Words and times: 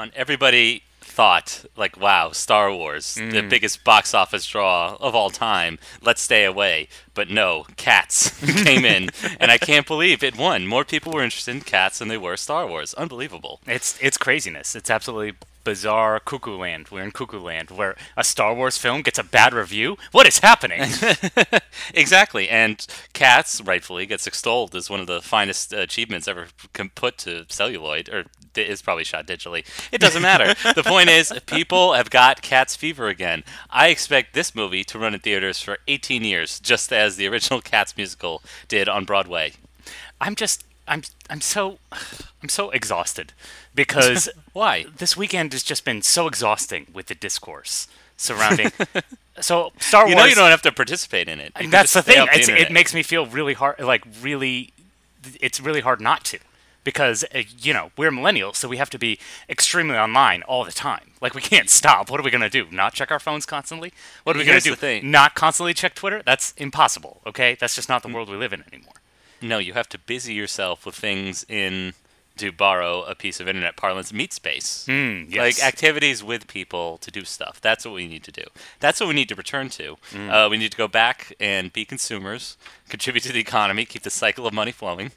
John, 0.00 0.12
everybody 0.16 0.82
thought 1.02 1.66
like, 1.76 2.00
"Wow, 2.00 2.30
Star 2.32 2.72
Wars, 2.72 3.16
the 3.16 3.42
mm. 3.42 3.50
biggest 3.50 3.84
box 3.84 4.14
office 4.14 4.46
draw 4.46 4.96
of 4.98 5.14
all 5.14 5.28
time. 5.28 5.78
Let's 6.00 6.22
stay 6.22 6.46
away." 6.46 6.88
But 7.12 7.28
no, 7.28 7.66
Cats 7.76 8.30
came 8.64 8.86
in, 8.86 9.10
and 9.40 9.50
I 9.50 9.58
can't 9.58 9.86
believe 9.86 10.22
it 10.22 10.38
won. 10.38 10.66
More 10.66 10.86
people 10.86 11.12
were 11.12 11.22
interested 11.22 11.54
in 11.54 11.60
Cats 11.60 11.98
than 11.98 12.08
they 12.08 12.16
were 12.16 12.38
Star 12.38 12.66
Wars. 12.66 12.94
Unbelievable. 12.94 13.60
It's 13.66 13.98
it's 14.00 14.16
craziness. 14.16 14.74
It's 14.74 14.88
absolutely 14.88 15.36
bizarre 15.64 16.20
cuckoo 16.20 16.56
land. 16.56 16.88
We're 16.90 17.02
in 17.02 17.10
cuckoo 17.10 17.40
land 17.40 17.70
where 17.70 17.96
a 18.16 18.24
Star 18.24 18.54
Wars 18.54 18.78
film 18.78 19.02
gets 19.02 19.18
a 19.18 19.24
bad 19.24 19.52
review. 19.52 19.96
What 20.12 20.26
is 20.26 20.38
happening? 20.38 20.82
Exactly, 21.94 22.48
and 22.48 22.86
Cats 23.12 23.60
rightfully 23.60 24.06
gets 24.06 24.26
extolled 24.26 24.74
as 24.74 24.90
one 24.90 25.00
of 25.00 25.06
the 25.06 25.20
finest 25.20 25.72
achievements 25.72 26.28
ever 26.28 26.48
com- 26.72 26.90
put 26.94 27.18
to 27.18 27.46
celluloid, 27.48 28.08
or 28.08 28.24
is 28.56 28.82
probably 28.82 29.04
shot 29.04 29.26
digitally. 29.26 29.64
It 29.92 30.00
doesn't 30.00 30.22
matter. 30.22 30.54
the 30.74 30.82
point 30.82 31.08
is, 31.08 31.32
people 31.46 31.94
have 31.94 32.10
got 32.10 32.42
Cats 32.42 32.76
fever 32.76 33.08
again. 33.08 33.44
I 33.70 33.88
expect 33.88 34.34
this 34.34 34.54
movie 34.54 34.84
to 34.84 34.98
run 34.98 35.14
in 35.14 35.20
theaters 35.20 35.60
for 35.60 35.78
18 35.88 36.24
years, 36.24 36.60
just 36.60 36.92
as 36.92 37.16
the 37.16 37.28
original 37.28 37.60
Cats 37.60 37.96
musical 37.96 38.42
did 38.68 38.88
on 38.88 39.04
Broadway. 39.04 39.52
I'm 40.20 40.34
just 40.34 40.64
I'm 40.90 41.02
I'm 41.30 41.40
so 41.40 41.78
I'm 42.42 42.48
so 42.48 42.70
exhausted 42.70 43.32
because 43.74 44.28
Why? 44.52 44.86
this 44.94 45.16
weekend 45.16 45.52
has 45.52 45.62
just 45.62 45.84
been 45.84 46.02
so 46.02 46.26
exhausting 46.26 46.88
with 46.92 47.06
the 47.06 47.14
discourse 47.14 47.86
surrounding. 48.16 48.72
so 49.40 49.72
Star 49.78 50.02
Wars. 50.02 50.10
You 50.10 50.16
know 50.16 50.24
you 50.26 50.34
don't 50.34 50.50
have 50.50 50.62
to 50.62 50.72
participate 50.72 51.28
in 51.28 51.38
it. 51.40 51.52
That's 51.68 51.94
the 51.94 52.02
thing. 52.02 52.26
the 52.26 52.60
it 52.60 52.72
makes 52.72 52.92
me 52.92 53.02
feel 53.02 53.24
really 53.24 53.54
hard. 53.54 53.78
Like 53.78 54.04
really, 54.20 54.72
it's 55.40 55.60
really 55.60 55.80
hard 55.80 56.00
not 56.00 56.24
to. 56.26 56.38
Because 56.82 57.24
uh, 57.34 57.42
you 57.58 57.74
know 57.74 57.90
we're 57.96 58.10
millennials, 58.10 58.56
so 58.56 58.66
we 58.66 58.78
have 58.78 58.88
to 58.90 58.98
be 58.98 59.18
extremely 59.50 59.96
online 59.96 60.42
all 60.44 60.64
the 60.64 60.72
time. 60.72 61.10
Like 61.20 61.34
we 61.34 61.42
can't 61.42 61.68
stop. 61.68 62.10
What 62.10 62.18
are 62.18 62.22
we 62.22 62.30
gonna 62.30 62.48
do? 62.50 62.66
Not 62.72 62.94
check 62.94 63.10
our 63.10 63.18
phones 63.18 63.44
constantly? 63.44 63.92
What 64.24 64.34
are 64.34 64.38
we 64.38 64.46
Here's 64.46 64.64
gonna 64.64 64.76
the 64.76 64.80
do? 64.80 65.00
thing. 65.00 65.10
Not 65.10 65.34
constantly 65.34 65.74
check 65.74 65.94
Twitter? 65.94 66.22
That's 66.24 66.52
impossible. 66.56 67.20
Okay, 67.26 67.54
that's 67.60 67.74
just 67.74 67.90
not 67.90 68.02
the 68.02 68.08
world 68.08 68.30
we 68.30 68.36
live 68.38 68.54
in 68.54 68.64
anymore. 68.72 68.94
No, 69.42 69.58
you 69.58 69.72
have 69.72 69.88
to 69.90 69.98
busy 69.98 70.34
yourself 70.34 70.86
with 70.86 70.94
things 70.94 71.44
in, 71.48 71.94
to 72.36 72.52
borrow 72.52 73.02
a 73.02 73.14
piece 73.14 73.40
of 73.40 73.48
internet 73.48 73.76
parlance, 73.76 74.12
meat 74.12 74.32
space. 74.32 74.86
Mm, 74.88 75.32
yes. 75.32 75.38
Like 75.38 75.66
activities 75.66 76.22
with 76.24 76.46
people 76.46 76.98
to 76.98 77.10
do 77.10 77.24
stuff. 77.24 77.60
That's 77.60 77.84
what 77.84 77.94
we 77.94 78.06
need 78.06 78.24
to 78.24 78.32
do. 78.32 78.44
That's 78.78 79.00
what 79.00 79.08
we 79.08 79.14
need 79.14 79.28
to 79.28 79.34
return 79.34 79.68
to. 79.70 79.96
Mm. 80.12 80.30
Uh, 80.30 80.48
we 80.50 80.56
need 80.56 80.72
to 80.72 80.78
go 80.78 80.88
back 80.88 81.34
and 81.40 81.72
be 81.72 81.84
consumers, 81.84 82.56
contribute 82.88 83.22
to 83.22 83.32
the 83.32 83.40
economy, 83.40 83.84
keep 83.84 84.02
the 84.02 84.10
cycle 84.10 84.46
of 84.46 84.54
money 84.54 84.72
flowing, 84.72 85.12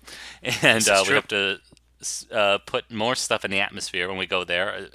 and 0.61 0.87
uh, 0.87 1.03
we 1.07 1.13
have 1.13 1.27
to. 1.29 1.59
Uh, 2.33 2.57
put 2.65 2.91
more 2.91 3.15
stuff 3.15 3.45
in 3.45 3.51
the 3.51 3.61
atmosphere 3.61 4.09
when 4.09 4.17
we 4.17 4.25
go 4.25 4.43
there. 4.43 4.89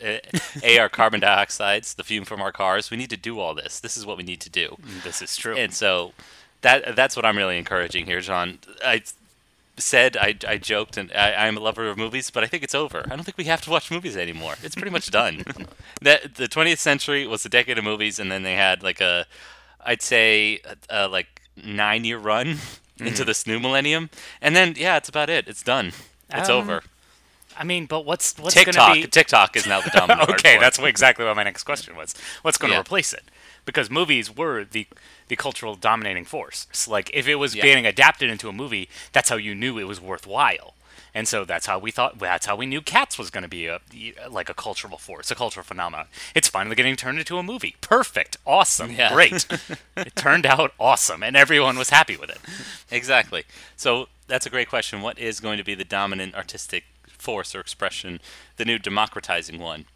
A, 0.62 0.78
our 0.78 0.90
carbon 0.90 1.22
dioxides, 1.22 1.96
the 1.96 2.04
fume 2.04 2.26
from 2.26 2.42
our 2.42 2.52
cars. 2.52 2.90
We 2.90 2.98
need 2.98 3.08
to 3.08 3.16
do 3.16 3.40
all 3.40 3.54
this. 3.54 3.80
This 3.80 3.96
is 3.96 4.04
what 4.04 4.18
we 4.18 4.22
need 4.24 4.42
to 4.42 4.50
do. 4.50 4.76
This 5.04 5.22
is 5.22 5.34
true. 5.34 5.56
And 5.56 5.72
so 5.72 6.12
that 6.62 6.96
that's 6.96 7.16
what 7.16 7.24
I'm 7.24 7.36
really 7.36 7.58
encouraging 7.58 8.06
here, 8.06 8.20
John. 8.20 8.58
I 8.84 9.02
said 9.76 10.16
I, 10.16 10.34
I 10.46 10.58
joked 10.58 10.96
and 10.96 11.12
I, 11.12 11.46
I'm 11.46 11.56
a 11.56 11.60
lover 11.60 11.88
of 11.88 11.96
movies, 11.96 12.30
but 12.30 12.42
I 12.42 12.46
think 12.48 12.62
it's 12.64 12.74
over. 12.74 13.04
I 13.06 13.10
don't 13.14 13.22
think 13.22 13.38
we 13.38 13.44
have 13.44 13.60
to 13.62 13.70
watch 13.70 13.90
movies 13.90 14.16
anymore. 14.16 14.54
It's 14.62 14.74
pretty 14.74 14.90
much 14.90 15.10
done. 15.10 15.44
that 16.02 16.34
the 16.34 16.48
20th 16.48 16.78
century 16.78 17.26
was 17.26 17.44
a 17.44 17.48
decade 17.48 17.78
of 17.78 17.84
movies, 17.84 18.18
and 18.18 18.30
then 18.30 18.42
they 18.42 18.54
had 18.54 18.82
like 18.82 19.00
a, 19.00 19.26
I'd 19.84 20.02
say 20.02 20.60
a, 20.90 21.06
like 21.08 21.42
nine 21.64 22.04
year 22.04 22.18
run 22.18 22.56
into 22.98 23.24
this 23.24 23.46
new 23.46 23.60
millennium, 23.60 24.10
and 24.42 24.56
then 24.56 24.74
yeah, 24.76 24.96
it's 24.96 25.08
about 25.08 25.30
it. 25.30 25.46
It's 25.48 25.62
done. 25.62 25.92
It's 26.30 26.48
Um, 26.48 26.56
over. 26.58 26.82
I 27.56 27.64
mean, 27.64 27.86
but 27.86 28.04
what's 28.04 28.36
what's 28.38 28.54
TikTok. 28.54 28.94
be? 28.94 29.06
TikTok 29.06 29.56
is 29.56 29.66
now 29.66 29.80
the 29.80 29.90
dominant. 29.94 30.28
okay, 30.30 30.58
that's 30.58 30.78
what, 30.78 30.88
exactly 30.88 31.24
what 31.24 31.34
my 31.36 31.42
next 31.44 31.62
question 31.64 31.96
was. 31.96 32.14
What's 32.42 32.56
going 32.58 32.70
to 32.70 32.76
Yeah. 32.76 32.80
replace 32.82 33.12
it? 33.12 33.24
Because 33.72 33.90
movies 33.90 34.34
were 34.34 34.64
the 34.64 34.86
the 35.28 35.36
cultural 35.36 35.74
dominating 35.74 36.24
force. 36.24 36.66
So, 36.72 36.90
like 36.90 37.10
if 37.12 37.28
it 37.28 37.34
was 37.36 37.54
Yeah. 37.54 37.62
being 37.62 37.86
adapted 37.86 38.30
into 38.30 38.48
a 38.48 38.52
movie, 38.52 38.88
that's 39.12 39.28
how 39.28 39.36
you 39.36 39.54
knew 39.54 39.78
it 39.78 39.84
was 39.84 40.00
worthwhile. 40.00 40.74
And 41.14 41.26
so 41.26 41.44
that's 41.44 41.66
how 41.66 41.78
we 41.78 41.90
thought. 41.90 42.18
That's 42.18 42.46
how 42.46 42.54
we 42.56 42.66
knew 42.66 42.80
Cats 42.80 43.18
was 43.18 43.30
going 43.30 43.42
to 43.42 43.48
be 43.48 43.66
a 43.66 43.80
like 44.30 44.48
a 44.48 44.54
cultural 44.54 44.98
force, 44.98 45.30
a 45.30 45.34
cultural 45.34 45.64
phenomenon. 45.64 46.06
It's 46.34 46.48
finally 46.48 46.76
getting 46.76 46.96
turned 46.96 47.18
into 47.18 47.38
a 47.38 47.42
movie. 47.42 47.76
Perfect, 47.80 48.36
awesome, 48.46 48.92
Yeah. 48.92 49.12
great. 49.12 49.46
it 49.96 50.14
turned 50.16 50.46
out 50.46 50.72
awesome, 50.78 51.22
and 51.22 51.36
everyone 51.36 51.76
was 51.78 51.90
happy 51.90 52.16
with 52.16 52.30
it. 52.30 52.38
Exactly. 52.90 53.44
So 53.76 54.08
that's 54.28 54.46
a 54.46 54.50
great 54.50 54.68
question. 54.68 55.00
What 55.02 55.18
is 55.18 55.40
going 55.40 55.58
to 55.58 55.64
be 55.64 55.74
the 55.74 55.84
dominant 55.84 56.34
artistic 56.34 56.84
force 57.18 57.54
or 57.54 57.60
expression, 57.60 58.20
the 58.56 58.64
new 58.64 58.78
democratizing 58.78 59.58
one? 59.58 59.86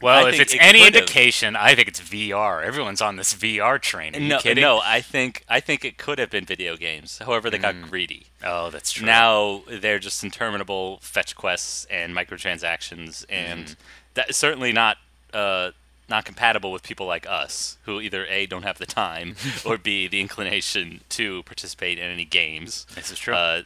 Well, 0.00 0.26
I 0.26 0.30
if 0.30 0.40
it's 0.40 0.54
it 0.54 0.58
any 0.60 0.86
indication, 0.86 1.56
I 1.56 1.74
think 1.74 1.88
it's 1.88 2.00
VR. 2.00 2.62
Everyone's 2.62 3.00
on 3.00 3.16
this 3.16 3.34
VR 3.34 3.80
train. 3.80 4.14
Are 4.14 4.20
you 4.20 4.28
no, 4.28 4.38
kidding? 4.38 4.62
no. 4.62 4.80
I 4.82 5.00
think 5.00 5.44
I 5.48 5.60
think 5.60 5.84
it 5.84 5.98
could 5.98 6.18
have 6.18 6.30
been 6.30 6.44
video 6.44 6.76
games. 6.76 7.18
However, 7.18 7.50
they 7.50 7.58
got 7.58 7.80
greedy. 7.82 8.26
Oh, 8.42 8.70
that's 8.70 8.92
true. 8.92 9.06
Now 9.06 9.62
they're 9.68 9.98
just 9.98 10.22
interminable 10.22 10.98
fetch 11.00 11.34
quests 11.34 11.86
and 11.90 12.14
microtransactions, 12.14 13.24
and 13.28 13.76
that's 14.14 14.36
certainly 14.36 14.72
not 14.72 14.98
uh, 15.32 15.70
not 16.08 16.24
compatible 16.24 16.70
with 16.70 16.82
people 16.82 17.06
like 17.06 17.26
us, 17.26 17.78
who 17.84 18.00
either 18.00 18.26
a 18.26 18.46
don't 18.46 18.62
have 18.62 18.78
the 18.78 18.86
time 18.86 19.36
or 19.64 19.78
b 19.78 20.06
the 20.06 20.20
inclination 20.20 21.00
to 21.10 21.42
participate 21.44 21.98
in 21.98 22.04
any 22.04 22.24
games. 22.24 22.86
This 22.94 23.10
is 23.10 23.18
true. 23.18 23.34
Uh, 23.34 23.62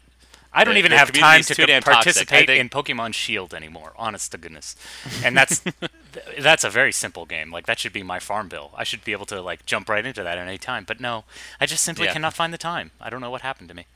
I 0.53 0.64
don't 0.64 0.76
even 0.78 0.92
have 0.92 1.12
time 1.12 1.42
to 1.42 1.54
too 1.54 1.66
co- 1.66 1.81
toxic. 1.81 1.84
Participate 2.26 2.48
in 2.50 2.69
Pokemon 2.69 3.14
Shield 3.14 3.53
anymore. 3.54 3.92
Honest 3.97 4.32
to 4.32 4.38
goodness, 4.38 4.76
and 5.25 5.36
that's 5.36 5.60
th- 5.60 5.75
that's 6.41 6.64
a 6.64 6.70
very 6.70 6.92
simple 6.92 7.26
game. 7.26 7.53
Like 7.53 7.66
that 7.66 7.78
should 7.78 7.92
be 7.92 8.03
my 8.03 8.19
farm 8.19 8.48
bill. 8.48 8.70
I 8.76 8.84
should 8.84 9.04
be 9.04 9.12
able 9.12 9.26
to 9.26 9.41
like 9.42 9.66
jump 9.66 9.88
right 9.88 10.04
into 10.04 10.22
that 10.22 10.38
at 10.38 10.47
any 10.48 10.59
time. 10.59 10.84
But 10.86 11.00
no, 11.00 11.25
I 11.60 11.66
just 11.66 11.84
simply 11.84 12.06
Yeah. 12.06 12.12
cannot 12.14 12.34
find 12.34 12.53
the 12.53 12.59
time. 12.59 12.91
I 13.00 13.10
don't 13.10 13.20
know 13.20 13.31
what 13.31 13.42
happened 13.42 13.69
to 13.69 13.75
me. 13.75 13.86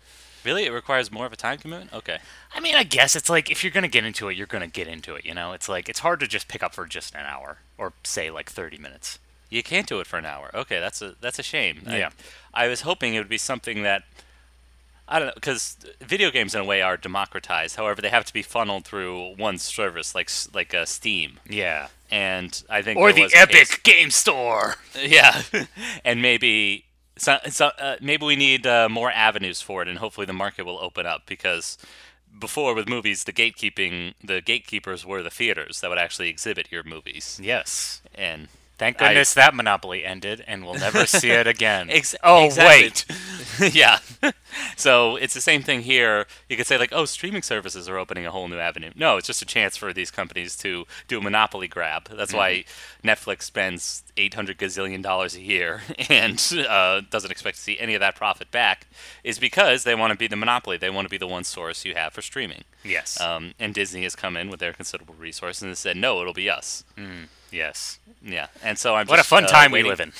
really, 0.44 0.66
it 0.66 0.70
requires 0.72 1.10
more 1.10 1.24
of 1.26 1.32
a 1.32 1.36
time 1.36 1.56
commitment. 1.58 1.92
Okay. 1.92 2.18
I 2.54 2.60
mean, 2.60 2.74
I 2.74 2.82
guess 2.82 3.14
it's 3.16 3.30
like 3.30 3.50
if 3.50 3.62
you're 3.64 3.70
gonna 3.72 3.88
get 3.88 4.04
into 4.04 4.28
it, 4.28 4.36
you're 4.36 4.46
gonna 4.46 4.66
get 4.66 4.88
into 4.88 5.14
it. 5.14 5.24
You 5.24 5.34
know, 5.34 5.52
it's 5.52 5.69
like 5.69 5.88
it's 5.88 6.00
hard 6.00 6.20
to 6.20 6.26
just 6.26 6.48
pick 6.48 6.62
up 6.62 6.74
for 6.74 6.84
just 6.86 7.14
an 7.14 7.24
hour 7.26 7.58
or 7.78 7.92
say 8.04 8.30
like 8.30 8.50
30 8.50 8.76
minutes. 8.78 9.19
You 9.50 9.62
can't 9.62 9.86
do 9.86 10.00
it 10.00 10.06
for 10.06 10.19
an 10.19 10.24
hour. 10.26 10.50
Okay, 10.54 10.80
that's 10.80 11.00
a 11.02 11.14
that's 11.20 11.38
a 11.38 11.42
shame. 11.42 11.82
I- 11.86 11.98
Yeah. 11.98 12.10
I, 12.54 12.69
was 12.69 12.82
hoping 12.82 13.14
it 13.14 13.19
would 13.19 13.28
be 13.28 13.38
something 13.38 13.82
that 13.84 14.02
I 15.08 15.18
don't 15.18 15.26
know 15.28 15.34
because 15.34 15.76
video 16.00 16.30
games 16.30 16.54
in 16.54 16.60
a 16.60 16.64
way 16.64 16.80
are 16.82 16.96
democratized. 16.96 17.76
However, 17.76 18.00
they 18.00 18.08
have 18.08 18.24
to 18.24 18.32
be 18.32 18.42
funneled 18.42 18.84
through 18.84 19.34
one 19.36 19.58
service 19.58 20.14
like 20.14 20.30
like 20.54 20.72
uh, 20.74 20.84
Steam, 20.86 21.40
Yeah. 21.48 21.88
and 22.10 22.62
I 22.70 22.82
think 22.82 22.98
Or 22.98 23.12
the 23.12 23.30
Epic 23.34 23.82
Game 23.82 24.10
Store. 24.10 24.76
yeah, 24.98 25.42
and 26.04 26.22
maybe 26.22 26.86
so, 27.16 27.38
so, 27.48 27.66
uh, 27.78 27.96
maybe 28.00 28.24
we 28.24 28.36
need 28.36 28.66
uh, 28.66 28.88
more 28.88 29.10
avenues 29.10 29.60
for 29.60 29.82
it, 29.82 29.88
and 29.88 29.98
hopefully 29.98 30.26
the 30.26 30.32
market 30.32 30.64
will 30.64 30.78
open 30.78 31.06
up 31.06 31.22
because. 31.26 31.78
Before 32.40 32.74
with 32.74 32.88
movies, 32.88 33.24
the 33.24 33.32
gatekeeping 33.32 34.14
the 34.24 34.40
gatekeepers 34.40 35.04
were 35.04 35.22
the 35.22 35.28
theaters 35.30 35.82
that 35.82 35.90
would 35.90 35.98
actually 35.98 36.30
exhibit 36.30 36.72
your 36.72 36.82
movies, 36.82 37.38
Yes. 37.42 38.00
and 38.14 38.48
Thank 38.82 39.00
I- 39.00 39.09
goodness 39.09 39.34
that 39.34 39.54
monopoly 39.54 40.04
ended, 40.04 40.43
and 40.47 40.65
we'll 40.65 40.75
never 40.75 41.06
see 41.20 41.31
it 41.31 41.47
again. 41.47 41.88
Ex- 41.88 42.16
oh 42.25 42.47
exactly. 42.47 43.15
wait, 43.60 43.75
yeah. 43.75 43.98
so 44.76 45.16
it's 45.16 45.34
the 45.34 45.41
same 45.41 45.62
thing 45.62 45.82
here. 45.82 46.26
You 46.48 46.56
could 46.56 46.66
say 46.66 46.78
like, 46.78 46.93
oh, 46.93 47.04
streaming 47.04 47.43
services 47.43 47.88
are 47.88 47.97
opening 47.98 48.26
a 48.26 48.31
whole 48.31 48.48
new 48.48 48.59
avenue. 48.59 48.91
No, 48.97 49.16
it's 49.16 49.26
just 49.26 49.41
a 49.43 49.47
chance 49.47 49.76
for 49.76 49.93
these 49.93 50.10
companies 50.10 50.56
to 50.59 50.84
do 51.09 51.19
a 51.19 51.22
monopoly 51.22 51.69
grab. 51.69 52.09
That's 52.10 52.32
why 52.34 52.65
Netflix 53.04 53.43
spends 53.43 54.03
800 54.16 54.59
gazillion 54.59 55.03
dollars 55.03 55.34
a 55.37 55.41
year 55.41 55.82
and 56.11 56.43
uh, 56.69 57.02
doesn't 57.11 57.31
expect 57.31 57.56
to 57.58 57.62
see 57.62 57.78
any 57.78 57.94
of 57.94 58.00
that 58.00 58.17
profit 58.17 58.50
back. 58.50 58.87
Is 59.25 59.38
because 59.38 59.85
they 59.85 59.94
want 59.94 60.12
to 60.12 60.19
be 60.19 60.26
the 60.26 60.37
monopoly. 60.37 60.76
They 60.76 60.90
want 60.90 61.05
to 61.06 61.11
be 61.11 61.19
the 61.19 61.26
one 61.28 61.44
source 61.44 61.85
you 61.85 61.94
have 61.94 62.12
for 62.12 62.23
streaming. 62.23 62.64
yes, 62.85 63.20
Um, 63.20 63.55
and 63.61 63.73
Disney 63.75 64.02
has 64.02 64.17
come 64.17 64.37
in 64.37 64.49
with 64.50 64.58
their 64.61 64.73
considerable 64.73 65.14
resources 65.19 65.62
and 65.62 65.78
said, 65.78 65.96
no, 65.96 66.20
it'll 66.20 66.32
be 66.35 66.50
us. 66.50 66.85
Yes. 67.52 67.99
Yeah. 68.22 68.46
And 68.62 68.78
so 68.78 68.94
I'm 68.94 69.06
What 69.06 69.19
a 69.20 69.25
fun 69.25 69.44
uh, 69.44 69.49
time 69.49 69.70
we 69.72 69.82
live 69.82 70.00
in. 70.00 70.12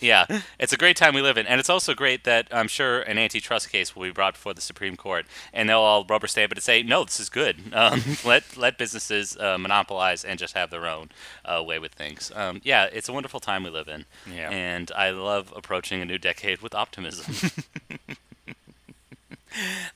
yeah, 0.00 0.26
it's 0.58 0.72
a 0.74 0.76
great 0.76 0.96
time 0.96 1.14
we 1.14 1.22
live 1.22 1.38
in, 1.38 1.46
and 1.46 1.58
it's 1.58 1.70
also 1.70 1.94
great 1.94 2.24
that 2.24 2.48
I'm 2.52 2.68
sure 2.68 3.00
an 3.00 3.16
antitrust 3.18 3.70
case 3.70 3.96
will 3.96 4.02
be 4.04 4.10
brought 4.12 4.34
before 4.34 4.52
the 4.52 4.60
Supreme 4.60 4.94
Court, 4.94 5.24
and 5.54 5.68
they'll 5.70 5.78
all 5.80 6.04
rubber 6.04 6.26
stamp 6.26 6.52
it 6.52 6.58
and 6.58 6.62
say, 6.62 6.82
"No, 6.82 7.04
this 7.04 7.18
is 7.18 7.28
good. 7.30 7.56
Um, 7.72 8.02
let 8.24 8.56
let 8.58 8.76
businesses 8.78 9.36
uh, 9.38 9.56
monopolize 9.58 10.22
and 10.24 10.38
just 10.38 10.54
have 10.54 10.68
their 10.70 10.86
own 10.86 11.08
uh, 11.46 11.62
way 11.62 11.78
with 11.78 11.92
things." 11.92 12.30
Um, 12.34 12.60
yeah, 12.62 12.88
it's 12.92 13.08
a 13.08 13.12
wonderful 13.14 13.40
time 13.40 13.62
we 13.64 13.70
live 13.70 13.88
in, 13.88 14.04
Yeah. 14.30 14.50
and 14.50 14.92
I 14.94 15.10
love 15.10 15.52
approaching 15.56 16.02
a 16.02 16.04
new 16.04 16.18
decade 16.18 16.60
with 16.60 16.74
optimism. 16.74 17.50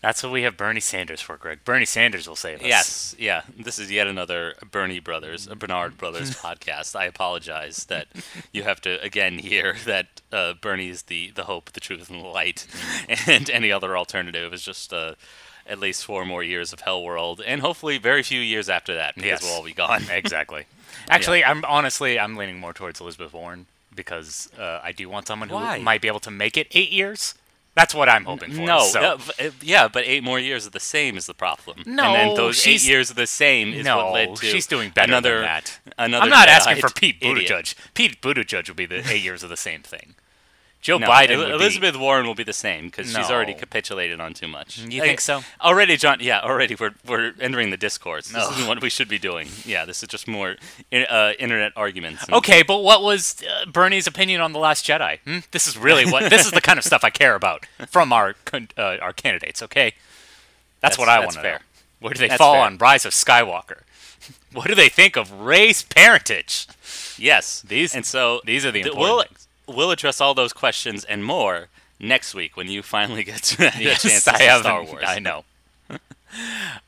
That's 0.01 0.23
what 0.23 0.33
we 0.33 0.43
have 0.43 0.57
Bernie 0.57 0.81
Sanders 0.81 1.21
for, 1.21 1.37
Greg. 1.37 1.61
Bernie 1.65 1.85
Sanders 1.85 2.29
will 2.29 2.37
save 2.37 2.61
us. 2.61 2.67
yes, 2.67 3.15
yeah, 3.19 3.43
this 3.59 3.79
is 3.79 3.91
yet 3.91 4.07
another 4.07 4.55
Bernie 4.71 5.01
Brothers, 5.01 5.47
a 5.47 5.55
Bernard 5.57 5.97
Brothers 5.99 6.31
podcast. 6.37 6.95
I 6.97 7.05
apologize 7.05 7.85
that 7.87 8.09
you 8.53 8.63
have 8.65 8.81
to 8.83 9.01
again 9.03 9.39
hear 9.39 9.77
that 9.85 10.21
uh, 10.33 10.55
Bernie 10.61 10.89
is 10.89 11.03
the 11.03 11.31
the 11.31 11.45
hope, 11.45 11.73
the 11.73 11.81
truth, 11.81 12.11
and 12.11 12.23
the 12.23 12.29
light, 12.29 12.67
and 13.27 13.49
any 13.51 13.71
other 13.73 13.97
alternative 13.97 14.53
is 14.55 14.63
just 14.63 14.93
uh, 14.93 15.15
at 15.67 15.79
least 15.79 16.05
four 16.05 16.25
more 16.25 16.43
years 16.43 16.73
of 16.73 16.81
Hell 16.81 17.03
World, 17.03 17.41
and 17.47 17.61
hopefully 17.61 17.99
very 17.99 18.23
few 18.23 18.41
years 18.41 18.69
after 18.69 18.95
that 18.95 19.15
because 19.15 19.29
Yes. 19.31 19.43
we'll 19.43 19.53
all 19.55 19.65
be 19.65 19.73
gone. 19.73 20.03
exactly. 20.11 20.65
Actually, 21.09 21.45
I'm 21.45 21.65
honestly 21.65 22.19
I'm 22.19 22.37
leaning 22.37 22.59
more 22.59 22.73
towards 22.73 23.01
Elizabeth 23.01 23.33
Warren 23.33 23.67
because 23.95 24.49
uh, 24.59 24.81
I 24.83 24.93
do 24.93 25.09
want 25.09 25.27
someone 25.27 25.49
who 25.49 25.57
Why? 25.57 25.79
might 25.79 26.01
be 26.01 26.09
able 26.09 26.21
to 26.21 26.31
make 26.31 26.57
it 26.57 26.69
eight 26.73 26.91
years. 26.91 27.35
That's 27.75 27.95
what 27.95 28.09
I'm 28.09 28.25
hoping 28.25 28.51
for. 28.53 28.61
No, 28.63 28.81
so. 28.83 29.01
uh, 29.01 29.51
yeah, 29.63 29.87
but 29.89 30.03
eight 30.05 30.25
more 30.25 30.39
years 30.41 30.67
of 30.67 30.73
the 30.73 30.81
same 30.81 31.17
is 31.17 31.27
the 31.27 31.35
problem. 31.35 31.83
and 31.87 31.97
No, 31.97 32.13
then 32.13 32.35
those 32.35 32.67
eight 32.67 32.85
years 32.85 33.11
of 33.11 33.17
the 33.17 33.27
same 33.29 33.73
is 33.73 33.85
no, 33.85 33.97
what 33.99 34.13
led 34.13 34.37
to 34.37 34.45
No. 34.47 34.51
she's 34.53 34.67
doing 34.67 34.91
better 34.91 35.13
another, 35.13 35.35
than 35.37 35.43
that. 35.45 35.81
Another 35.97 36.25
I'm 36.25 36.31
not 36.31 36.49
asking 36.49 36.77
for 36.79 36.91
Pete 36.91 37.17
idiot. 37.21 37.75
Pete 37.95 38.21
Buttigieg 38.21 38.67
would 38.69 38.77
be 38.77 38.87
the 38.87 39.09
eight 39.11 39.23
years 39.23 39.43
of 39.45 39.51
the 39.51 39.57
same 39.57 39.83
thing. 39.83 40.15
Joe 40.83 40.97
No, 40.97 41.07
Biden 41.09 41.31
El- 41.33 41.39
would 41.41 41.47
be- 41.49 41.53
Elizabeth 41.53 41.97
Warren 41.97 42.27
will 42.27 42.35
be 42.35 42.43
the 42.43 42.55
same 42.55 42.87
because 42.87 43.09
she's 43.09 43.31
already 43.31 43.53
capitulated 43.53 44.19
on 44.19 44.33
too 44.33 44.49
much. 44.49 44.79
You 44.79 45.01
Like, 45.01 45.09
think 45.09 45.21
so? 45.21 45.43
Already, 45.61 45.97
John. 45.99 46.19
Yeah, 46.21 46.41
already 46.41 46.75
we're 46.75 46.95
we're 47.07 47.35
entering 47.39 47.71
the 47.71 47.77
discourse. 47.77 48.29
This 48.29 48.43
Ugh. 48.43 48.53
isn't 48.55 48.67
what 48.67 48.81
we 48.81 48.89
should 48.89 49.09
be 49.09 49.19
doing. 49.19 49.49
Yeah, 49.67 49.85
this 49.85 50.03
is 50.03 50.09
just 50.09 50.27
more 50.27 50.57
uh, 50.93 51.33
internet 51.39 51.73
arguments. 51.77 52.25
Okay, 52.33 52.63
but 52.63 52.79
what 52.79 53.03
was 53.03 53.43
uh, 53.43 53.67
Bernie's 53.67 54.07
opinion 54.07 54.41
on 54.41 54.53
the 54.55 54.59
Last 54.59 54.87
Jedi? 54.87 55.19
Hmm? 55.27 55.39
This 55.51 55.67
is 55.67 55.77
really 55.77 56.07
what 56.11 56.31
this 56.31 56.47
is 56.47 56.51
the 56.53 56.63
kind 56.63 56.79
of 56.79 56.85
stuff 56.85 57.05
I 57.05 57.11
care 57.11 57.35
about 57.35 57.67
from 57.91 58.11
our 58.13 58.35
uh, 58.55 58.97
our 59.03 59.13
candidates. 59.13 59.63
Okay, 59.63 59.93
that's, 60.81 60.97
That's- 60.97 60.99
what 60.99 61.09
I 61.11 61.19
want 61.21 61.33
to 61.33 61.43
know. 61.43 61.57
Where 62.01 62.15
do 62.15 62.19
they 62.21 62.29
That's 62.29 62.39
fall 62.39 62.55
fair. 62.55 62.63
on 62.63 62.79
Rise 62.79 63.05
of 63.05 63.13
Skywalker? 63.13 63.81
What 64.53 64.67
do 64.67 64.75
they 64.75 64.89
think 64.89 65.17
of 65.17 65.31
Rey's 65.43 65.83
parentage? 65.83 66.67
Yes, 67.19 67.61
These- 67.63 67.95
and 67.95 68.05
so 68.07 68.41
these 68.45 68.65
are 68.67 68.73
the 68.73 68.83
th- 68.83 68.87
important 68.93 69.17
we'll, 69.17 69.23
things. 69.23 69.40
We'll 69.75 69.91
address 69.91 70.21
all 70.21 70.35
those 70.35 70.53
questions 70.53 71.05
and 71.05 71.25
more 71.25 71.69
next 71.99 72.35
week 72.35 72.57
when 72.57 72.69
you 72.69 72.83
finally 72.83 73.23
get 73.31 73.43
to 73.45 73.57
get 73.57 73.75
a 74.05 74.09
chance 74.09 74.27
I 74.29 74.43
haven't- 74.43 74.63
Star 74.65 74.85
Wars. 74.85 75.05
I 75.07 75.19
know. 75.19 75.45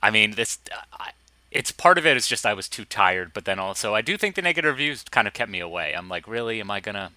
I 0.02 0.10
mean, 0.10 0.32
this. 0.32 0.58
I, 0.92 1.10
it's 1.50 1.70
part 1.70 1.98
of 1.98 2.06
it 2.06 2.16
is 2.16 2.26
just 2.26 2.46
I 2.46 2.54
was 2.54 2.68
too 2.68 2.84
tired, 2.84 3.32
but 3.34 3.44
then 3.44 3.58
also 3.58 3.94
I 3.94 4.00
do 4.00 4.16
think 4.16 4.34
the 4.36 4.42
negative 4.42 4.70
reviews 4.72 5.02
kind 5.10 5.26
of 5.28 5.34
kept 5.34 5.50
me 5.50 5.60
away. 5.60 5.92
I'm 5.92 6.08
like, 6.08 6.26
really, 6.26 6.60
am 6.60 6.70
I 6.70 6.80
gonna? 6.80 7.10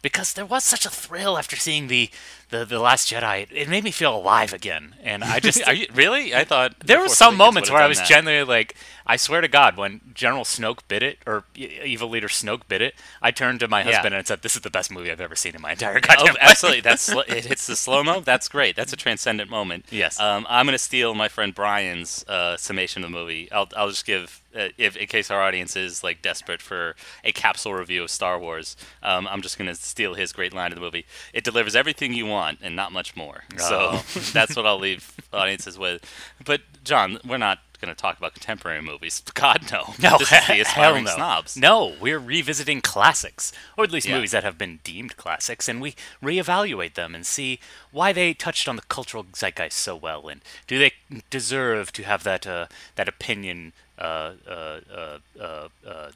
Because 0.00 0.32
there 0.32 0.46
was 0.46 0.62
such 0.64 0.86
a 0.86 0.90
thrill 0.90 1.36
after 1.36 1.56
seeing 1.56 1.88
the 1.88 2.08
the, 2.50 2.64
the 2.64 2.78
Last 2.78 3.10
Jedi. 3.12 3.42
It, 3.42 3.48
it 3.52 3.68
made 3.68 3.84
me 3.84 3.90
feel 3.90 4.14
alive 4.16 4.52
again, 4.52 4.94
and 5.02 5.22
I 5.24 5.40
just 5.48 5.66
Are 5.66 5.74
you 5.74 5.86
really? 5.94 6.34
I 6.34 6.44
thought 6.44 6.78
there 6.80 7.00
were 7.00 7.08
some 7.08 7.36
moments 7.36 7.70
where 7.70 7.80
I 7.82 7.86
was 7.86 7.98
that. 7.98 8.08
genuinely 8.08 8.44
like, 8.44 8.74
I 9.06 9.16
swear 9.16 9.40
to 9.40 9.48
God, 9.48 9.76
when 9.76 10.00
General 10.14 10.44
Snoke 10.44 10.80
bit 10.88 11.02
it, 11.02 11.18
or 11.26 11.44
evil 11.54 12.08
leader 12.10 12.28
Snoke 12.28 12.62
bit 12.68 12.82
it, 12.82 12.94
I 13.22 13.30
turned 13.30 13.60
to 13.60 13.68
my 13.68 13.80
Yeah. 13.82 13.92
husband 13.94 14.14
and 14.14 14.26
said, 14.26 14.42
"This 14.42 14.54
is 14.56 14.62
the 14.62 14.70
best 14.70 14.90
movie 14.90 15.10
I've 15.10 15.20
ever 15.20 15.34
seen 15.36 15.54
in 15.54 15.62
my 15.62 15.72
entire 15.72 15.96
Oh, 15.96 16.00
goddamn 16.00 16.26
life." 16.34 16.36
absolutely. 16.40 16.80
That's 16.82 17.02
sl- 17.12 17.20
it 17.20 17.44
hits 17.46 17.66
the 17.66 17.76
slow 17.76 18.02
mo. 18.04 18.20
That's 18.20 18.48
great. 18.48 18.76
That's 18.76 18.92
a 18.92 18.96
transcendent 18.96 19.48
moment. 19.50 19.86
Yes. 19.90 20.20
Um, 20.20 20.46
I'm 20.48 20.66
gonna 20.66 20.78
steal 20.78 21.14
my 21.14 21.28
friend 21.28 21.54
Brian's 21.54 22.24
uh, 22.28 22.56
summation 22.56 23.02
of 23.04 23.10
the 23.10 23.16
movie. 23.18 23.50
I'll 23.52 23.68
I'll 23.76 23.88
just 23.88 24.04
give 24.06 24.42
uh, 24.54 24.68
if 24.76 24.96
in 24.96 25.06
case 25.06 25.30
our 25.30 25.40
audience 25.42 25.74
is 25.76 26.02
like 26.04 26.20
desperate 26.22 26.60
for 26.60 26.94
a 27.24 27.32
capsule 27.32 27.74
review 27.74 28.02
of 28.02 28.10
Star 28.10 28.38
Wars. 28.38 28.76
Um, 29.02 29.26
I'm 29.28 29.40
just 29.42 29.56
gonna 29.56 29.74
steal 29.74 30.14
his 30.14 30.32
great 30.32 30.52
line 30.52 30.70
of 30.72 30.76
the 30.76 30.82
movie. 30.82 31.06
It 31.32 31.44
delivers 31.44 31.74
everything 31.74 32.12
you 32.12 32.26
want 32.26 32.37
and 32.62 32.76
not 32.76 32.92
much 32.92 33.16
more. 33.16 33.44
Oh. 33.60 34.02
So 34.12 34.20
that's 34.32 34.56
what 34.56 34.66
I'll 34.66 34.78
leave 34.78 35.12
audiences 35.32 35.78
with. 35.78 36.02
But 36.44 36.60
John, 36.84 37.18
we're 37.26 37.38
not 37.38 37.58
gonna 37.80 37.94
talk 37.94 38.18
about 38.18 38.34
contemporary 38.34 38.82
movies. 38.82 39.22
God 39.34 39.70
no. 39.70 39.94
No, 40.02 40.18
this 40.18 40.32
is 40.32 40.46
the 40.48 40.60
aspiring 40.66 41.04
no. 41.04 41.14
snobs. 41.14 41.56
No, 41.56 41.94
we're 42.00 42.18
revisiting 42.18 42.80
classics, 42.80 43.52
or 43.76 43.84
at 43.84 43.92
least 43.92 44.06
Yeah. 44.08 44.16
movies 44.16 44.32
that 44.32 44.42
have 44.42 44.58
been 44.58 44.80
deemed 44.82 45.16
classics, 45.16 45.68
and 45.68 45.80
we 45.80 45.94
reevaluate 46.22 46.94
them 46.94 47.14
and 47.14 47.24
see 47.24 47.60
why 47.92 48.12
they 48.12 48.34
touched 48.34 48.68
on 48.68 48.76
the 48.76 48.82
cultural 48.82 49.24
zeitgeist 49.32 49.78
so 49.78 49.94
well, 49.94 50.28
and 50.28 50.40
do 50.66 50.78
they 50.78 50.92
deserve 51.30 51.92
to 51.92 52.02
have 52.02 52.24
that 52.24 52.46
uh, 52.46 52.66
that 52.96 53.06
opinion 53.08 53.72
uh, 53.98 54.32
uh, 54.48 54.80
uh, 54.92 55.18
uh, 55.40 55.68
uh, 55.86 56.10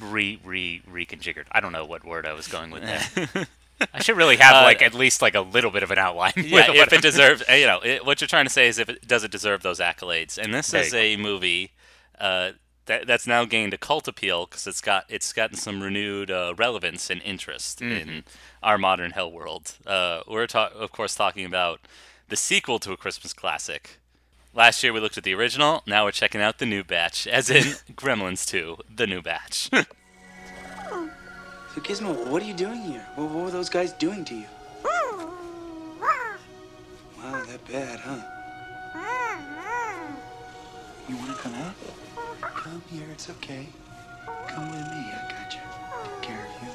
re 0.00 0.40
re 0.44 0.82
reconfigured? 0.90 1.44
I 1.52 1.60
don't 1.60 1.72
know 1.72 1.84
what 1.84 2.04
word 2.04 2.26
I 2.26 2.32
was 2.32 2.48
going 2.48 2.70
with 2.72 2.82
there. 2.82 3.46
I 3.92 4.00
should 4.02 4.16
really 4.16 4.36
have 4.36 4.54
Uh, 4.54 4.62
like 4.62 4.82
at 4.82 4.94
least 4.94 5.22
like 5.22 5.34
a 5.34 5.40
little 5.40 5.70
bit 5.70 5.82
of 5.82 5.90
an 5.90 5.98
outline. 5.98 6.32
Yeah, 6.36 6.70
if 6.70 6.76
what 6.76 6.92
it 6.92 7.02
deserves, 7.02 7.42
you 7.50 7.66
know, 7.66 7.80
it, 7.80 8.04
what 8.06 8.20
you're 8.20 8.28
trying 8.28 8.46
to 8.46 8.50
say 8.50 8.68
is 8.68 8.78
if 8.78 8.88
it 8.88 9.06
does 9.06 9.24
it 9.24 9.30
deserve 9.30 9.62
those 9.62 9.80
accolades, 9.80 10.38
and 10.38 10.52
this 10.54 10.70
There 10.70 10.82
is 10.82 10.92
a 10.94 11.16
movie 11.16 11.72
uh, 12.20 12.52
that 12.86 13.06
that's 13.06 13.26
now 13.26 13.44
gained 13.44 13.72
a 13.74 13.78
cult 13.78 14.08
appeal 14.08 14.46
because 14.46 14.66
it's 14.66 14.80
got 14.80 15.04
it's 15.08 15.32
gotten 15.32 15.56
some 15.56 15.82
renewed 15.82 16.30
uh, 16.30 16.54
relevance 16.56 17.10
and 17.10 17.22
interest 17.22 17.80
Mm-hmm. 17.80 18.08
in 18.10 18.24
our 18.62 18.78
modern 18.78 19.12
hell 19.12 19.30
world. 19.30 19.74
Uh, 19.86 20.20
we're 20.28 20.46
ta- 20.46 20.70
of 20.74 20.92
course 20.92 21.14
talking 21.14 21.44
about 21.44 21.80
the 22.28 22.36
sequel 22.36 22.78
to 22.80 22.92
a 22.92 22.96
Christmas 22.96 23.32
classic. 23.32 23.98
Last 24.54 24.82
year 24.82 24.92
we 24.92 25.00
looked 25.00 25.16
at 25.16 25.24
the 25.24 25.34
original. 25.34 25.82
Now 25.86 26.04
we're 26.04 26.10
checking 26.12 26.40
out 26.42 26.58
the 26.58 26.66
new 26.66 26.84
batch, 26.84 27.26
as 27.26 27.48
in 27.48 27.62
Gremlins 27.94 28.46
2, 28.46 28.78
the 28.94 29.06
new 29.06 29.22
batch. 29.22 29.70
So 31.74 31.80
Gizmo, 31.80 32.26
what 32.28 32.42
are 32.42 32.44
you 32.44 32.52
doing 32.52 32.82
here? 32.82 33.06
What, 33.14 33.30
what 33.30 33.44
were 33.44 33.50
those 33.50 33.70
guys 33.70 33.92
doing 33.94 34.26
to 34.26 34.34
you? 34.34 34.44
Wow, 37.18 37.42
that 37.46 37.66
bad, 37.70 37.98
huh? 37.98 38.20
You 41.08 41.16
wanna 41.16 41.34
come 41.34 41.54
out? 41.54 41.74
Come 42.42 42.82
here, 42.90 43.06
it's 43.10 43.30
okay. 43.30 43.66
Come 44.48 44.70
with 44.70 44.80
me, 44.80 45.12
I 45.12 45.28
got 45.30 45.54
you. 45.54 45.60
Take 46.04 46.22
care 46.22 46.46
of 46.46 46.62
you. 46.62 46.68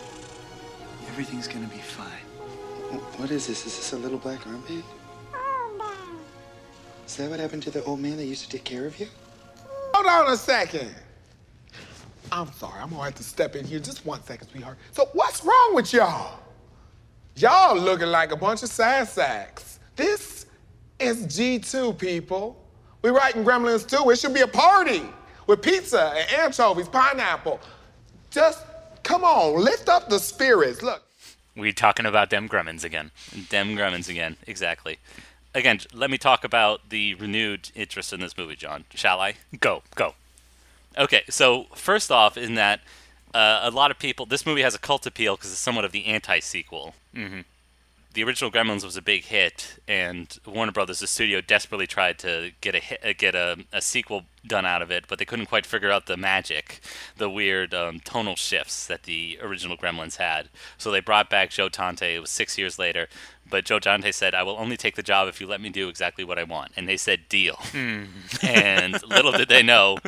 Everything's 1.10 1.48
gonna 1.48 1.68
be 1.68 1.78
fine. 1.78 2.26
What 3.18 3.30
is 3.30 3.46
this? 3.46 3.68
Is 3.68 3.78
this 3.78 3.94
a 3.94 3.98
little 3.98 4.18
black 4.18 4.40
armband? 4.46 4.84
Is 7.06 7.16
that 7.18 7.30
what 7.30 7.40
happened 7.40 7.64
to 7.64 7.72
the 7.72 7.84
old 7.84 8.00
man 8.00 8.18
that 8.18 8.26
used 8.26 8.44
to 8.46 8.50
take 8.50 8.64
care 8.64 8.88
of 8.88 9.00
you? 9.00 9.08
Hold 9.94 10.08
on 10.08 10.34
a 10.34 10.38
second. 10.38 10.96
I'm 12.32 12.52
sorry, 12.54 12.82
I'm 12.82 12.90
gonna 12.90 13.04
have 13.04 13.16
to 13.16 13.24
step 13.24 13.56
in 13.56 13.66
here 13.66 13.80
just 13.80 14.06
one 14.06 14.24
second, 14.24 14.50
sweetheart. 14.50 14.78
So 14.92 15.10
what's 15.14 15.44
wrong 15.44 15.72
with 15.74 15.94
y'all? 15.94 16.40
Y'all 17.36 17.78
looking 17.78 18.08
like 18.08 18.32
a 18.32 18.36
bunch 18.36 18.64
of 18.64 18.70
sad 18.70 19.08
sacks. 19.08 19.80
This 19.96 20.48
is 21.00 21.26
G2, 21.28 21.98
people. 21.98 22.64
We 23.02 23.12
writing 23.12 23.44
Gremlins 23.44 23.88
2. 23.88 24.10
It 24.10 24.20
should 24.20 24.34
be 24.34 24.42
a 24.42 24.48
party 24.48 25.04
with 25.46 25.62
pizza 25.62 26.14
and 26.16 26.42
anchovies, 26.42 26.88
pineapple. 26.88 27.60
Just 28.30 28.66
come 29.04 29.24
on, 29.24 29.64
lift 29.64 29.88
up 29.88 30.10
the 30.10 30.20
spirits. 30.20 30.82
Look. 30.82 31.04
we 31.56 31.72
talking 31.72 32.06
about 32.06 32.30
them 32.30 32.50
gremlins 32.50 32.84
again. 32.84 33.12
Dem 33.50 33.76
Gremlins 33.76 34.10
again, 34.10 34.36
exactly. 34.46 34.98
Again, 35.56 35.80
let 35.94 36.10
me 36.12 36.18
talk 36.18 36.44
about 36.44 36.90
the 36.90 37.16
renewed 37.16 37.72
interest 37.74 38.14
in 38.14 38.20
this 38.20 38.38
movie, 38.38 38.56
John. 38.56 38.86
Shall 38.94 39.20
I? 39.22 39.36
Go 39.60 39.84
go. 39.96 40.14
Okay, 40.98 41.24
so 41.30 41.68
first 41.76 42.12
off, 42.12 42.38
in 42.38 42.56
that 42.56 42.80
uh, 43.34 43.60
a 43.64 43.72
lot 43.72 43.92
of 43.92 44.00
people, 44.00 44.26
this 44.26 44.46
movie 44.46 44.64
has 44.64 44.74
a 44.74 44.80
cult 44.80 45.06
appeal 45.06 45.36
because 45.36 45.52
it's 45.52 45.60
somewhat 45.60 45.86
of 45.86 45.92
the 45.92 46.06
anti-sequel. 46.06 46.96
Mm-hmm. 47.16 47.42
The 48.14 48.24
original 48.24 48.50
Gremlins 48.50 48.84
was 48.84 48.98
a 48.98 49.02
big 49.04 49.26
hit, 49.26 49.78
and 49.88 50.36
Warner 50.44 50.72
Brothers, 50.72 51.02
the 51.02 51.08
studio, 51.08 51.40
desperately 51.40 51.86
tried 51.86 52.18
to 52.20 52.52
get 52.62 52.74
a 52.74 52.80
hit, 52.80 53.00
uh, 53.06 53.14
get 53.16 53.36
a, 53.36 53.58
a 53.72 53.80
sequel 53.80 54.24
done 54.44 54.66
out 54.66 54.82
of 54.82 54.90
it, 54.90 55.06
but 55.08 55.20
they 55.20 55.26
couldn't 55.26 55.46
quite 55.46 55.68
figure 55.68 55.92
out 55.92 56.08
the 56.08 56.18
magic, 56.18 56.80
the 57.18 57.30
weird 57.30 57.76
um, 57.76 58.00
tonal 58.00 58.36
shifts 58.36 58.88
that 58.88 59.04
the 59.04 59.38
original 59.40 59.78
Gremlins 59.78 60.16
had. 60.16 60.50
So 60.80 60.90
they 60.90 61.00
brought 61.00 61.30
back 61.30 61.52
Joe 61.52 61.70
Dante. 61.70 62.16
It 62.16 62.20
was 62.20 62.32
six 62.32 62.58
years 62.58 62.80
later, 62.80 63.08
but 63.50 63.66
Joe 63.66 63.80
Dante 63.80 64.12
said, 64.12 64.34
"I 64.36 64.44
will 64.44 64.58
only 64.58 64.78
take 64.78 64.96
the 64.96 65.04
job 65.04 65.28
if 65.28 65.40
you 65.42 65.48
let 65.48 65.62
me 65.62 65.70
do 65.70 65.90
exactly 65.90 66.24
what 66.24 66.38
I 66.40 66.44
want," 66.44 66.72
and 66.76 66.88
they 66.88 66.98
said, 66.98 67.28
"Deal." 67.30 67.60
and 68.44 69.02
little 69.08 69.32
did 69.32 69.50
they 69.50 69.64
know 69.64 69.98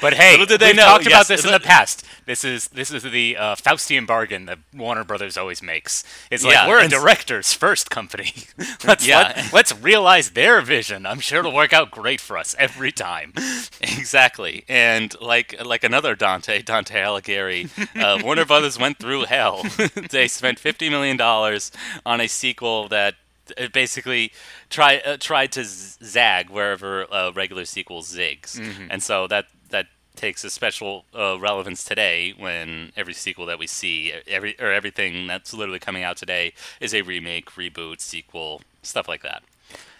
But 0.00 0.14
hey, 0.14 0.32
Little 0.32 0.46
did 0.46 0.60
they 0.60 0.68
we've 0.68 0.76
know, 0.76 0.84
talked 0.84 1.04
yes, 1.04 1.12
about 1.12 1.28
this 1.28 1.44
in 1.44 1.52
the 1.52 1.60
past. 1.60 2.04
This 2.26 2.44
is 2.44 2.68
this 2.68 2.90
is 2.90 3.02
the 3.02 3.36
uh, 3.36 3.54
Faustian 3.54 4.06
bargain 4.06 4.46
that 4.46 4.58
Warner 4.74 5.04
Brothers 5.04 5.36
always 5.36 5.62
makes. 5.62 6.04
It's 6.30 6.44
like 6.44 6.68
we're 6.68 6.80
a 6.84 6.88
director's 6.88 7.52
first 7.52 7.90
company. 7.90 8.32
let's 8.86 9.06
Yeah. 9.06 9.48
let, 9.52 9.72
us 9.72 9.80
realize 9.80 10.30
their 10.30 10.60
vision. 10.60 11.06
I'm 11.06 11.20
sure 11.20 11.40
it'll 11.40 11.54
work 11.54 11.72
out 11.72 11.90
great 11.90 12.20
for 12.20 12.36
us 12.38 12.54
every 12.58 12.92
time. 12.92 13.32
Exactly, 13.80 14.64
and 14.68 15.14
like 15.20 15.54
like 15.64 15.84
another 15.84 16.14
Dante, 16.14 16.62
Dante 16.62 16.94
Alighieri, 17.00 17.70
uh, 18.00 18.22
Warner 18.22 18.44
Brothers 18.44 18.78
went 18.78 18.98
through 18.98 19.24
hell. 19.24 19.62
they 20.10 20.28
spent 20.28 20.58
fifty 20.58 20.88
million 20.88 21.16
dollars 21.16 21.70
on 22.04 22.20
a 22.20 22.28
sequel 22.30 22.88
that 22.88 23.14
uh, 23.58 23.68
basically 23.72 24.32
try 24.68 24.98
uh, 24.98 25.16
tried 25.18 25.52
to 25.52 25.64
zag 25.64 26.50
wherever 26.50 27.12
uh, 27.12 27.30
regular 27.32 27.64
sequels 27.64 28.14
zigs, 28.14 28.58
and 28.90 29.02
so 29.02 29.26
that 29.26 29.46
that 29.70 29.86
takes 30.16 30.44
a 30.44 30.50
special 30.50 31.04
uh, 31.14 31.38
relevance 31.38 31.82
today 31.84 32.34
when 32.36 32.92
every 32.96 33.14
sequel 33.14 33.46
that 33.46 33.58
we 33.58 33.66
see, 33.66 34.12
every 34.26 34.54
or 34.60 34.70
everything 34.72 35.26
that's 35.26 35.52
literally 35.54 35.78
coming 35.78 36.02
out 36.02 36.16
today 36.16 36.52
is 36.80 36.94
a 36.94 37.02
remake, 37.02 37.50
reboot, 37.52 38.00
sequel, 38.00 38.62
stuff 38.82 39.08
like 39.08 39.22
that. 39.22 39.42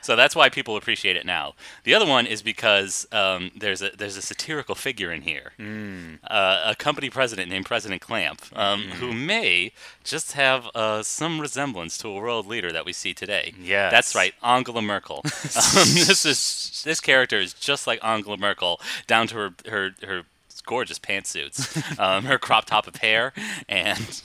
So 0.00 0.16
that's 0.16 0.34
why 0.34 0.48
people 0.48 0.76
appreciate 0.76 1.16
it 1.16 1.26
now. 1.26 1.54
The 1.84 1.94
other 1.94 2.06
one 2.06 2.26
is 2.26 2.42
because 2.42 3.06
um, 3.12 3.50
there's 3.56 3.82
a 3.82 3.90
there's 3.96 4.16
a 4.16 4.22
satirical 4.22 4.74
figure 4.74 5.12
in 5.12 5.22
here, 5.22 5.52
uh, 6.28 6.62
a 6.66 6.74
company 6.74 7.10
president 7.10 7.50
named 7.50 7.66
President 7.66 8.00
Clamp, 8.00 8.42
um, 8.54 8.82
who 8.82 9.12
may 9.12 9.72
just 10.04 10.32
have 10.32 10.68
uh, 10.74 11.02
some 11.02 11.40
resemblance 11.40 11.98
to 11.98 12.08
a 12.08 12.14
world 12.14 12.46
leader 12.46 12.72
that 12.72 12.84
we 12.84 12.92
see 12.92 13.12
today. 13.14 13.54
Yeah, 13.60 13.90
that's 13.90 14.14
right, 14.14 14.34
Angela 14.42 14.82
Merkel. 14.82 15.18
um, 15.24 15.88
this 15.94 16.24
is 16.24 16.82
this 16.84 17.00
character 17.00 17.38
is 17.38 17.52
just 17.52 17.86
like 17.86 18.02
Angela 18.04 18.36
Merkel, 18.36 18.80
down 19.06 19.26
to 19.28 19.34
her 19.36 19.54
her 19.68 19.90
her 20.02 20.22
gorgeous 20.66 20.98
pantsuits, 20.98 21.98
um, 21.98 22.24
her 22.24 22.38
crop 22.38 22.64
top 22.66 22.86
of 22.86 22.96
hair, 22.96 23.32
and 23.68 24.22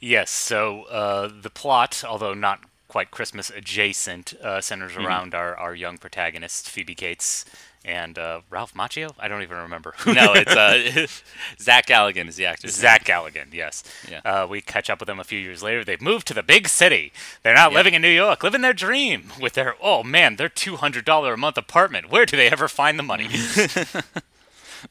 Yes. 0.00 0.30
So 0.30 0.84
uh, 0.84 1.30
the 1.40 1.50
plot, 1.50 2.02
although 2.06 2.34
not 2.34 2.60
quite 2.90 3.10
Christmas 3.12 3.50
adjacent, 3.50 4.34
uh, 4.42 4.60
centers 4.60 4.92
Mm-hmm. 4.92 5.06
around 5.06 5.34
our, 5.34 5.56
our 5.56 5.74
young 5.74 5.96
protagonists, 5.96 6.68
Phoebe 6.68 6.94
Cates 6.96 7.44
and 7.84 8.18
uh, 8.18 8.40
Ralph 8.50 8.74
Macchio. 8.74 9.14
I 9.18 9.28
don't 9.28 9.42
even 9.42 9.56
remember. 9.56 9.94
no, 10.06 10.34
it's 10.34 10.54
uh, 10.54 11.06
Zach 11.62 11.86
Galligan 11.86 12.28
is 12.28 12.34
the 12.36 12.44
actor. 12.46 12.66
Zach 12.68 13.04
Galligan, 13.04 13.54
yes. 13.54 13.84
Yeah. 14.10 14.20
Uh, 14.24 14.46
we 14.50 14.60
catch 14.60 14.90
up 14.90 14.98
with 15.00 15.06
them 15.06 15.20
a 15.20 15.24
few 15.24 15.38
years 15.38 15.62
later. 15.62 15.84
They've 15.84 16.00
moved 16.00 16.26
to 16.26 16.34
the 16.34 16.42
big 16.42 16.68
city. 16.68 17.12
They're 17.42 17.54
not 17.54 17.70
Yeah. 17.70 17.78
living 17.78 17.94
in 17.94 18.02
New 18.02 18.08
York, 18.10 18.42
living 18.42 18.60
their 18.60 18.74
dream 18.74 19.32
with 19.40 19.52
their, 19.54 19.76
oh 19.80 20.02
man, 20.02 20.36
their 20.36 20.48
$200 20.50 21.32
a 21.32 21.36
month 21.36 21.56
apartment. 21.56 22.10
Where 22.10 22.26
do 22.26 22.36
they 22.36 22.50
ever 22.50 22.68
find 22.68 22.98
the 22.98 23.02
money? 23.04 23.28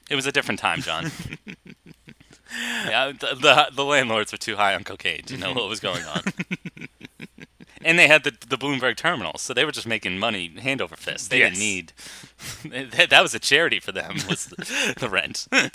It 0.09 0.15
was 0.15 0.27
a 0.27 0.31
different 0.31 0.59
time, 0.59 0.81
John. 0.81 1.11
yeah, 2.85 3.11
the, 3.11 3.35
the 3.41 3.67
the 3.75 3.83
landlords 3.83 4.31
were 4.31 4.37
too 4.37 4.55
high 4.55 4.75
on 4.75 4.83
cocaine 4.83 5.23
to 5.23 5.35
know 5.37 5.51
what 5.51 5.67
was 5.67 5.79
going 5.79 6.03
on. 6.03 6.21
And 7.83 7.97
they 7.99 8.07
had 8.07 8.23
the 8.23 8.31
the 8.31 8.57
Bloomberg 8.57 8.97
terminals, 8.97 9.41
so 9.41 9.53
they 9.53 9.65
were 9.65 9.71
just 9.71 9.87
making 9.87 10.17
money 10.19 10.53
hand 10.59 10.81
over 10.81 10.95
fist. 10.95 11.29
They 11.29 11.39
Yes. 11.39 11.51
didn't 11.51 11.59
need. 11.59 11.93
That, 12.95 13.09
that 13.09 13.21
was 13.21 13.33
a 13.35 13.39
charity 13.39 13.79
for 13.79 13.91
them. 13.91 14.15
Was 14.29 14.45
the, 14.47 14.95
the 14.99 15.09
rent? 15.09 15.47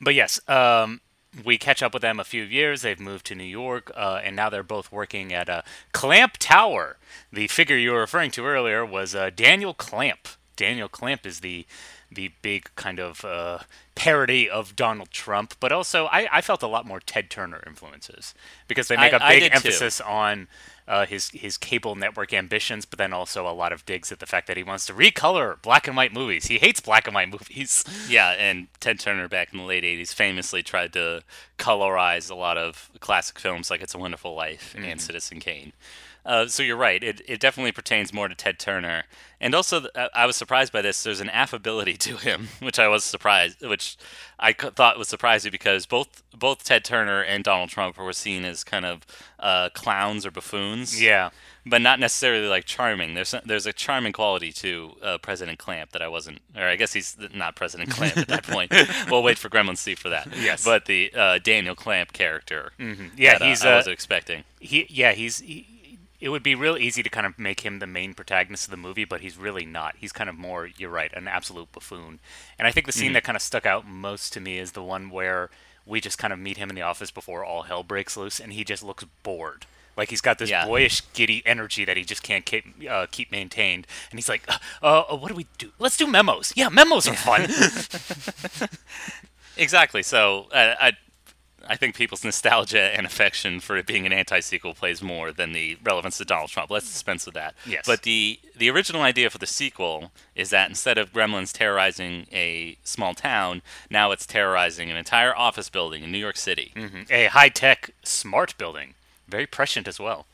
But 0.00 0.14
yes, 0.14 0.38
um, 0.48 1.00
we 1.42 1.56
catch 1.56 1.82
up 1.82 1.94
with 1.94 2.02
them 2.02 2.20
a 2.20 2.24
few 2.24 2.42
years. 2.42 2.82
They've 2.82 3.00
moved 3.00 3.24
to 3.26 3.34
New 3.34 3.44
York, 3.44 3.90
uh, 3.96 4.20
and 4.22 4.36
now 4.36 4.50
they're 4.50 4.62
both 4.62 4.92
working 4.92 5.32
at 5.32 5.48
uh, 5.48 5.62
Clamp 5.92 6.34
Tower. 6.38 6.98
The 7.32 7.46
figure 7.48 7.76
you 7.78 7.92
were 7.92 8.00
referring 8.00 8.30
to 8.32 8.44
earlier 8.44 8.84
was 8.84 9.14
uh, 9.14 9.30
Daniel 9.34 9.72
Clamp. 9.72 10.28
Daniel 10.56 10.88
Clamp 10.88 11.26
is 11.26 11.40
the 11.40 11.66
the 12.10 12.30
big 12.42 12.70
kind 12.76 13.00
of 13.00 13.24
uh, 13.24 13.58
parody 13.96 14.48
of 14.48 14.76
Donald 14.76 15.10
Trump, 15.10 15.54
but 15.58 15.72
also 15.72 16.06
I, 16.06 16.28
I 16.30 16.40
felt 16.42 16.62
a 16.62 16.68
lot 16.68 16.86
more 16.86 17.00
Ted 17.00 17.28
Turner 17.28 17.62
influences 17.66 18.34
because 18.68 18.86
they 18.88 18.96
make 18.96 19.12
I- 19.12 19.16
a 19.16 19.28
big 19.28 19.42
did 19.42 19.50
too. 19.52 19.56
emphasis 19.56 20.00
on 20.00 20.46
uh, 20.86 21.06
his 21.06 21.30
his 21.30 21.56
cable 21.56 21.94
network 21.96 22.32
ambitions, 22.32 22.84
but 22.84 22.98
then 22.98 23.12
also 23.12 23.48
a 23.48 23.52
lot 23.52 23.72
of 23.72 23.84
digs 23.86 24.12
at 24.12 24.20
the 24.20 24.26
fact 24.26 24.46
that 24.46 24.56
he 24.56 24.62
wants 24.62 24.86
to 24.86 24.92
recolor 24.92 25.60
black 25.62 25.88
and 25.88 25.96
white 25.96 26.12
movies. 26.12 26.46
He 26.46 26.58
hates 26.58 26.78
black 26.80 27.06
and 27.06 27.14
white 27.14 27.30
movies. 27.30 27.84
Yeah, 28.08 28.30
and 28.32 28.68
Ted 28.80 29.00
Turner 29.00 29.28
back 29.28 29.52
in 29.52 29.58
the 29.58 29.64
late 29.64 29.82
'80s 29.82 30.12
famously 30.12 30.62
tried 30.62 30.92
to 30.92 31.22
colorize 31.58 32.30
a 32.30 32.34
lot 32.34 32.58
of 32.58 32.90
classic 33.00 33.38
films 33.38 33.70
like 33.70 33.80
*It's 33.82 33.94
a 33.94 33.98
Wonderful 33.98 34.34
Life* 34.34 34.74
and 34.76 35.00
*Citizen 35.00 35.40
Kane*. 35.40 35.72
Uh, 36.26 36.46
so 36.46 36.62
you're 36.62 36.76
right; 36.76 37.02
it, 37.04 37.20
it 37.26 37.40
definitely 37.40 37.72
pertains 37.72 38.12
more 38.12 38.28
to 38.28 38.34
Ted 38.34 38.58
Turner, 38.58 39.04
and 39.40 39.54
also 39.54 39.80
th- 39.80 39.92
I- 40.14 40.24
was 40.26 40.36
surprised 40.36 40.72
by 40.72 40.80
this. 40.82 41.02
There's 41.02 41.20
an 41.20 41.28
affability 41.30 41.94
to 41.98 42.16
him, 42.16 42.48
which 42.60 42.78
I 42.78 42.88
was 42.88 43.04
surprised, 43.04 43.60
which 43.60 43.96
I 44.38 44.52
c- 44.52 44.70
thought 44.74 44.98
was 44.98 45.08
surprising 45.08 45.50
because 45.52 45.84
both 45.86 46.22
both 46.36 46.64
Ted 46.64 46.84
Turner 46.84 47.20
and 47.22 47.44
Donald 47.44 47.68
Trump 47.70 47.98
were 47.98 48.12
seen 48.14 48.44
as 48.44 48.64
kind 48.64 48.86
of 48.86 49.02
uh, 49.38 49.68
clowns 49.74 50.24
or 50.24 50.30
buffoons 50.30 51.00
Yeah. 51.00 51.30
but 51.66 51.80
not 51.82 52.00
necessarily 52.00 52.48
like 52.48 52.64
charming. 52.64 53.12
There's 53.14 53.34
there's 53.44 53.66
a 53.66 53.72
charming 53.74 54.12
quality 54.14 54.50
to 54.52 54.92
uh, 55.02 55.18
President 55.18 55.58
Clamp 55.58 55.92
that 55.92 56.00
I 56.02 56.08
wasn't, 56.08 56.38
or 56.56 56.62
I 56.64 56.76
guess 56.76 56.94
he's 56.94 57.16
not 57.34 57.54
President 57.54 57.90
Clamp 57.90 58.16
at 58.16 58.28
that 58.28 58.42
point. 58.48 58.72
we'll 59.10 59.22
wait 59.22 59.36
for 59.38 59.50
Gremlin 59.50 59.76
C 59.76 59.94
for 59.94 60.08
that. 60.08 60.28
Yes. 60.40 60.64
but 60.64 60.86
the 60.86 61.12
uh, 61.14 61.38
Daniel 61.38 61.74
Clamp 61.74 62.12
character, 62.14 62.72
Yeah, 62.78 63.38
that, 63.38 63.42
he's, 63.46 63.62
I 63.64 63.72
uh, 63.72 63.76
wasn't 63.76 63.92
expecting. 63.92 64.44
he 64.58 64.86
yeah 64.88 65.12
he's 65.12 65.40
he, 65.40 65.66
it 66.24 66.30
would 66.30 66.42
be 66.42 66.54
real 66.54 66.78
easy 66.78 67.02
to 67.02 67.10
kind 67.10 67.26
of 67.26 67.38
make 67.38 67.60
him 67.60 67.78
the 67.80 67.86
main 67.86 68.14
protagonist 68.14 68.64
of 68.64 68.70
the 68.70 68.78
movie 68.78 69.04
but 69.04 69.20
he's 69.20 69.36
really 69.36 69.66
not. 69.66 69.94
He's 69.98 70.10
kind 70.10 70.30
of 70.30 70.36
more 70.36 70.66
you're 70.66 70.88
right 70.90 71.12
an 71.12 71.28
absolute 71.28 71.70
buffoon. 71.70 72.18
And 72.58 72.66
i 72.66 72.70
think 72.72 72.86
the 72.86 72.92
scene 72.92 73.12
that 73.12 73.24
kind 73.24 73.36
of 73.36 73.42
stuck 73.42 73.66
out 73.66 73.86
most 73.86 74.32
to 74.32 74.40
me 74.40 74.58
is 74.58 74.72
the 74.72 74.82
one 74.82 75.10
where 75.10 75.50
we 75.84 76.00
just 76.00 76.16
kind 76.16 76.32
of 76.32 76.38
meet 76.38 76.56
him 76.56 76.70
in 76.70 76.76
the 76.76 76.82
office 76.82 77.10
before 77.10 77.44
all 77.44 77.62
hell 77.64 77.82
breaks 77.82 78.16
loose 78.16 78.40
and 78.40 78.54
he 78.54 78.64
just 78.64 78.82
looks 78.82 79.04
bored. 79.22 79.66
Like 79.98 80.08
he's 80.08 80.22
got 80.22 80.38
this 80.38 80.48
Yeah. 80.50 80.64
boyish 80.66 81.02
giddy 81.12 81.42
energy 81.44 81.84
that 81.84 81.96
he 81.98 82.04
just 82.04 82.22
can't 82.22 82.46
keep, 82.46 82.64
uh, 82.90 83.06
keep 83.10 83.30
maintained. 83.30 83.86
And 84.10 84.18
he's 84.18 84.28
like 84.30 84.44
uh, 84.82 85.02
uh, 85.10 85.16
what 85.18 85.28
do 85.28 85.34
we 85.34 85.46
do? 85.58 85.72
Let's 85.78 85.98
do 85.98 86.06
memos. 86.06 86.54
Yeah 86.56 86.70
memos 86.70 87.06
are 87.06 87.14
fun. 87.14 87.42
Exactly. 89.56 90.02
So 90.02 90.48
uh, 90.52 90.74
I 90.80 90.92
I 91.68 91.76
think 91.76 91.94
people's 91.94 92.24
nostalgia 92.30 92.96
and 92.96 93.06
affection 93.06 93.60
for 93.60 93.76
it 93.76 93.86
being 93.86 94.06
an 94.06 94.12
anti-sequel 94.12 94.74
plays 94.74 95.02
more 95.02 95.32
than 95.32 95.52
the 95.52 95.76
relevance 95.82 96.18
to 96.18 96.24
Donald 96.24 96.50
Trump. 96.50 96.70
Let's 96.70 96.90
dispense 96.90 97.26
with 97.26 97.34
that. 97.34 97.54
Yes. 97.66 97.84
But 97.86 98.02
the 98.02 98.38
the 98.56 98.70
original 98.70 99.02
idea 99.02 99.30
for 99.30 99.38
the 99.38 99.46
sequel 99.46 100.12
is 100.34 100.50
that 100.50 100.68
instead 100.68 100.98
of 100.98 101.12
Gremlins 101.12 101.52
terrorizing 101.52 102.26
a 102.32 102.76
small 102.84 103.14
town, 103.14 103.62
now 103.90 104.12
it's 104.12 104.26
terrorizing 104.26 104.90
an 104.90 104.96
entire 104.96 105.36
office 105.36 105.68
building 105.68 106.04
in 106.04 106.12
New 106.12 106.18
York 106.18 106.36
City. 106.36 106.72
Mm-hmm. 106.74 107.02
a 107.10 107.26
high-tech 107.26 107.90
smart 108.02 108.56
building 108.58 108.94
very 109.28 109.46
prescient 109.46 109.88
as 109.88 109.98
well 109.98 110.26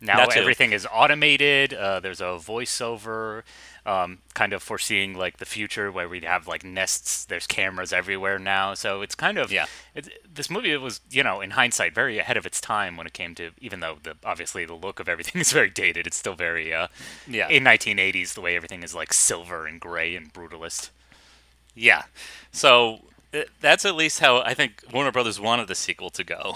now 0.00 0.26
everything 0.40 0.72
is 0.72 0.86
automated 0.92 1.74
uh, 1.74 2.00
there's 2.00 2.20
a 2.20 2.38
voiceover 2.38 3.42
um, 3.86 4.18
kind 4.34 4.52
of 4.52 4.62
foreseeing 4.62 5.14
like 5.14 5.38
the 5.38 5.44
future 5.46 5.90
where 5.90 6.08
we'd 6.08 6.24
have 6.24 6.46
like 6.46 6.62
nests 6.64 7.24
there's 7.24 7.46
cameras 7.46 7.92
everywhere 7.92 8.38
now 8.38 8.74
so 8.74 9.02
it's 9.02 9.14
kind 9.14 9.38
of 9.38 9.50
Yeah. 9.50 9.66
it's, 9.94 10.08
this 10.32 10.50
movie 10.50 10.76
was 10.76 11.00
you 11.10 11.22
know 11.22 11.40
in 11.40 11.50
hindsight 11.52 11.94
very 11.94 12.18
ahead 12.18 12.36
of 12.36 12.44
its 12.46 12.60
time 12.60 12.96
when 12.96 13.06
it 13.06 13.12
came 13.12 13.34
to 13.36 13.50
even 13.60 13.80
though 13.80 13.96
the 14.02 14.16
obviously 14.24 14.64
the 14.64 14.74
look 14.74 15.00
of 15.00 15.08
everything 15.08 15.40
is 15.40 15.52
very 15.52 15.70
dated 15.70 16.06
it's 16.06 16.16
still 16.16 16.34
very 16.34 16.72
uh, 16.74 16.88
Yeah. 17.26 17.48
in 17.48 17.64
1980s 17.64 18.34
the 18.34 18.40
way 18.40 18.56
everything 18.56 18.82
is 18.82 18.94
like 18.94 19.12
silver 19.12 19.66
and 19.66 19.80
gray 19.80 20.14
and 20.16 20.32
brutalist 20.32 20.90
Yeah. 21.74 22.02
So 22.52 23.00
uh, 23.32 23.42
that's 23.60 23.84
at 23.84 23.94
least 23.94 24.18
how 24.20 24.40
I 24.42 24.54
think 24.54 24.82
Warner 24.92 25.12
Brothers 25.12 25.38
wanted 25.38 25.68
the 25.68 25.74
sequel 25.76 26.10
to 26.10 26.24
go. 26.24 26.54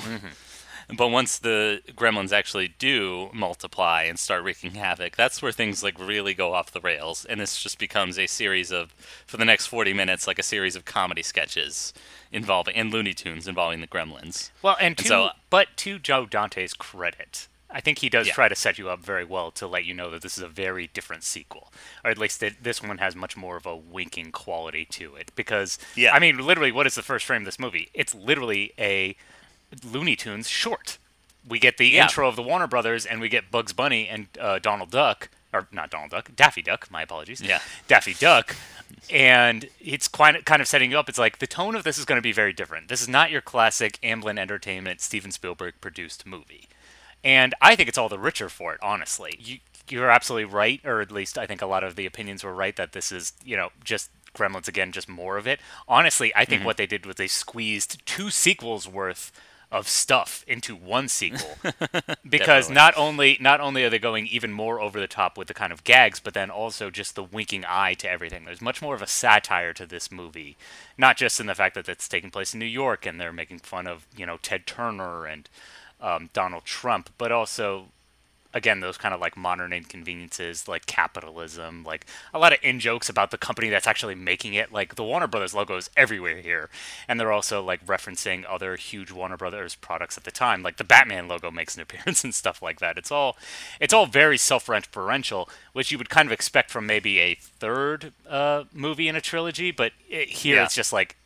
But 0.96 1.08
once 1.08 1.38
the 1.38 1.82
gremlins 1.92 2.32
actually 2.32 2.68
do 2.78 3.30
multiply 3.32 4.02
and 4.02 4.18
start 4.18 4.42
wreaking 4.44 4.72
havoc, 4.74 5.16
that's 5.16 5.40
where 5.40 5.52
things 5.52 5.82
like 5.82 5.98
really 5.98 6.34
go 6.34 6.52
off 6.54 6.72
the 6.72 6.80
rails, 6.80 7.24
and 7.24 7.40
this 7.40 7.62
just 7.62 7.78
becomes 7.78 8.18
a 8.18 8.26
series 8.26 8.70
of, 8.72 8.94
for 9.26 9.36
the 9.36 9.44
next 9.44 9.66
forty 9.66 9.92
minutes, 9.92 10.26
like 10.26 10.38
a 10.38 10.42
series 10.42 10.76
of 10.76 10.84
comedy 10.84 11.22
sketches 11.22 11.92
involving 12.32 12.74
and 12.76 12.92
Looney 12.92 13.14
Tunes 13.14 13.46
involving 13.48 13.80
the 13.80 13.86
gremlins. 13.86 14.50
Well, 14.62 14.76
and 14.80 14.96
to, 14.98 15.04
so- 15.06 15.30
but 15.50 15.68
to 15.78 15.98
Joe 15.98 16.26
Dante's 16.26 16.74
credit, 16.74 17.48
I 17.70 17.80
think 17.80 17.98
he 17.98 18.08
does 18.08 18.28
Yeah. 18.28 18.34
try 18.34 18.48
to 18.48 18.54
set 18.54 18.78
you 18.78 18.88
up 18.88 19.00
very 19.00 19.24
well 19.24 19.50
to 19.52 19.66
let 19.66 19.84
you 19.84 19.94
know 19.94 20.10
that 20.10 20.22
this 20.22 20.36
is 20.36 20.42
a 20.44 20.48
very 20.48 20.86
different 20.88 21.24
sequel, 21.24 21.72
or 22.04 22.10
at 22.10 22.18
least 22.18 22.38
that 22.40 22.62
this 22.62 22.80
one 22.82 22.98
has 22.98 23.16
much 23.16 23.36
more 23.36 23.56
of 23.56 23.66
a 23.66 23.74
winking 23.76 24.30
quality 24.32 24.84
to 24.86 25.16
it. 25.16 25.32
Because, 25.34 25.78
Yeah. 25.96 26.12
I 26.14 26.18
mean, 26.20 26.38
literally, 26.38 26.70
what 26.72 26.86
is 26.86 26.94
the 26.94 27.02
first 27.02 27.24
frame 27.24 27.42
of 27.42 27.46
this 27.46 27.58
movie? 27.58 27.88
It's 27.94 28.14
literally 28.14 28.72
a 28.78 29.16
Looney 29.82 30.16
Tunes 30.16 30.48
short. 30.48 30.98
We 31.46 31.58
get 31.58 31.76
the 31.78 31.88
Yeah. 31.88 32.02
intro 32.04 32.28
of 32.28 32.36
the 32.36 32.42
Warner 32.42 32.66
Brothers, 32.66 33.04
and 33.06 33.20
we 33.20 33.28
get 33.28 33.50
Bugs 33.50 33.72
Bunny 33.72 34.08
and 34.08 34.28
uh, 34.40 34.58
Donald 34.58 34.90
Duck, 34.90 35.28
or 35.52 35.68
not 35.72 35.90
Donald 35.90 36.10
Duck, 36.10 36.30
Daffy 36.36 36.62
Duck. 36.62 36.90
My 36.90 37.02
apologies. 37.02 37.40
Yeah. 37.40 37.60
Daffy 37.86 38.14
Duck, 38.14 38.56
and 39.10 39.68
it's 39.80 40.08
quite 40.08 40.44
kind 40.44 40.62
of 40.62 40.68
setting 40.68 40.90
you 40.90 40.98
up. 40.98 41.08
It's 41.08 41.18
like 41.18 41.38
the 41.38 41.46
tone 41.46 41.74
of 41.74 41.84
this 41.84 41.98
is 41.98 42.04
going 42.04 42.18
to 42.18 42.22
be 42.22 42.32
very 42.32 42.52
different. 42.52 42.88
This 42.88 43.02
is 43.02 43.08
not 43.08 43.30
your 43.30 43.40
classic 43.40 43.98
Amblin 44.02 44.38
Entertainment 44.38 45.00
Steven 45.00 45.30
Spielberg 45.30 45.74
produced 45.80 46.26
movie, 46.26 46.68
and 47.22 47.54
I 47.60 47.76
think 47.76 47.88
it's 47.88 47.98
all 47.98 48.08
the 48.08 48.18
richer 48.18 48.48
for 48.48 48.72
it. 48.74 48.80
Honestly, 48.82 49.36
you 49.38 49.58
you're 49.90 50.08
absolutely 50.10 50.46
right, 50.46 50.80
or 50.82 51.02
at 51.02 51.12
least 51.12 51.36
I 51.36 51.46
think 51.46 51.60
a 51.60 51.66
lot 51.66 51.84
of 51.84 51.94
the 51.94 52.06
opinions 52.06 52.42
were 52.42 52.54
right 52.54 52.74
that 52.76 52.92
this 52.92 53.12
is 53.12 53.34
you 53.44 53.54
know 53.56 53.68
just 53.84 54.08
Gremlins 54.34 54.66
again, 54.66 54.92
just 54.92 55.08
more 55.10 55.36
of 55.36 55.46
it. 55.46 55.60
Honestly, 55.86 56.32
I 56.34 56.44
think 56.46 56.64
what 56.64 56.76
they 56.78 56.86
did 56.86 57.04
was 57.06 57.16
they 57.16 57.26
squeezed 57.28 58.04
two 58.06 58.30
sequels 58.30 58.88
worth 58.88 59.30
of 59.74 59.88
stuff 59.88 60.44
into 60.46 60.76
one 60.76 61.08
sequel 61.08 61.56
because 62.28 62.68
Definitely. 62.68 62.74
not 62.74 62.94
only 62.96 63.36
not 63.40 63.60
only 63.60 63.82
are 63.82 63.90
they 63.90 63.98
going 63.98 64.28
even 64.28 64.52
more 64.52 64.80
over 64.80 65.00
the 65.00 65.08
top 65.08 65.36
with 65.36 65.48
the 65.48 65.54
kind 65.54 65.72
of 65.72 65.82
gags, 65.82 66.20
but 66.20 66.32
then 66.32 66.48
also 66.48 66.90
just 66.90 67.16
the 67.16 67.24
winking 67.24 67.64
eye 67.66 67.94
to 67.94 68.08
everything. 68.08 68.44
There's 68.44 68.62
much 68.62 68.80
more 68.80 68.94
of 68.94 69.02
a 69.02 69.08
satire 69.08 69.72
to 69.72 69.84
this 69.84 70.12
movie, 70.12 70.56
not 70.96 71.16
just 71.16 71.40
in 71.40 71.46
the 71.46 71.56
fact 71.56 71.74
that 71.74 71.88
it's 71.88 72.06
taking 72.06 72.30
place 72.30 72.54
in 72.54 72.60
New 72.60 72.66
York 72.66 73.04
and 73.04 73.20
they're 73.20 73.32
making 73.32 73.58
fun 73.58 73.88
of 73.88 74.06
you 74.16 74.24
know 74.24 74.38
Ted 74.40 74.64
Turner 74.64 75.26
and 75.26 75.48
um, 76.00 76.30
Donald 76.32 76.64
Trump, 76.64 77.10
but 77.18 77.32
also 77.32 77.86
again 78.54 78.80
those 78.80 78.96
kind 78.96 79.12
of 79.12 79.20
like 79.20 79.37
modern 79.37 79.73
inconveniences 79.73 80.66
like 80.68 80.87
capitalism 80.87 81.84
like 81.84 82.06
a 82.32 82.38
lot 82.38 82.52
of 82.52 82.58
in 82.62 82.80
jokes 82.80 83.08
about 83.11 83.30
the 83.30 83.37
company 83.37 83.68
that's 83.68 83.87
actually 83.87 84.14
making 84.14 84.54
it. 84.54 84.73
Like 84.73 84.94
the 84.94 85.04
warner 85.04 85.26
brothers 85.26 85.52
logo 85.54 85.76
is 85.76 85.90
everywhere 85.96 86.37
here. 86.38 86.70
And 87.08 87.18
they're 87.20 87.32
also 87.32 87.62
like 87.62 87.84
referencing 87.84 88.44
other 88.49 88.76
huge 88.76 89.11
warner 89.11 89.37
brothers 89.37 89.75
products 89.75 90.16
at 90.16 90.25
the 90.25 90.30
time. 90.30 90.62
Like 90.62 90.76
the 90.78 90.84
batman 90.84 91.28
logo 91.28 91.50
makes 91.50 91.75
an 91.75 91.82
appearance 91.87 92.25
and 92.25 92.34
stuff 92.34 92.62
like 92.62 92.80
that. 92.80 92.96
It's 92.96 93.11
all 93.11 93.37
it's 93.80 93.92
all 93.92 94.06
very 94.06 94.38
self-referential 94.38 95.49
which 95.73 95.90
you 95.90 95.99
would 95.99 96.08
kind 96.08 96.28
of 96.28 96.32
expect 96.32 96.70
from 96.70 96.87
maybe 96.87 97.18
a 97.18 97.34
third 97.34 98.12
uh, 98.28 98.64
movie 98.73 99.08
in 99.08 99.16
a 99.16 99.20
trilogy 99.20 99.70
but 99.73 99.92
it, 100.08 100.28
here 100.28 100.56
Yeah. 100.56 100.64
it's 100.64 100.75
just 100.75 100.92
like 100.92 101.16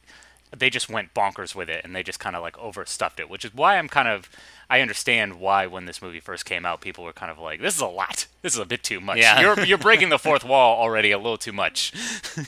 they 0.57 0.71
just 0.71 0.89
went 0.89 1.15
bonkers 1.15 1.55
with 1.55 1.69
it 1.69 1.85
and 1.85 1.95
they 1.95 2.03
just 2.03 2.21
kind 2.21 2.35
of 2.37 2.43
like 2.43 2.59
overstuffed 2.59 3.21
it, 3.21 3.29
which 3.31 3.45
is 3.45 3.55
why 3.55 3.77
I'm 3.79 3.89
kind 3.89 4.09
of 4.09 4.29
I 4.71 4.81
understand 4.81 5.41
why 5.41 5.67
when 5.67 5.87
this 5.87 6.03
movie 6.03 6.21
first 6.21 6.45
came 6.45 6.67
out, 6.67 6.81
people 6.83 7.03
were 7.05 7.13
kind 7.15 7.31
of 7.31 7.39
like, 7.39 7.61
"This 7.63 7.75
is 7.75 7.81
a 7.81 7.87
lot. 7.87 8.27
This 8.43 8.53
is 8.53 8.59
a 8.59 8.67
bit 8.67 8.83
too 8.83 9.01
much. 9.01 9.19
Yeah. 9.19 9.41
You're 9.41 9.61
you're 9.65 9.79
breaking 9.79 10.11
the 10.11 10.19
fourth 10.29 10.45
wall 10.45 10.79
already 10.81 11.11
a 11.11 11.17
little 11.19 11.39
too 11.39 11.53
much." 11.53 11.93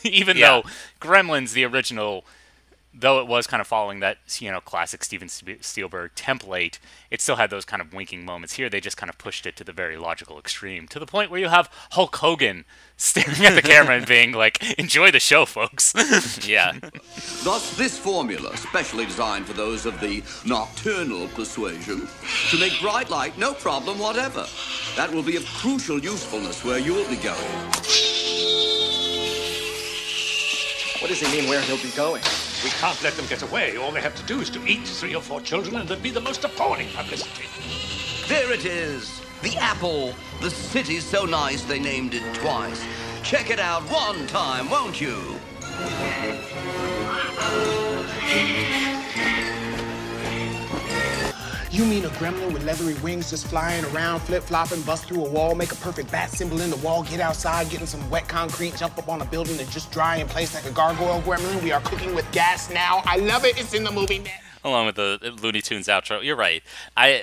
Even 0.04 0.36
Yeah. 0.36 0.48
though 0.62 0.68
Gremlins, 1.00 1.52
the 1.54 1.64
original, 1.64 2.24
though 2.92 3.20
it 3.20 3.26
was 3.26 3.46
kind 3.46 3.60
of 3.60 3.66
following 3.66 4.00
that 4.00 4.18
you 4.40 4.50
know 4.50 4.60
classic 4.60 5.04
Steven 5.04 5.28
Spielberg 5.28 6.14
template, 6.14 6.78
it 7.10 7.20
still 7.20 7.36
had 7.36 7.50
those 7.50 7.64
kind 7.64 7.80
of 7.80 7.92
winking 7.92 8.24
moments. 8.24 8.54
Here, 8.54 8.68
they 8.68 8.80
just 8.80 8.96
kind 8.96 9.10
of 9.10 9.18
pushed 9.18 9.46
it 9.46 9.56
to 9.56 9.64
the 9.64 9.72
very 9.72 9.96
logical 9.96 10.38
extreme, 10.38 10.88
to 10.88 10.98
the 10.98 11.06
point 11.06 11.30
where 11.30 11.40
you 11.40 11.48
have 11.48 11.70
Hulk 11.92 12.16
Hogan 12.16 12.64
staring 12.96 13.44
at 13.46 13.54
the 13.54 13.62
camera 13.62 13.96
and 13.96 14.06
being 14.06 14.32
like, 14.32 14.62
"Enjoy 14.78 15.10
the 15.10 15.20
show, 15.20 15.46
folks." 15.46 15.94
Yeah. 16.46 16.72
Thus, 17.44 17.76
this 17.76 17.98
formula, 17.98 18.56
specially 18.56 19.04
designed 19.04 19.46
for 19.46 19.52
those 19.52 19.86
of 19.86 20.00
the 20.00 20.22
nocturnal 20.44 21.28
persuasion, 21.28 22.08
to 22.50 22.58
make 22.58 22.80
bright 22.80 23.10
light 23.10 23.36
no 23.38 23.52
problem 23.54 23.98
whatever. 23.98 24.46
That 24.96 25.12
will 25.12 25.22
be 25.22 25.36
of 25.36 25.44
crucial 25.46 25.98
usefulness 25.98 26.64
where 26.64 26.78
you'll 26.78 27.08
be 27.08 27.16
going. 27.16 27.38
What 31.00 31.08
does 31.08 31.20
he 31.20 31.40
mean 31.40 31.48
where 31.48 31.60
he'll 31.62 31.78
be 31.78 31.90
going? 31.96 32.22
We 32.62 32.70
can't 32.70 33.02
let 33.02 33.14
them 33.14 33.26
get 33.26 33.42
away. 33.42 33.76
All 33.76 33.90
they 33.90 34.02
have 34.02 34.14
to 34.16 34.22
do 34.24 34.40
is 34.40 34.50
to 34.50 34.62
eat 34.66 34.86
three 34.86 35.14
or 35.14 35.22
four 35.22 35.40
children, 35.40 35.76
and 35.76 35.88
there'd 35.88 36.02
be 36.02 36.10
the 36.10 36.20
most 36.20 36.44
appalling 36.44 36.88
publicity. 36.90 37.44
There 38.28 38.52
it 38.52 38.66
is. 38.66 39.22
The 39.42 39.56
apple. 39.56 40.14
The 40.42 40.50
city's 40.50 41.04
so 41.04 41.24
nice 41.24 41.62
they 41.62 41.78
named 41.78 42.12
it 42.14 42.34
twice. 42.34 42.84
Check 43.22 43.48
it 43.50 43.58
out 43.58 43.82
one 43.84 44.26
time, 44.26 44.68
won't 44.68 45.00
you? 45.00 45.40
You 51.70 51.84
mean 51.84 52.04
a 52.04 52.08
gremlin 52.08 52.52
with 52.52 52.64
leathery 52.64 52.94
wings 52.94 53.30
just 53.30 53.46
flying 53.46 53.84
around, 53.86 54.20
flip 54.20 54.42
flopping, 54.42 54.82
bust 54.82 55.06
through 55.06 55.24
a 55.24 55.30
wall, 55.30 55.54
make 55.54 55.70
a 55.70 55.76
perfect 55.76 56.10
bat 56.10 56.30
symbol 56.30 56.60
in 56.60 56.68
the 56.70 56.76
wall, 56.78 57.04
get 57.04 57.20
outside, 57.20 57.70
get 57.70 57.80
in 57.80 57.86
some 57.86 58.08
wet 58.10 58.26
concrete, 58.26 58.74
jump 58.76 58.98
up 58.98 59.08
on 59.08 59.22
a 59.22 59.24
building 59.24 59.56
and 59.60 59.70
just 59.70 59.92
dry 59.92 60.16
in 60.16 60.26
place 60.26 60.52
like 60.52 60.64
a 60.64 60.72
gargoyle 60.72 61.22
gremlin? 61.22 61.62
We 61.62 61.70
are 61.70 61.80
cooking 61.82 62.12
with 62.12 62.30
gas 62.32 62.70
now. 62.70 63.02
I 63.04 63.18
love 63.18 63.44
it. 63.44 63.56
It's 63.56 63.72
in 63.72 63.84
the 63.84 63.92
movie. 63.92 64.18
net. 64.18 64.42
Along 64.64 64.86
with 64.86 64.96
the 64.96 65.36
Looney 65.40 65.60
Tunes 65.60 65.86
outro. 65.86 66.22
You're 66.24 66.36
right. 66.36 66.62
I 66.96 67.22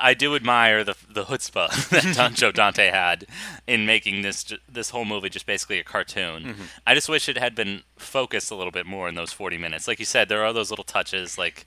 I 0.00 0.14
do 0.14 0.34
admire 0.34 0.84
the 0.84 0.96
the 1.08 1.24
chutzpah 1.24 1.88
that 1.90 2.16
Don, 2.16 2.34
Joe 2.34 2.50
Dante 2.50 2.90
had 2.90 3.26
in 3.66 3.84
making 3.84 4.22
this 4.22 4.44
ju- 4.44 4.58
this 4.68 4.88
whole 4.88 5.04
movie 5.04 5.28
just 5.28 5.44
basically 5.46 5.78
a 5.78 5.84
cartoon. 5.84 6.44
Mm-hmm. 6.44 6.62
I 6.86 6.94
just 6.94 7.10
wish 7.10 7.28
it 7.28 7.36
had 7.36 7.54
been 7.54 7.82
focused 7.96 8.50
a 8.50 8.54
little 8.54 8.72
bit 8.72 8.86
more 8.86 9.08
in 9.08 9.16
those 9.16 9.32
40 9.32 9.58
minutes. 9.58 9.86
Like 9.86 9.98
you 9.98 10.06
said, 10.06 10.28
there 10.30 10.44
are 10.44 10.52
those 10.54 10.70
little 10.70 10.84
touches 10.84 11.36
like 11.36 11.66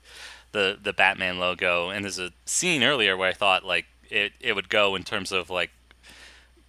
the 0.56 0.78
the 0.82 0.94
Batman 0.94 1.38
logo, 1.38 1.90
and 1.90 2.02
there's 2.02 2.18
a 2.18 2.32
scene 2.46 2.82
earlier 2.82 3.14
where 3.14 3.28
I 3.28 3.34
thought 3.34 3.62
like 3.64 3.84
it 4.10 4.32
it 4.40 4.54
would 4.54 4.70
go 4.70 4.94
in 4.96 5.02
terms 5.04 5.30
of 5.30 5.50
like 5.50 5.70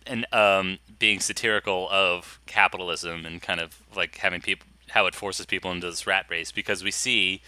and 0.06 0.25
um, 0.34 0.79
being 1.00 1.22
satirical 1.22 1.88
of 1.89 2.39
capitalism 2.46 3.25
and 3.25 3.41
kind 3.41 3.62
of 3.62 3.82
like 3.96 4.17
having 4.17 4.41
people 4.41 4.67
how 4.89 5.06
it 5.06 5.15
forces 5.15 5.46
people 5.46 5.72
into 5.72 5.89
this 5.89 6.06
rat 6.06 6.25
race 6.29 6.51
because 6.51 6.84
we 6.84 6.91
see 6.91 7.41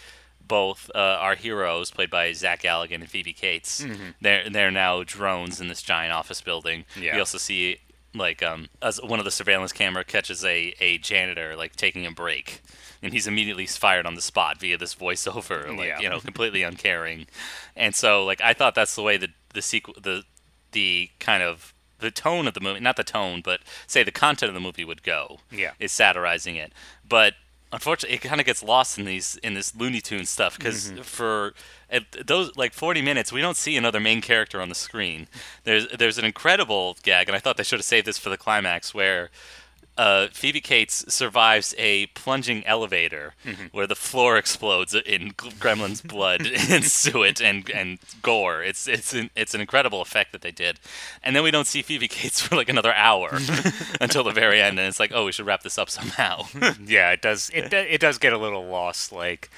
both 0.46 0.90
uh, 0.96 1.18
our 1.20 1.36
heroes 1.36 1.92
played 1.92 2.10
by 2.10 2.32
Zach 2.32 2.62
Galligan 2.64 2.96
and 2.96 3.10
Phoebe 3.10 3.34
Cates. 3.34 3.86
They're 4.22 4.50
they're 4.50 4.72
now 4.72 5.04
drones 5.04 5.60
in 5.60 5.68
this 5.68 5.82
giant 5.82 6.14
office 6.14 6.42
building. 6.42 6.86
Yeah. 6.98 7.16
We 7.16 7.20
also 7.20 7.38
see 7.38 7.80
like 8.16 8.42
um 8.42 8.68
as 8.82 9.00
one 9.02 9.20
of 9.20 9.26
the 9.26 9.32
surveillance 9.32 9.72
camera 9.72 10.04
catches 10.04 10.44
a, 10.44 10.74
a 10.80 10.98
janitor 10.98 11.56
like 11.56 11.76
taking 11.76 12.06
a 12.06 12.12
break 12.12 12.62
and 13.04 13.14
he's 13.14 13.28
immediately 13.28 13.66
fired 13.68 14.06
on 14.06 14.16
the 14.16 14.22
spot 14.22 14.60
via 14.60 14.78
this 14.78 14.96
voiceover 14.96 15.68
like 15.78 15.88
Yeah. 15.88 16.00
you 16.00 16.10
know 16.10 16.20
completely 16.20 16.64
uncaring 16.64 17.28
and 17.76 17.94
so 17.96 18.26
like 18.26 18.42
i 18.42 18.54
thought 18.54 18.74
that's 18.76 18.96
the 18.96 19.04
way 19.04 19.18
the 19.18 19.30
the 19.54 19.60
sequ- 19.60 20.02
the 20.02 20.24
the 20.72 21.10
kind 21.20 21.44
of 21.44 21.74
the 22.00 22.10
tone 22.12 22.48
of 22.48 22.54
the 22.56 22.60
movie 22.62 22.80
not 22.80 22.96
the 22.96 23.04
tone 23.04 23.42
but 23.44 23.60
say 23.86 24.04
the 24.04 24.12
content 24.12 24.50
of 24.50 24.54
the 24.56 24.60
movie 24.60 24.86
would 24.86 25.04
go 25.04 25.40
Yeah. 25.52 25.72
is 25.80 25.92
satirizing 25.92 26.56
it 26.56 26.74
but 27.08 27.34
unfortunately 27.72 28.16
it 28.16 28.22
kind 28.22 28.40
of 28.40 28.46
gets 28.46 28.64
lost 28.64 28.98
in 28.98 29.06
these 29.06 29.38
in 29.44 29.54
this 29.54 29.76
looney 29.76 30.02
tune 30.02 30.26
stuff 30.26 30.58
because 30.58 30.92
mm-hmm. 30.92 31.02
for 31.02 31.54
at 31.90 32.04
those 32.26 32.56
like 32.58 32.74
40 32.74 33.02
minutes 33.02 33.32
we 33.32 33.42
don't 33.42 33.58
see 33.58 33.78
another 33.78 34.00
main 34.00 34.22
character 34.22 34.62
on 34.62 34.70
the 34.70 34.76
screen. 34.76 35.28
There's 35.64 35.88
there's 35.90 36.18
an 36.18 36.26
incredible 36.26 36.98
gag 37.04 37.28
and 37.28 37.36
i 37.36 37.40
thought 37.40 37.58
they 37.58 37.64
should 37.64 37.80
have 37.80 37.86
saved 37.86 38.08
this 38.08 38.18
for 38.18 38.30
the 38.30 38.38
climax 38.38 38.94
where 38.94 39.30
uh, 40.00 40.30
Phoebe 40.32 40.62
Cates 40.62 41.04
survives 41.14 41.76
a 41.78 42.06
plunging 42.08 42.66
elevator 42.66 43.34
where 43.74 43.86
the 43.86 43.96
floor 43.96 44.38
explodes 44.38 44.96
in 44.96 45.34
Gremlin's 45.34 46.02
blood 46.02 46.48
and 46.70 46.86
suet 46.86 47.42
and, 47.42 47.70
and 47.70 48.00
gore. 48.22 48.64
It's 48.64 48.88
it's 48.88 49.14
an, 49.14 49.30
it's 49.36 49.54
an 49.54 49.60
incredible 49.60 50.02
effect 50.02 50.32
that 50.32 50.42
they 50.42 50.52
did, 50.52 50.80
and 51.22 51.36
then 51.36 51.44
we 51.44 51.52
don't 51.52 51.68
see 51.68 51.82
Phoebe 51.82 52.08
Cates 52.08 52.40
for 52.48 52.56
like 52.56 52.70
another 52.70 52.94
hour 52.94 53.40
until 54.02 54.24
the 54.24 54.32
very 54.32 54.62
end, 54.62 54.80
and 54.80 54.88
it's 54.88 55.02
like, 55.02 55.12
oh, 55.14 55.26
we 55.26 55.34
should 55.34 55.46
wrap 55.46 55.64
this 55.64 55.78
up 55.78 55.90
somehow. 55.90 56.44
yeah, 56.82 57.12
it 57.12 57.22
does. 57.22 57.52
It 57.54 57.74
it 57.74 58.00
does 58.00 58.18
get 58.18 58.32
a 58.32 58.38
little 58.38 58.66
lost. 58.66 59.12
Like, 59.12 59.50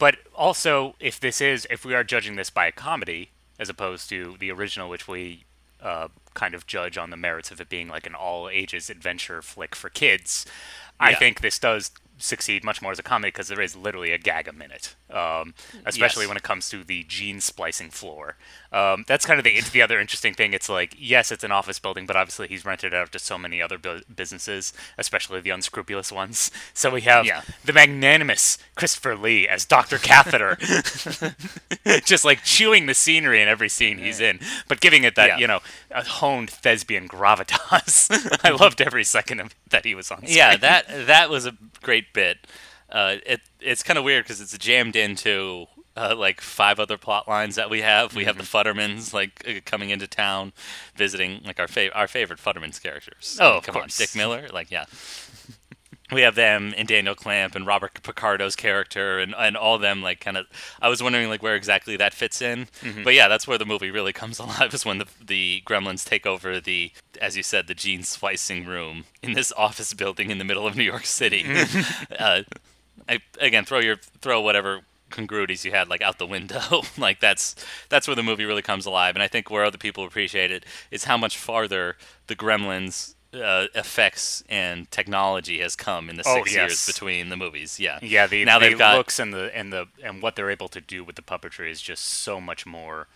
but 0.00 0.16
also 0.34 0.96
if 0.98 1.20
this 1.20 1.40
is 1.40 1.68
if 1.70 1.84
we 1.84 1.94
are 1.94 2.02
judging 2.02 2.34
this 2.34 2.50
by 2.50 2.66
a 2.66 2.72
comedy 2.72 3.30
as 3.60 3.68
opposed 3.68 4.08
to 4.08 4.34
the 4.40 4.50
original, 4.50 4.88
which 4.88 5.06
we 5.06 5.44
uh, 5.82 6.08
kind 6.34 6.54
of 6.54 6.66
judge 6.66 6.96
on 6.96 7.10
the 7.10 7.16
merits 7.16 7.50
of 7.50 7.60
it 7.60 7.68
being 7.68 7.88
like 7.88 8.06
an 8.06 8.14
all 8.14 8.48
ages 8.48 8.88
adventure 8.88 9.42
flick 9.42 9.74
for 9.74 9.90
kids, 9.90 10.46
I 11.00 11.14
think 11.14 11.40
this 11.40 11.58
does 11.58 11.90
succeed 12.22 12.64
much 12.64 12.80
more 12.80 12.92
as 12.92 12.98
a 12.98 13.02
comedy 13.02 13.28
because 13.30 13.48
there 13.48 13.60
is 13.60 13.74
literally 13.76 14.12
a 14.12 14.18
gag 14.18 14.48
a 14.48 14.52
minute, 14.52 14.94
um, 15.10 15.54
especially 15.84 16.22
Yes. 16.24 16.28
when 16.28 16.36
it 16.36 16.42
comes 16.42 16.68
to 16.70 16.84
the 16.84 17.04
gene 17.04 17.40
splicing 17.40 17.90
floor. 17.90 18.36
Um, 18.72 19.04
that's 19.06 19.26
kind 19.26 19.38
of 19.38 19.44
the 19.44 19.60
the 19.60 19.82
other 19.82 20.00
interesting 20.00 20.32
thing. 20.32 20.54
It's 20.54 20.68
like 20.68 20.94
yes, 20.96 21.30
it's 21.30 21.44
an 21.44 21.52
office 21.52 21.78
building, 21.78 22.06
but 22.06 22.16
obviously 22.16 22.48
he's 22.48 22.64
rented 22.64 22.92
it 22.92 22.96
out 22.96 23.12
to 23.12 23.18
so 23.18 23.36
many 23.36 23.60
other 23.60 23.76
bu- 23.78 24.02
businesses, 24.14 24.72
especially 24.96 25.40
the 25.40 25.50
unscrupulous 25.50 26.10
ones. 26.12 26.50
So 26.74 26.90
we 26.90 27.02
have 27.02 27.26
Yeah. 27.26 27.42
the 27.64 27.72
magnanimous 27.72 28.56
Christopher 28.76 29.14
Lee 29.16 29.46
as 29.46 29.64
Doctor 29.66 29.98
Catheter, 29.98 30.56
just 32.04 32.24
like 32.24 32.42
chewing 32.44 32.86
the 32.86 32.94
scenery 32.94 33.42
in 33.42 33.48
every 33.48 33.68
scene 33.68 33.98
he's 33.98 34.20
in, 34.20 34.40
but 34.68 34.80
giving 34.80 35.04
it 35.04 35.14
that 35.16 35.28
Yeah. 35.28 35.38
you 35.38 35.46
know 35.46 35.60
a 35.90 36.02
honed 36.04 36.50
thespian 36.50 37.08
gravitas. 37.08 38.08
I 38.44 38.50
loved 38.50 38.80
every 38.80 39.04
second 39.04 39.40
of 39.40 39.54
that 39.70 39.84
he 39.84 39.94
was 39.94 40.10
on. 40.10 40.18
Screen. 40.18 40.36
yeah, 40.36 40.56
that 40.56 40.86
that 41.06 41.30
was 41.30 41.46
a 41.46 41.56
great 41.82 42.11
bit. 42.12 42.46
Uh, 42.90 43.16
it 43.24 43.40
it's 43.60 43.82
kind 43.82 43.98
of 43.98 44.04
weird 44.04 44.24
because 44.24 44.40
it's 44.40 44.56
jammed 44.58 44.96
into 44.96 45.66
uh, 45.96 46.14
like 46.16 46.40
five 46.40 46.78
other 46.80 46.98
plot 46.98 47.26
lines 47.28 47.54
that 47.56 47.70
we 47.70 47.80
have. 47.80 48.14
We 48.14 48.24
have 48.24 48.36
the 48.36 48.42
Mm-hmm. 48.42 48.68
Futtermans 48.68 49.12
like 49.14 49.42
uh, 49.48 49.60
coming 49.64 49.90
into 49.90 50.06
town, 50.06 50.52
visiting 50.94 51.40
like 51.44 51.58
our 51.58 51.66
fav- 51.66 51.92
our 51.94 52.06
favorite 52.08 52.38
Futtermans 52.38 52.82
characters. 52.82 53.38
Oh, 53.40 53.48
I 53.48 53.52
mean, 53.54 53.62
come 53.62 53.74
course. 53.74 54.00
on, 54.00 54.04
Dick 54.06 54.14
Miller, 54.16 54.48
like 54.52 54.70
yeah. 54.70 54.84
We 56.10 56.20
have 56.22 56.34
them 56.34 56.74
and 56.76 56.86
Daniel 56.86 57.14
Clamp 57.14 57.54
and 57.54 57.66
Robert 57.66 58.02
Picardo's 58.02 58.54
character 58.56 59.18
and, 59.18 59.34
and 59.38 59.56
all 59.56 59.78
them 59.78 60.02
like 60.02 60.20
kind 60.20 60.36
of. 60.36 60.46
I 60.80 60.88
was 60.90 61.02
wondering 61.02 61.28
like 61.30 61.42
where 61.42 61.54
exactly 61.54 61.96
that 61.96 62.12
fits 62.12 62.42
in, 62.42 62.66
Mm-hmm. 62.82 63.02
but 63.04 63.14
yeah, 63.14 63.28
that's 63.28 63.46
where 63.48 63.56
the 63.56 63.64
movie 63.64 63.90
really 63.90 64.12
comes 64.22 64.38
alive 64.38 64.74
is 64.74 64.84
when 64.84 64.98
the 64.98 65.06
the 65.24 65.62
Gremlins 65.66 66.04
take 66.06 66.26
over 66.26 66.60
the, 66.60 66.92
as 67.20 67.36
you 67.36 67.42
said, 67.42 67.66
the 67.66 67.74
gene 67.74 68.02
splicing 68.02 68.66
room 68.66 69.04
in 69.22 69.32
this 69.32 69.52
office 69.56 69.94
building 69.94 70.30
in 70.30 70.38
the 70.38 70.44
middle 70.44 70.66
of 70.66 70.76
New 70.76 70.82
York 70.84 71.06
City. 71.06 71.46
uh, 72.18 72.42
I, 73.08 73.20
again, 73.40 73.64
throw 73.64 73.78
your 73.80 73.96
throw 74.20 74.40
whatever 74.40 74.80
congruities 75.10 75.62
you 75.64 75.70
had 75.72 75.88
like 75.88 76.00
out 76.02 76.18
the 76.18 76.26
window. 76.26 76.82
like 76.98 77.20
that's 77.20 77.54
that's 77.88 78.06
where 78.06 78.16
the 78.16 78.22
movie 78.22 78.44
really 78.44 78.62
comes 78.62 78.84
alive. 78.86 79.14
And 79.16 79.22
I 79.22 79.28
think 79.28 79.50
where 79.50 79.64
other 79.64 79.78
people 79.78 80.04
appreciate 80.04 80.50
it 80.50 80.64
is 80.90 81.04
how 81.04 81.16
much 81.16 81.38
farther 81.38 81.96
the 82.26 82.36
Gremlins. 82.36 83.14
Uh, 83.32 83.66
effects 83.74 84.44
and 84.50 84.90
technology 84.90 85.60
has 85.60 85.74
come 85.74 86.10
in 86.10 86.16
the 86.16 86.22
Oh, 86.26 86.36
six 86.36 86.54
years 86.54 86.86
between 86.86 87.30
the 87.30 87.36
movies. 87.36 87.80
Yeah, 87.80 87.98
Yeah, 88.02 88.26
the, 88.26 88.44
now 88.44 88.58
the 88.58 88.68
they've 88.68 88.78
got 88.78 88.96
looks 88.96 89.18
and 89.18 89.32
the 89.32 89.50
and 89.56 89.72
the 89.72 89.86
and 90.04 90.20
what 90.20 90.36
they're 90.36 90.50
able 90.50 90.68
to 90.68 90.82
do 90.82 91.02
with 91.02 91.16
the 91.16 91.22
puppetry 91.22 91.70
is 91.70 91.80
just 91.80 92.04
so 92.04 92.42
much 92.42 92.66
more 92.66 93.08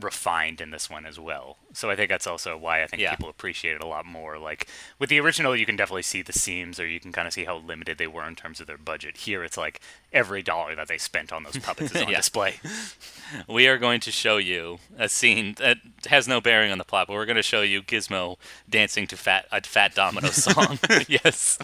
refined 0.00 0.60
in 0.60 0.70
this 0.70 0.88
one 0.90 1.06
as 1.06 1.18
well. 1.20 1.58
So 1.72 1.90
I 1.90 1.96
think 1.96 2.08
that's 2.08 2.26
also 2.26 2.56
why 2.56 2.82
I 2.82 2.86
think 2.86 3.00
Yeah. 3.02 3.14
people 3.14 3.28
appreciate 3.30 3.74
it 3.76 3.82
a 3.82 3.86
lot 3.86 4.04
more. 4.06 4.38
Like 4.38 4.66
with 4.98 5.08
the 5.10 5.20
original, 5.20 5.54
you 5.56 5.66
can 5.66 5.76
definitely 5.76 6.02
see 6.02 6.22
the 6.22 6.32
seams, 6.32 6.80
or 6.80 6.86
you 6.86 6.98
can 7.00 7.12
kind 7.12 7.26
of 7.28 7.32
see 7.34 7.44
how 7.44 7.56
limited 7.58 7.98
they 7.98 8.06
were 8.06 8.26
in 8.26 8.34
terms 8.36 8.60
of 8.60 8.66
their 8.66 8.78
budget. 8.78 9.18
Here, 9.18 9.44
it's 9.44 9.56
like 9.56 9.80
every 10.12 10.42
dollar 10.42 10.74
that 10.76 10.88
they 10.88 10.98
spent 10.98 11.32
on 11.32 11.42
those 11.44 11.56
puppets 11.58 11.94
is 11.94 12.02
on 12.02 12.08
Yeah. 12.10 12.16
display. 12.18 12.56
we 13.48 13.66
are 13.68 13.78
going 13.78 14.00
to 14.00 14.10
show 14.10 14.36
you 14.38 14.78
a 14.98 15.08
scene 15.08 15.54
that 15.58 15.78
has 16.06 16.26
no 16.26 16.40
bearing 16.40 16.72
on 16.72 16.78
the 16.78 16.84
plot, 16.84 17.06
but 17.06 17.14
we're 17.14 17.26
going 17.26 17.36
to 17.36 17.42
show 17.42 17.62
you 17.62 17.82
Gizmo 17.82 18.36
dancing 18.68 19.06
to 19.06 19.16
Fat 19.16 19.46
a 19.52 19.60
Fat 19.62 19.94
Domino 19.94 20.28
song. 20.32 20.78
yes. 21.08 21.58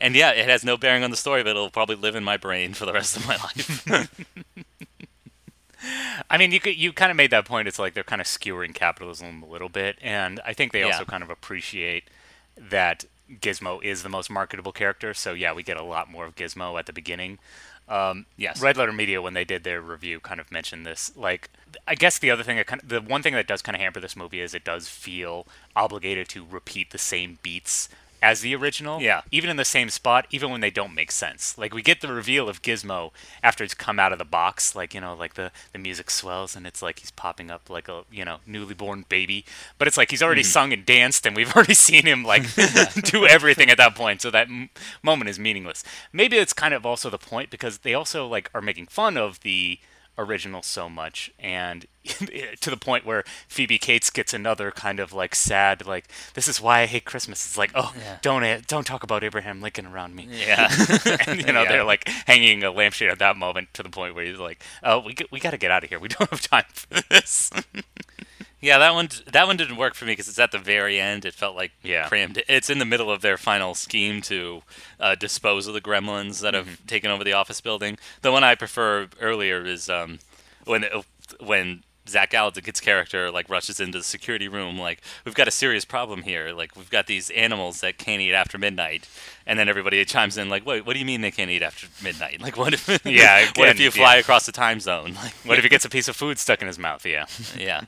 and 0.00 0.14
yeah, 0.14 0.30
it 0.32 0.48
has 0.48 0.64
no 0.64 0.76
bearing 0.76 1.02
on 1.04 1.10
the 1.10 1.16
story, 1.16 1.42
but 1.42 1.50
it'll 1.50 1.70
probably 1.70 1.96
live 1.96 2.14
in 2.14 2.24
my 2.24 2.36
brain 2.36 2.74
for 2.74 2.84
the 2.86 2.92
rest 2.92 3.16
of 3.16 3.26
my 3.26 3.36
life. 3.36 3.86
I 6.30 6.38
mean, 6.38 6.52
you 6.52 6.60
could, 6.60 6.76
you 6.76 6.92
kind 6.92 7.10
of 7.10 7.16
made 7.16 7.30
that 7.30 7.44
point. 7.44 7.68
It's 7.68 7.78
like 7.78 7.94
they're 7.94 8.04
kind 8.04 8.20
of 8.20 8.26
skewering 8.26 8.74
capitalism 8.74 9.42
a 9.42 9.46
little 9.46 9.68
bit, 9.68 9.98
and 10.00 10.40
I 10.44 10.52
think 10.52 10.72
they 10.72 10.80
Yeah. 10.80 10.86
also 10.86 11.04
kind 11.04 11.22
of 11.22 11.30
appreciate 11.30 12.04
that 12.56 13.04
Gizmo 13.40 13.82
is 13.82 14.02
the 14.02 14.08
most 14.08 14.30
marketable 14.30 14.72
character. 14.72 15.12
So 15.14 15.32
yeah, 15.32 15.52
we 15.52 15.62
get 15.62 15.76
a 15.76 15.82
lot 15.82 16.10
more 16.10 16.24
of 16.26 16.36
Gizmo 16.36 16.78
at 16.78 16.86
the 16.86 16.92
beginning. 16.92 17.38
Um, 17.88 18.26
Yes. 18.36 18.60
Red 18.60 18.76
Letter 18.76 18.92
Media, 18.92 19.22
when 19.22 19.34
they 19.34 19.44
did 19.44 19.62
their 19.64 19.80
review, 19.80 20.18
kind 20.20 20.40
of 20.40 20.50
mentioned 20.50 20.84
this. 20.86 21.12
Like, 21.16 21.50
I 21.86 21.94
guess 21.94 22.18
the 22.18 22.30
other 22.30 22.42
thing, 22.42 22.56
that 22.56 22.66
kind 22.66 22.82
of, 22.82 22.88
the 22.88 23.00
one 23.00 23.22
thing 23.22 23.34
that 23.34 23.46
does 23.46 23.62
kind 23.62 23.76
of 23.76 23.80
hamper 23.80 24.00
this 24.00 24.16
movie 24.16 24.40
is 24.40 24.54
it 24.54 24.64
does 24.64 24.88
feel 24.88 25.46
obligated 25.76 26.28
to 26.30 26.44
repeat 26.44 26.90
the 26.90 26.98
same 26.98 27.38
beats 27.42 27.88
as 28.26 28.40
the 28.40 28.56
original. 28.56 29.00
Yeah. 29.00 29.20
Even 29.30 29.48
in 29.48 29.56
the 29.56 29.64
same 29.64 29.88
spot, 29.88 30.26
even 30.32 30.50
when 30.50 30.60
they 30.60 30.70
don't 30.70 30.96
make 30.96 31.12
sense. 31.12 31.56
Like 31.56 31.72
we 31.72 31.80
get 31.80 32.00
the 32.00 32.12
reveal 32.12 32.48
of 32.48 32.60
Gizmo 32.60 33.12
after 33.40 33.62
it's 33.62 33.72
come 33.72 34.00
out 34.00 34.10
of 34.12 34.18
the 34.18 34.24
box, 34.24 34.74
like 34.74 34.94
you 34.94 35.00
know, 35.00 35.14
like 35.14 35.34
the 35.34 35.52
the 35.72 35.78
music 35.78 36.10
swells 36.10 36.56
and 36.56 36.66
it's 36.66 36.82
like 36.82 36.98
he's 36.98 37.12
popping 37.12 37.52
up 37.52 37.70
like 37.70 37.88
a 37.88 38.02
you 38.10 38.24
know 38.24 38.38
newly 38.44 38.74
born 38.74 39.04
baby, 39.08 39.44
but 39.78 39.86
it's 39.86 39.96
like 39.96 40.10
he's 40.10 40.24
already 40.24 40.42
hmm. 40.42 40.56
sung 40.56 40.72
and 40.72 40.84
danced, 40.84 41.24
and 41.24 41.36
we've 41.36 41.52
already 41.56 41.74
seen 41.74 42.04
him 42.04 42.24
like 42.24 42.52
do 43.04 43.26
everything 43.26 43.70
at 43.70 43.78
that 43.78 43.94
point. 43.94 44.20
So 44.20 44.32
that 44.32 44.48
m- 44.48 44.70
moment 45.04 45.30
is 45.30 45.38
meaningless. 45.38 45.84
Maybe 46.12 46.36
it's 46.36 46.52
kind 46.52 46.74
of 46.74 46.84
also 46.84 47.08
the 47.08 47.18
point 47.18 47.50
because 47.50 47.78
they 47.78 47.94
also 47.94 48.26
like 48.26 48.50
are 48.52 48.60
making 48.60 48.86
fun 48.86 49.16
of 49.16 49.38
the 49.40 49.78
original 50.18 50.62
so 50.62 50.88
much 50.88 51.30
and 51.38 51.86
to 52.60 52.70
the 52.70 52.76
point 52.76 53.04
where 53.04 53.22
Phoebe 53.48 53.78
Cates 53.78 54.10
gets 54.10 54.32
another 54.32 54.70
kind 54.70 54.98
of 55.00 55.12
like 55.12 55.34
sad 55.34 55.84
like 55.86 56.08
this 56.34 56.48
is 56.48 56.60
why 56.60 56.80
I 56.80 56.86
hate 56.86 57.04
Christmas. 57.04 57.44
It's 57.44 57.58
like 57.58 57.70
oh 57.74 57.92
don't 58.22 58.42
eh, 58.44 58.60
don't 58.66 58.86
talk 58.86 59.02
about 59.02 59.22
Abraham 59.24 59.60
Lincoln 59.60 59.86
around 59.86 60.14
me. 60.14 60.28
Yeah. 60.30 60.70
and 61.26 61.40
you 61.46 61.52
know 61.52 61.62
Yeah. 61.64 61.68
they're 61.68 61.84
like 61.84 62.08
hanging 62.26 62.62
a 62.64 62.70
lampshade 62.70 63.10
at 63.10 63.18
that 63.18 63.36
moment 63.36 63.68
to 63.74 63.82
the 63.82 63.90
point 63.90 64.14
where 64.14 64.24
he's 64.24 64.38
like 64.38 64.62
oh 64.82 65.00
we 65.00 65.14
we 65.30 65.40
got 65.40 65.50
to 65.50 65.58
get 65.58 65.70
out 65.70 65.82
of 65.84 65.90
here. 65.90 65.98
We 65.98 66.08
don't 66.08 66.30
have 66.30 66.40
time 66.40 66.64
for 66.72 67.02
this 67.10 67.50
Yeah, 68.60 68.78
that 68.78 68.94
one 68.94 69.08
that 69.32 69.46
one 69.46 69.56
didn't 69.56 69.76
work 69.76 69.94
for 69.94 70.06
me 70.06 70.12
because 70.12 70.28
it's 70.28 70.38
at 70.38 70.50
the 70.50 70.58
very 70.58 70.98
end. 70.98 71.24
It 71.24 71.34
felt 71.34 71.54
like 71.56 71.72
Yeah. 71.82 72.08
crammed. 72.08 72.42
It's 72.48 72.70
in 72.70 72.78
the 72.78 72.84
middle 72.86 73.10
of 73.10 73.20
their 73.20 73.36
final 73.36 73.74
scheme 73.74 74.22
to 74.22 74.62
uh, 74.98 75.14
dispose 75.14 75.66
of 75.66 75.74
the 75.74 75.80
gremlins 75.80 76.40
that 76.40 76.54
have 76.54 76.66
Mm-hmm. 76.66 76.86
taken 76.86 77.10
over 77.10 77.22
the 77.22 77.34
office 77.34 77.60
building. 77.60 77.98
The 78.22 78.32
one 78.32 78.42
I 78.44 78.54
prefer 78.54 79.08
earlier 79.20 79.64
is 79.64 79.88
um, 79.90 80.18
when 80.64 80.84
when 81.38 81.82
Zach 82.08 82.30
Galifianakis' 82.30 82.80
character 82.80 83.30
like 83.32 83.50
rushes 83.50 83.78
into 83.80 83.98
the 83.98 84.04
security 84.04 84.48
room. 84.48 84.78
Like 84.78 85.02
we've 85.24 85.34
got 85.34 85.48
a 85.48 85.50
serious 85.50 85.84
problem 85.84 86.22
here. 86.22 86.52
Like 86.52 86.76
we've 86.76 86.88
got 86.90 87.08
these 87.08 87.30
animals 87.30 87.80
that 87.82 87.98
can't 87.98 88.22
eat 88.22 88.32
after 88.32 88.56
midnight, 88.58 89.06
and 89.44 89.58
then 89.58 89.68
everybody 89.68 90.02
chimes 90.04 90.38
in 90.38 90.48
like, 90.48 90.64
"Wait, 90.64 90.86
what 90.86 90.92
do 90.94 90.98
you 91.00 91.04
mean 91.04 91.20
they 91.20 91.30
can't 91.32 91.50
eat 91.50 91.62
after 91.62 91.88
midnight? 92.02 92.40
Like 92.40 92.56
what 92.56 92.72
if 92.72 92.88
Yeah, 93.04 93.46
what 93.56 93.68
if 93.68 93.78
you 93.80 93.90
fly 93.90 94.14
yeah. 94.14 94.20
across 94.20 94.46
the 94.46 94.52
time 94.52 94.80
zone? 94.80 95.14
Like 95.22 95.32
what 95.44 95.58
if 95.58 95.64
he 95.64 95.68
gets 95.68 95.84
a 95.84 95.90
piece 95.90 96.08
of 96.08 96.16
food 96.16 96.38
stuck 96.38 96.60
in 96.62 96.68
his 96.68 96.78
mouth 96.78 97.04
yeah 97.04 97.26
yeah. 97.58 97.82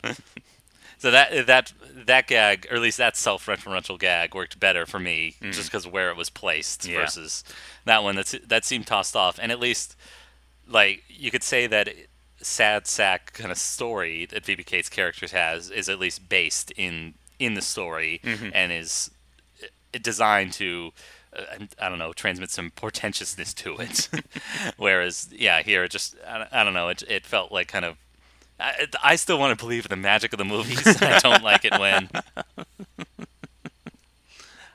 So 0.99 1.11
that 1.13 1.47
that 1.47 1.73
that 2.07 2.27
gag, 2.27 2.67
or 2.71 2.77
at 2.77 2.83
least 2.83 2.99
that 2.99 3.17
self-referential 3.17 3.99
gag, 3.99 4.35
worked 4.35 4.59
better 4.59 4.85
for 4.87 4.99
me 4.99 5.37
just 5.53 5.71
because 5.71 5.87
of 5.87 5.93
where 5.93 6.11
it 6.11 6.17
was 6.17 6.29
placed 6.31 6.83
Mm. 6.83 6.89
Yeah. 6.93 7.01
versus 7.01 7.45
that 7.85 8.03
one. 8.03 8.17
That's 8.17 8.33
that 8.47 8.65
seemed 8.65 8.87
tossed 8.87 9.15
off, 9.17 9.39
and 9.41 9.51
at 9.53 9.61
least 9.61 9.97
like 10.67 11.05
you 11.09 11.31
could 11.31 11.43
say 11.45 11.67
that 11.69 11.89
sad 12.41 12.87
sack 12.87 13.33
kind 13.33 13.51
of 13.51 13.59
story 13.59 14.27
that 14.27 14.45
Phoebe 14.45 14.63
Cates' 14.65 14.89
characters 14.89 15.33
has 15.33 15.71
is 15.71 15.89
at 15.89 15.99
least 15.99 16.29
based 16.29 16.71
in 16.73 17.15
in 17.39 17.55
the 17.55 17.63
story 17.63 18.21
Mm-hmm. 18.25 18.51
and 18.53 18.73
is 18.73 19.11
uh, 19.63 19.99
designed 20.03 20.53
to. 20.55 20.93
Uh, 21.31 21.43
I 21.79 21.91
don't 21.91 21.99
know, 21.99 22.15
transmit 22.15 22.49
some 22.51 22.71
portentousness 22.71 23.55
to 23.57 23.77
it. 23.77 24.09
Whereas, 24.79 25.29
yeah, 25.31 25.61
here 25.63 25.85
it 25.85 25.91
just 25.91 26.17
I, 26.27 26.39
don't- 26.39 26.53
I 26.53 26.65
don't 26.65 26.73
know. 26.73 26.89
It 26.89 27.03
it 27.07 27.27
felt 27.27 27.53
like 27.53 27.69
kind 27.69 27.85
of 27.85 27.97
I, 28.61 28.87
I 29.03 29.17
still 29.17 29.39
want 29.39 29.57
to 29.59 29.65
believe 29.65 29.85
in 29.87 29.91
the 29.91 29.97
magic 29.97 30.33
of 30.33 30.39
the 30.39 30.45
movies. 30.45 30.85
I 31.03 31.19
don't 31.21 31.43
like 31.45 31.65
it 31.65 31.79
when 31.79 32.09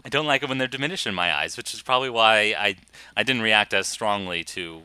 I 0.05 0.09
don't 0.09 0.25
like 0.25 0.43
it 0.43 0.49
when 0.49 0.57
they're 0.57 0.67
diminished 0.67 1.07
in 1.07 1.13
my 1.15 1.33
eyes, 1.33 1.55
which 1.57 1.73
is 1.73 1.81
probably 1.81 2.09
why 2.09 2.55
I 2.57 2.75
I 3.15 3.23
didn't 3.23 3.41
react 3.41 3.73
as 3.73 3.87
strongly 3.87 4.43
to 4.45 4.83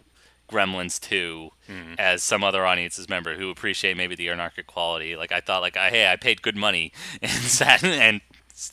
Gremlins 0.50 0.98
2 1.00 1.50
as 1.98 2.22
some 2.22 2.42
other 2.42 2.64
audiences 2.64 3.08
member 3.08 3.34
who 3.34 3.50
appreciate 3.50 3.96
maybe 3.96 4.14
the 4.14 4.30
anarchic 4.30 4.66
quality. 4.66 5.16
Like 5.16 5.32
I 5.32 5.40
thought, 5.40 5.60
like 5.60 5.76
hey, 5.76 6.10
I 6.10 6.16
paid 6.16 6.40
good 6.42 6.56
money 6.56 6.92
and 7.22 7.30
sat 7.30 7.82
and 7.84 8.20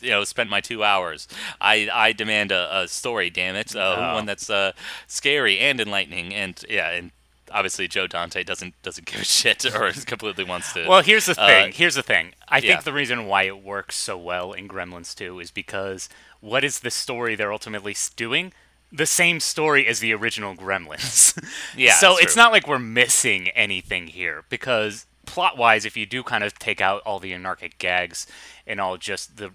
you 0.00 0.10
know 0.10 0.24
spent 0.24 0.48
my 0.50 0.60
two 0.60 0.82
hours. 0.84 1.26
I 1.60 1.88
I 1.92 2.12
demand 2.12 2.52
a, 2.52 2.78
a 2.82 2.88
story, 2.88 3.28
damn 3.30 3.56
it, 3.56 3.74
uh, 3.76 3.96
Oh. 3.98 4.14
one 4.14 4.26
that's 4.26 4.48
uh, 4.48 4.72
scary 5.06 5.58
and 5.58 5.80
enlightening, 5.80 6.32
and 6.34 6.62
yeah, 6.70 6.90
and 6.90 7.10
obviously 7.52 7.88
Joe 7.88 8.06
Dante 8.06 8.42
doesn't 8.42 8.80
doesn't 8.82 9.06
give 9.06 9.20
a 9.20 9.24
shit 9.38 9.64
or 9.74 9.92
completely 10.06 10.44
wants 10.44 10.72
to. 10.74 10.86
Well, 10.88 11.02
here's 11.02 11.26
the 11.26 11.40
Uh, 11.40 11.46
thing. 11.46 11.72
here's 11.72 11.94
the 11.94 12.02
thing. 12.02 12.32
I 12.48 12.58
yeah. 12.58 12.72
think 12.72 12.84
the 12.84 12.92
reason 12.92 13.26
why 13.26 13.44
it 13.44 13.62
works 13.62 13.96
so 13.96 14.16
well 14.18 14.52
in 14.52 14.68
Gremlins 14.68 15.14
2 15.14 15.40
is 15.40 15.50
because 15.50 16.08
what 16.40 16.64
is 16.64 16.80
the 16.80 16.90
story 16.90 17.34
they're 17.34 17.52
ultimately 17.52 17.94
doing? 18.16 18.52
The 18.92 19.06
same 19.06 19.40
story 19.40 19.86
as 19.86 20.00
the 20.00 20.12
original 20.14 20.54
Gremlins. 20.54 21.36
Yeah, 21.76 21.94
So 21.94 22.16
it's 22.18 22.34
true. 22.34 22.42
not 22.42 22.52
like 22.52 22.66
we're 22.68 22.78
missing 22.78 23.48
anything 23.50 24.06
here 24.08 24.44
because 24.48 25.06
plot-wise, 25.26 25.84
if 25.84 25.96
you 25.96 26.06
do 26.06 26.22
kind 26.22 26.44
of 26.44 26.58
take 26.58 26.80
out 26.80 27.02
all 27.04 27.18
the 27.18 27.34
anarchic 27.34 27.78
gags 27.78 28.26
and 28.66 28.80
all 28.80 28.96
just 28.96 29.36
the 29.38 29.50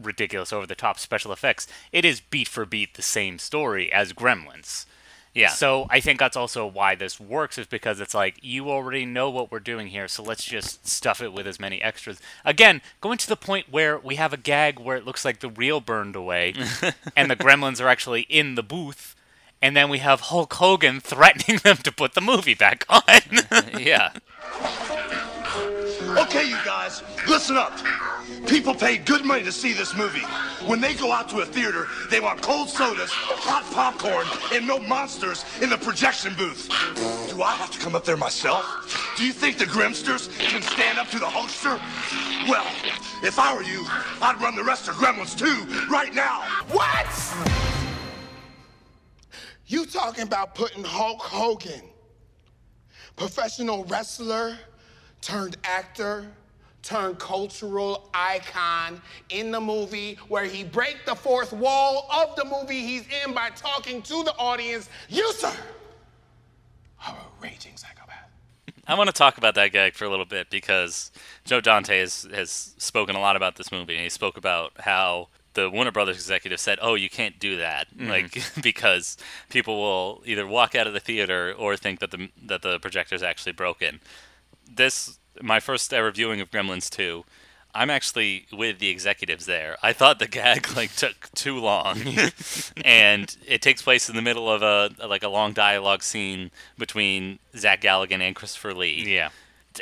ridiculous 0.00 0.52
over-the-top 0.52 0.98
special 0.98 1.32
effects, 1.32 1.66
it 1.92 2.04
is 2.04 2.20
beat 2.20 2.48
for 2.48 2.64
beat 2.64 2.94
the 2.94 3.02
same 3.02 3.38
story 3.38 3.92
as 3.92 4.12
Gremlins. 4.14 4.86
Yeah. 5.34 5.48
So 5.48 5.86
I 5.90 6.00
think 6.00 6.18
that's 6.18 6.36
also 6.36 6.66
why 6.66 6.94
this 6.94 7.18
works 7.18 7.58
is 7.58 7.66
because 7.66 8.00
it's 8.00 8.14
like 8.14 8.36
you 8.42 8.70
already 8.70 9.06
know 9.06 9.30
what 9.30 9.50
we're 9.50 9.60
doing 9.60 9.88
here, 9.88 10.08
so 10.08 10.22
let's 10.22 10.44
just 10.44 10.86
stuff 10.86 11.20
it 11.20 11.32
with 11.32 11.46
as 11.46 11.58
many 11.58 11.80
extras. 11.80 12.20
Again, 12.44 12.82
going 13.00 13.18
to 13.18 13.28
the 13.28 13.36
point 13.36 13.66
where 13.70 13.98
we 13.98 14.16
have 14.16 14.32
a 14.32 14.36
gag 14.36 14.78
where 14.78 14.96
it 14.96 15.06
looks 15.06 15.24
like 15.24 15.40
the 15.40 15.48
reel 15.48 15.80
burned 15.80 16.16
away 16.16 16.54
and 17.16 17.30
the 17.30 17.36
gremlins 17.36 17.80
are 17.80 17.88
actually 17.88 18.22
in 18.22 18.54
the 18.54 18.62
booth 18.62 19.16
and 19.62 19.76
then 19.76 19.88
we 19.88 19.98
have 19.98 20.22
Hulk 20.22 20.52
Hogan 20.54 21.00
threatening 21.00 21.58
them 21.58 21.76
to 21.78 21.92
put 21.92 22.14
the 22.14 22.20
movie 22.20 22.54
back 22.54 22.84
on. 22.90 23.02
yeah. 23.80 24.10
Okay, 26.18 26.48
you 26.48 26.58
guys, 26.64 27.02
listen 27.26 27.56
up. 27.56 27.72
People 28.46 28.74
pay 28.74 28.98
good 28.98 29.24
money 29.24 29.42
to 29.44 29.52
see 29.52 29.72
this 29.72 29.96
movie. 29.96 30.24
When 30.66 30.80
they 30.80 30.94
go 30.94 31.10
out 31.10 31.28
to 31.30 31.40
a 31.40 31.46
theater, 31.46 31.86
they 32.10 32.20
want 32.20 32.42
cold 32.42 32.68
sodas, 32.68 33.10
hot 33.10 33.64
popcorn, 33.72 34.26
and 34.54 34.66
no 34.66 34.78
monsters 34.78 35.44
in 35.62 35.70
the 35.70 35.78
projection 35.78 36.34
booth. 36.34 36.68
Do 37.30 37.42
I 37.42 37.52
have 37.52 37.70
to 37.70 37.78
come 37.78 37.94
up 37.94 38.04
there 38.04 38.16
myself? 38.18 39.14
Do 39.16 39.24
you 39.24 39.32
think 39.32 39.56
the 39.56 39.66
Grimsters 39.66 40.28
can 40.38 40.60
stand 40.60 40.98
up 40.98 41.08
to 41.10 41.18
the 41.18 41.26
Hulkster? 41.26 41.78
Well, 42.48 42.66
if 43.22 43.38
I 43.38 43.54
were 43.54 43.62
you, 43.62 43.84
I'd 44.20 44.40
run 44.40 44.54
the 44.54 44.64
rest 44.64 44.88
of 44.88 44.96
Gremlins 44.96 45.36
2, 45.38 45.88
right 45.90 46.14
now. 46.14 46.42
What? 46.72 47.06
You 49.66 49.86
talking 49.86 50.24
about 50.24 50.54
putting 50.54 50.84
Hulk 50.84 51.22
Hogan, 51.22 51.82
professional 53.16 53.84
wrestler 53.84 54.58
turned 55.22 55.56
actor, 55.64 56.26
turned 56.82 57.18
cultural 57.18 58.10
icon 58.12 59.00
in 59.30 59.50
the 59.50 59.60
movie 59.60 60.18
where 60.28 60.44
he 60.44 60.64
break 60.64 60.98
the 61.06 61.14
fourth 61.14 61.52
wall 61.52 62.08
of 62.12 62.36
the 62.36 62.44
movie 62.44 62.80
he's 62.80 63.06
in 63.24 63.32
by 63.32 63.48
talking 63.50 64.02
to 64.02 64.24
the 64.24 64.34
audience. 64.36 64.90
You, 65.08 65.32
sir, 65.32 65.54
are 67.06 67.14
a 67.14 67.42
raging 67.42 67.76
psychopath. 67.76 68.28
I 68.86 68.94
want 68.94 69.08
to 69.08 69.14
talk 69.14 69.38
about 69.38 69.54
that 69.54 69.72
gag 69.72 69.94
for 69.94 70.04
a 70.04 70.10
little 70.10 70.26
bit 70.26 70.50
because 70.50 71.12
Joe 71.44 71.60
Dante 71.60 72.00
has, 72.00 72.26
has 72.34 72.74
spoken 72.78 73.14
a 73.14 73.20
lot 73.20 73.36
about 73.36 73.56
this 73.56 73.70
movie, 73.70 73.94
and 73.94 74.02
he 74.02 74.10
spoke 74.10 74.36
about 74.36 74.72
how 74.80 75.28
the 75.54 75.70
Warner 75.70 75.92
Brothers 75.92 76.16
executive 76.16 76.58
said, 76.58 76.78
"Oh, 76.82 76.94
you 76.94 77.10
can't 77.10 77.38
do 77.38 77.58
that, 77.58 77.88
mm-hmm. 77.94 78.08
like 78.08 78.42
because 78.62 79.16
people 79.50 79.76
will 79.76 80.22
either 80.26 80.46
walk 80.46 80.74
out 80.74 80.86
of 80.86 80.94
the 80.94 81.00
theater 81.00 81.54
or 81.56 81.76
think 81.76 82.00
that 82.00 82.10
the 82.10 82.30
that 82.46 82.62
the 82.62 82.78
projector's 82.80 83.22
actually 83.22 83.52
broken." 83.52 84.00
This 84.74 85.18
my 85.40 85.60
first 85.60 85.92
ever 85.92 86.10
viewing 86.10 86.40
of 86.40 86.50
Gremlins 86.50 86.90
2. 86.90 87.24
I'm 87.74 87.88
actually 87.88 88.46
with 88.52 88.80
the 88.80 88.90
executives 88.90 89.46
there. 89.46 89.78
I 89.82 89.94
thought 89.94 90.18
the 90.18 90.26
gag 90.26 90.70
like 90.76 90.94
took 90.94 91.30
too 91.34 91.58
long, 91.58 92.02
and 92.84 93.34
it 93.46 93.62
takes 93.62 93.80
place 93.80 94.08
in 94.10 94.16
the 94.16 94.22
middle 94.22 94.50
of 94.50 94.62
a 94.62 94.90
like 95.06 95.22
a 95.22 95.28
long 95.28 95.52
dialogue 95.52 96.02
scene 96.02 96.50
between 96.76 97.38
Zach 97.56 97.80
Galligan 97.80 98.20
and 98.20 98.36
Christopher 98.36 98.74
Lee. 98.74 99.04
yeah. 99.06 99.30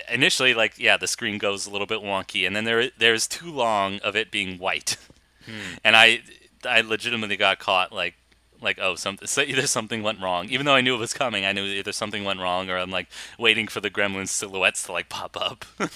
Initially, 0.09 0.55
like 0.55 0.79
yeah, 0.79 0.97
the 0.97 1.09
screen 1.09 1.39
goes 1.39 1.67
a 1.67 1.71
little 1.71 1.87
bit 1.87 2.01
wonky, 2.01 2.47
and 2.47 2.55
then 2.55 2.63
there 2.63 2.91
there's 2.97 3.27
too 3.27 3.51
long 3.51 3.99
of 4.01 4.15
it 4.15 4.31
being 4.31 4.57
white, 4.59 4.97
hmm. 5.45 5.79
and 5.83 5.97
I 5.97 6.21
I 6.65 6.83
legitimately 6.83 7.37
got 7.37 7.59
caught 7.59 7.93
like 7.93 8.15
like 8.63 8.79
oh 8.81 8.95
something 8.95 9.27
so 9.27 9.43
either 9.43 9.67
something 9.67 10.03
went 10.03 10.21
wrong 10.21 10.49
even 10.51 10.67
though 10.67 10.75
I 10.75 10.81
knew 10.81 10.95
it 10.95 10.99
was 10.99 11.13
coming 11.15 11.45
I 11.45 11.53
knew 11.53 11.65
either 11.65 11.93
something 11.93 12.25
went 12.25 12.41
wrong 12.41 12.69
or 12.71 12.77
I'm 12.79 12.91
like 12.91 13.09
waiting 13.39 13.69
for 13.69 13.81
the 13.81 13.91
gremlin 13.91 14.29
silhouettes 14.29 14.83
to 14.85 14.93
like 14.93 15.09
pop 15.09 15.37
up 15.37 15.65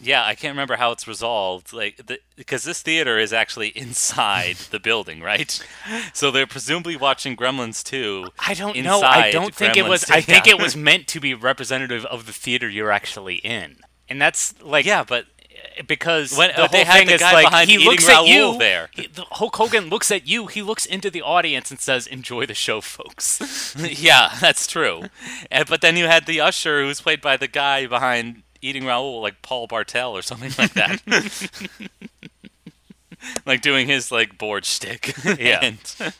yeah 0.00 0.24
I 0.24 0.34
can't 0.34 0.52
remember 0.52 0.76
how 0.76 0.90
it's 0.90 1.06
resolved 1.06 1.72
like 1.72 2.00
because 2.36 2.64
this 2.64 2.82
theater 2.82 3.18
is 3.18 3.32
actually 3.32 3.68
inside 3.68 4.56
the 4.70 4.80
building 4.80 5.20
right 5.20 5.62
so 6.12 6.30
they're 6.30 6.46
presumably 6.46 6.96
watching 6.96 7.36
Gremlins 7.36 7.84
2 7.84 8.28
I 8.38 8.54
don't 8.54 8.76
know. 8.82 9.00
I 9.00 9.30
don't 9.30 9.54
think 9.54 9.76
it 9.76 9.86
was 9.86 10.02
2. 10.06 10.14
I 10.14 10.20
think 10.20 10.46
Yeah. 10.46 10.54
it 10.54 10.62
was 10.62 10.76
meant 10.76 11.06
to 11.08 11.20
be 11.20 11.34
representative 11.34 12.04
of 12.06 12.26
the 12.26 12.32
theater 12.32 12.68
you're 12.68 12.90
actually 12.90 13.36
in. 13.36 13.76
And 14.08 14.20
that's 14.20 14.54
like 14.60 14.84
yeah 14.86 15.04
but 15.04 15.26
because 15.86 16.36
When- 16.36 16.50
the 16.56 16.68
they 16.68 16.78
whole 16.84 16.92
had 16.92 16.98
thing 16.98 17.06
the 17.08 17.14
is 17.14 17.20
like 17.22 17.46
behind 17.46 17.68
he 17.70 17.76
eating 17.76 17.88
looks 17.88 18.08
at 18.08 18.26
you. 18.26 18.58
there. 18.58 18.90
he- 18.92 19.06
the 19.06 19.24
Hulk 19.32 19.56
Hogan 19.56 19.88
looks 19.88 20.10
at 20.10 20.26
you. 20.26 20.46
He 20.46 20.62
looks 20.62 20.86
into 20.86 21.10
the 21.10 21.22
audience 21.22 21.70
and 21.70 21.80
says, 21.80 22.06
"Enjoy 22.06 22.46
the 22.46 22.54
show, 22.54 22.80
folks." 22.80 23.74
yeah, 24.02 24.36
that's 24.40 24.66
true. 24.66 25.04
And, 25.50 25.66
but 25.66 25.80
then 25.80 25.96
you 25.96 26.06
had 26.06 26.26
the 26.26 26.40
usher 26.40 26.82
who's 26.82 27.00
played 27.00 27.20
by 27.20 27.36
the 27.36 27.48
guy 27.48 27.86
behind 27.86 28.42
Eating 28.60 28.84
Raoul, 28.86 29.20
like 29.20 29.42
Paul 29.42 29.66
Bartel 29.66 30.16
or 30.16 30.22
something 30.22 30.52
like 30.58 30.72
that. 30.74 31.02
like 33.46 33.60
doing 33.62 33.86
his 33.86 34.10
like 34.12 34.38
board 34.38 34.64
stick. 34.64 35.14
Yeah. 35.24 35.60
And, 35.62 36.12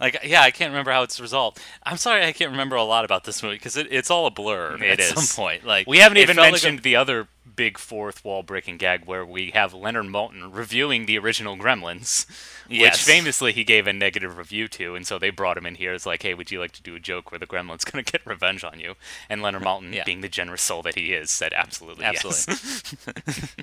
like 0.00 0.18
yeah, 0.24 0.42
I 0.42 0.50
can't 0.50 0.70
remember 0.70 0.92
how 0.92 1.02
it's 1.02 1.20
resolved. 1.20 1.58
I'm 1.84 1.96
sorry, 1.96 2.24
I 2.24 2.32
can't 2.32 2.50
remember 2.50 2.76
a 2.76 2.84
lot 2.84 3.04
about 3.04 3.24
this 3.24 3.42
movie 3.42 3.56
because 3.56 3.76
it, 3.76 3.88
it's 3.90 4.10
all 4.10 4.26
a 4.26 4.30
blur 4.30 4.76
It 4.76 4.82
at 4.82 5.00
is. 5.00 5.08
some 5.08 5.44
point. 5.44 5.64
Like 5.64 5.86
We 5.86 5.98
haven't 5.98 6.18
it 6.18 6.22
even 6.22 6.36
felt 6.36 6.44
like 6.44 6.50
a- 6.50 6.52
mentioned 6.52 6.80
the 6.82 6.96
other 6.96 7.28
big 7.54 7.76
fourth 7.76 8.24
wall 8.24 8.42
breaking 8.42 8.78
gag 8.78 9.04
where 9.04 9.26
we 9.26 9.50
have 9.50 9.74
Leonard 9.74 10.06
Maltin 10.06 10.48
reviewing 10.54 11.04
the 11.04 11.18
original 11.18 11.54
Gremlins, 11.56 12.24
which 12.66 12.96
famously 12.96 13.52
he 13.52 13.62
gave 13.62 13.86
a 13.86 13.92
negative 13.92 14.38
review 14.38 14.68
to, 14.68 14.94
and 14.94 15.06
so 15.06 15.18
they 15.18 15.28
brought 15.28 15.58
him 15.58 15.66
in 15.66 15.74
here 15.74 15.92
as 15.92 16.06
like, 16.06 16.22
hey, 16.22 16.32
would 16.32 16.50
you 16.50 16.58
like 16.60 16.72
to 16.72 16.82
do 16.82 16.94
a 16.94 17.00
joke 17.00 17.30
where 17.30 17.38
the 17.38 17.46
Gremlin's 17.46 17.84
gonna 17.90 18.02
get 18.02 18.24
revenge 18.26 18.64
on 18.64 18.80
you? 18.80 18.94
And 19.28 19.42
Leonard 19.42 19.62
Maltin, 19.64 19.92
Yeah. 19.92 20.04
being 20.04 20.22
the 20.22 20.28
generous 20.30 20.62
soul 20.62 20.80
that 20.82 20.94
he 20.94 21.12
is, 21.12 21.30
said 21.30 21.52
absolutely, 21.54 22.04
Absolutely. 22.06 22.54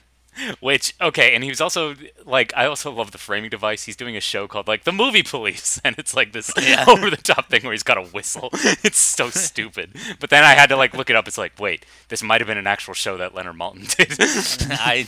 Which 0.59 0.93
okay, 1.01 1.33
and 1.33 1.43
he 1.43 1.49
was 1.49 1.61
also 1.61 1.95
like 2.25 2.53
I 2.55 2.65
also 2.65 2.91
love 2.91 3.11
the 3.11 3.17
framing 3.17 3.49
device. 3.49 3.83
He's 3.83 3.95
doing 3.95 4.15
a 4.15 4.21
show 4.21 4.47
called 4.47 4.67
like 4.67 4.83
the 4.83 4.91
Movie 4.91 5.23
Police, 5.23 5.79
and 5.85 5.97
it's 5.97 6.15
like 6.15 6.31
this 6.31 6.51
over 6.87 7.09
the 7.09 7.17
top 7.17 7.49
thing 7.49 7.63
where 7.63 7.71
he's 7.73 7.83
got 7.83 7.97
a 7.97 8.03
whistle. 8.03 8.49
It's 8.83 8.99
so 8.99 9.29
stupid. 9.29 9.95
But 10.19 10.29
then 10.29 10.43
I 10.43 10.53
had 10.53 10.69
to 10.69 10.75
like 10.75 10.93
look 10.93 11.09
it 11.09 11.15
up. 11.15 11.27
It's 11.27 11.37
like 11.37 11.59
wait, 11.59 11.85
this 12.09 12.23
might 12.23 12.41
have 12.41 12.47
been 12.47 12.57
an 12.57 12.67
actual 12.67 12.93
show 12.93 13.17
that 13.17 13.35
Leonard 13.35 13.55
Maltin 13.55 13.95
did. 13.95 14.69
I 14.79 15.05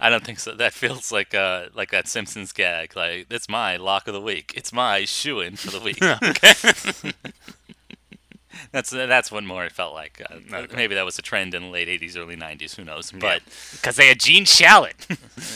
I 0.00 0.08
don't 0.08 0.24
think 0.24 0.38
so. 0.38 0.54
That 0.54 0.72
feels 0.72 1.12
like 1.12 1.34
uh 1.34 1.66
like 1.74 1.90
that 1.90 2.08
Simpsons 2.08 2.52
gag. 2.52 2.96
Like 2.96 3.26
it's 3.30 3.48
my 3.48 3.76
lock 3.76 4.08
of 4.08 4.14
the 4.14 4.20
week. 4.20 4.52
It's 4.56 4.72
my 4.72 5.04
shoe 5.04 5.40
in 5.40 5.56
for 5.56 5.70
the 5.70 5.80
week. 5.80 6.02
okay. 6.02 7.12
That's 8.72 8.90
that's 8.90 9.32
what 9.32 9.44
more 9.44 9.64
it 9.64 9.72
felt 9.72 9.94
like. 9.94 10.22
Uh, 10.30 10.66
Maybe 10.74 10.94
that 10.94 11.04
was 11.04 11.18
a 11.18 11.22
trend 11.22 11.54
in 11.54 11.62
the 11.62 11.68
late 11.68 11.88
'80s, 11.88 12.16
early 12.16 12.36
'90s. 12.36 12.76
Who 12.76 12.84
knows? 12.84 13.10
But 13.12 13.42
because 13.72 13.96
they 13.96 14.08
had 14.08 14.20
Gene 14.20 14.44
Shalit. 14.44 14.94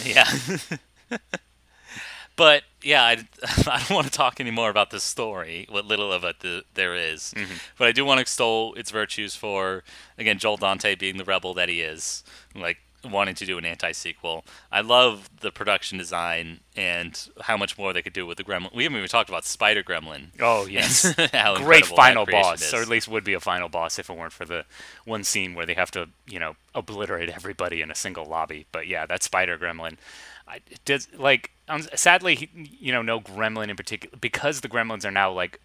yeah. 1.10 1.18
but 2.36 2.62
yeah, 2.82 3.02
I, 3.02 3.12
I 3.66 3.78
don't 3.80 3.94
want 3.94 4.06
to 4.06 4.12
talk 4.12 4.40
anymore 4.40 4.70
about 4.70 4.90
this 4.90 5.02
story, 5.04 5.66
what 5.68 5.84
little 5.86 6.12
of 6.12 6.24
it 6.24 6.40
th- 6.40 6.64
there 6.74 6.94
is. 6.94 7.34
But 7.78 7.88
I 7.88 7.92
do 7.92 8.04
want 8.04 8.18
to 8.18 8.22
extol 8.22 8.74
its 8.74 8.90
virtues 8.90 9.36
for, 9.36 9.84
again, 10.18 10.38
Joel 10.38 10.56
Dante 10.56 10.94
being 10.94 11.18
the 11.18 11.24
rebel 11.24 11.54
that 11.54 11.68
he 11.68 11.80
is, 11.80 12.24
like 12.54 12.78
wanting 13.04 13.34
to 13.36 13.46
do 13.46 13.58
an 13.58 13.64
anti-sequel. 13.64 14.44
I 14.70 14.80
love 14.80 15.28
the 15.40 15.50
production 15.50 15.98
design 15.98 16.60
and 16.76 17.18
how 17.40 17.56
much 17.56 17.76
more 17.76 17.92
they 17.92 18.02
could 18.02 18.12
do 18.12 18.26
with 18.26 18.38
the 18.38 18.44
Gremlin. 18.44 18.74
We 18.74 18.84
haven't 18.84 18.98
even 18.98 19.08
talked 19.08 19.28
about 19.28 19.44
Spider 19.44 19.82
Gremlin. 19.82 20.28
Oh 20.40 20.66
yes, 20.66 21.12
great 21.62 21.86
final 21.86 22.26
boss, 22.26 22.62
is. 22.62 22.74
or 22.74 22.82
at 22.82 22.88
least 22.88 23.08
would 23.08 23.24
be 23.24 23.34
a 23.34 23.40
final 23.40 23.68
boss 23.68 23.98
if 23.98 24.08
it 24.08 24.16
weren't 24.16 24.32
for 24.32 24.44
the 24.44 24.64
one 25.04 25.24
scene 25.24 25.54
where 25.54 25.66
they 25.66 25.74
have 25.74 25.90
to, 25.92 26.08
you 26.26 26.38
know, 26.38 26.54
obliterate 26.74 27.28
everybody 27.28 27.82
in 27.82 27.90
a 27.90 27.94
single 27.94 28.24
lobby. 28.24 28.66
But 28.72 28.86
yeah, 28.86 29.06
that 29.06 29.22
Spider 29.22 29.58
Gremlin, 29.58 29.96
I, 30.46 30.60
does 30.84 31.08
like 31.16 31.50
um, 31.68 31.82
sadly, 31.94 32.34
he- 32.34 32.50
you 32.80 32.92
know, 32.92 33.02
no 33.02 33.20
Gremlin 33.20 33.68
in 33.68 33.76
particular 33.76 34.16
because 34.20 34.60
the 34.60 34.68
Gremlins 34.68 35.04
are 35.04 35.10
now 35.10 35.32
like 35.32 35.60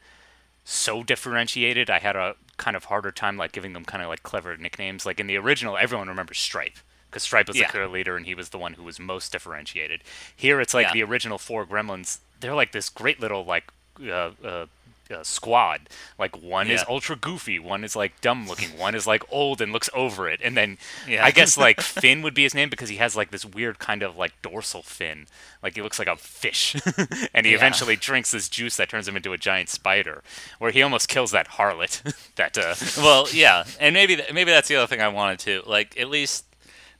so 0.63 1.04
differentiated. 1.04 1.89
I 1.89 2.00
had 2.00 2.15
a 2.15 2.36
kind 2.58 2.76
of 2.76 2.86
harder 2.86 3.12
time 3.12 3.38
like 3.38 3.52
giving 3.52 3.73
them 3.73 3.86
kind 3.86 4.04
of 4.04 4.10
like 4.10 4.23
clever 4.23 4.58
nicknames. 4.58 5.06
Like 5.06 5.19
in 5.19 5.28
the 5.28 5.38
original, 5.38 5.78
everyone 5.78 6.08
remembers 6.10 6.39
Stripe 6.39 6.78
because 7.17 7.23
Stripe 7.23 7.47
was 7.47 7.58
Yeah. 7.58 7.65
the 7.65 7.71
clear 7.71 7.88
leader 7.88 8.15
and 8.15 8.25
he 8.27 8.36
was 8.36 8.49
the 8.49 8.60
one 8.60 8.73
who 8.73 8.84
was 8.84 8.99
most 8.99 9.32
differentiated. 9.32 10.01
Here, 10.36 10.62
it's 10.62 10.73
like 10.75 10.88
Yeah. 10.88 10.93
the 10.93 11.03
original 11.03 11.39
four 11.39 11.65
Gremlins. 11.65 12.19
They're 12.39 12.53
like 12.53 12.71
this 12.71 12.89
great 12.89 13.19
little 13.19 13.43
like 13.43 13.63
uh, 13.99 14.30
uh, 14.45 14.65
uh, 15.10 15.23
squad. 15.23 15.89
Like 16.19 16.38
one 16.39 16.69
is 16.69 16.84
ultra 16.88 17.15
goofy, 17.15 17.58
one 17.58 17.84
is 17.84 17.95
like 17.95 18.19
dumb 18.21 18.47
looking, 18.47 18.77
one 18.77 18.93
is 18.93 19.08
like 19.08 19.23
old 19.32 19.60
and 19.62 19.71
looks 19.73 19.89
over 19.95 20.30
it, 20.30 20.39
and 20.43 20.56
then 20.56 20.77
Yeah. 21.08 21.25
I 21.25 21.32
guess 21.32 21.58
like 21.58 21.82
Finn 22.01 22.21
would 22.21 22.36
be 22.36 22.43
his 22.43 22.53
name 22.53 22.69
because 22.69 22.89
he 22.89 22.97
has 22.97 23.15
like 23.15 23.32
this 23.32 23.43
weird 23.45 23.80
kind 23.80 24.03
of 24.03 24.17
like 24.17 24.34
dorsal 24.43 24.84
fin, 24.84 25.25
like 25.63 25.73
he 25.75 25.82
looks 25.82 25.97
like 25.97 26.08
a 26.10 26.15
fish, 26.17 26.75
and 27.34 27.45
he 27.47 27.53
Yeah. 27.53 27.58
eventually 27.58 27.95
drinks 27.95 28.30
this 28.30 28.49
juice 28.49 28.77
that 28.77 28.89
turns 28.89 29.08
him 29.08 29.15
into 29.15 29.34
a 29.34 29.38
giant 29.39 29.69
spider, 29.69 30.21
where 30.60 30.69
he 30.71 30.84
almost 30.84 31.08
kills 31.10 31.32
that 31.32 31.47
harlot. 31.51 32.01
that 32.36 32.56
uh, 32.58 32.75
well, 33.01 33.27
yeah, 33.34 33.63
and 33.80 33.93
maybe 33.95 34.17
th- 34.17 34.32
maybe 34.34 34.51
that's 34.51 34.67
the 34.67 34.75
other 34.75 34.88
thing 34.88 35.01
I 35.01 35.08
wanted 35.08 35.39
to 35.39 35.63
like. 35.65 35.97
At 35.97 36.10
least 36.10 36.43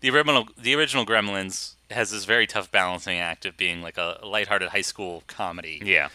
the 0.02 0.10
original 0.10 0.48
the 0.58 0.76
original 0.76 1.06
Gremlins 1.06 1.74
has 1.92 2.12
this 2.12 2.26
very 2.26 2.46
tough 2.48 2.72
balancing 2.72 3.18
act 3.18 3.46
of 3.46 3.56
being 3.58 3.82
like 3.82 3.98
a 3.98 4.20
lighthearted 4.24 4.70
high 4.70 4.82
school 4.82 5.24
comedy. 5.28 5.82
yeah. 5.84 6.10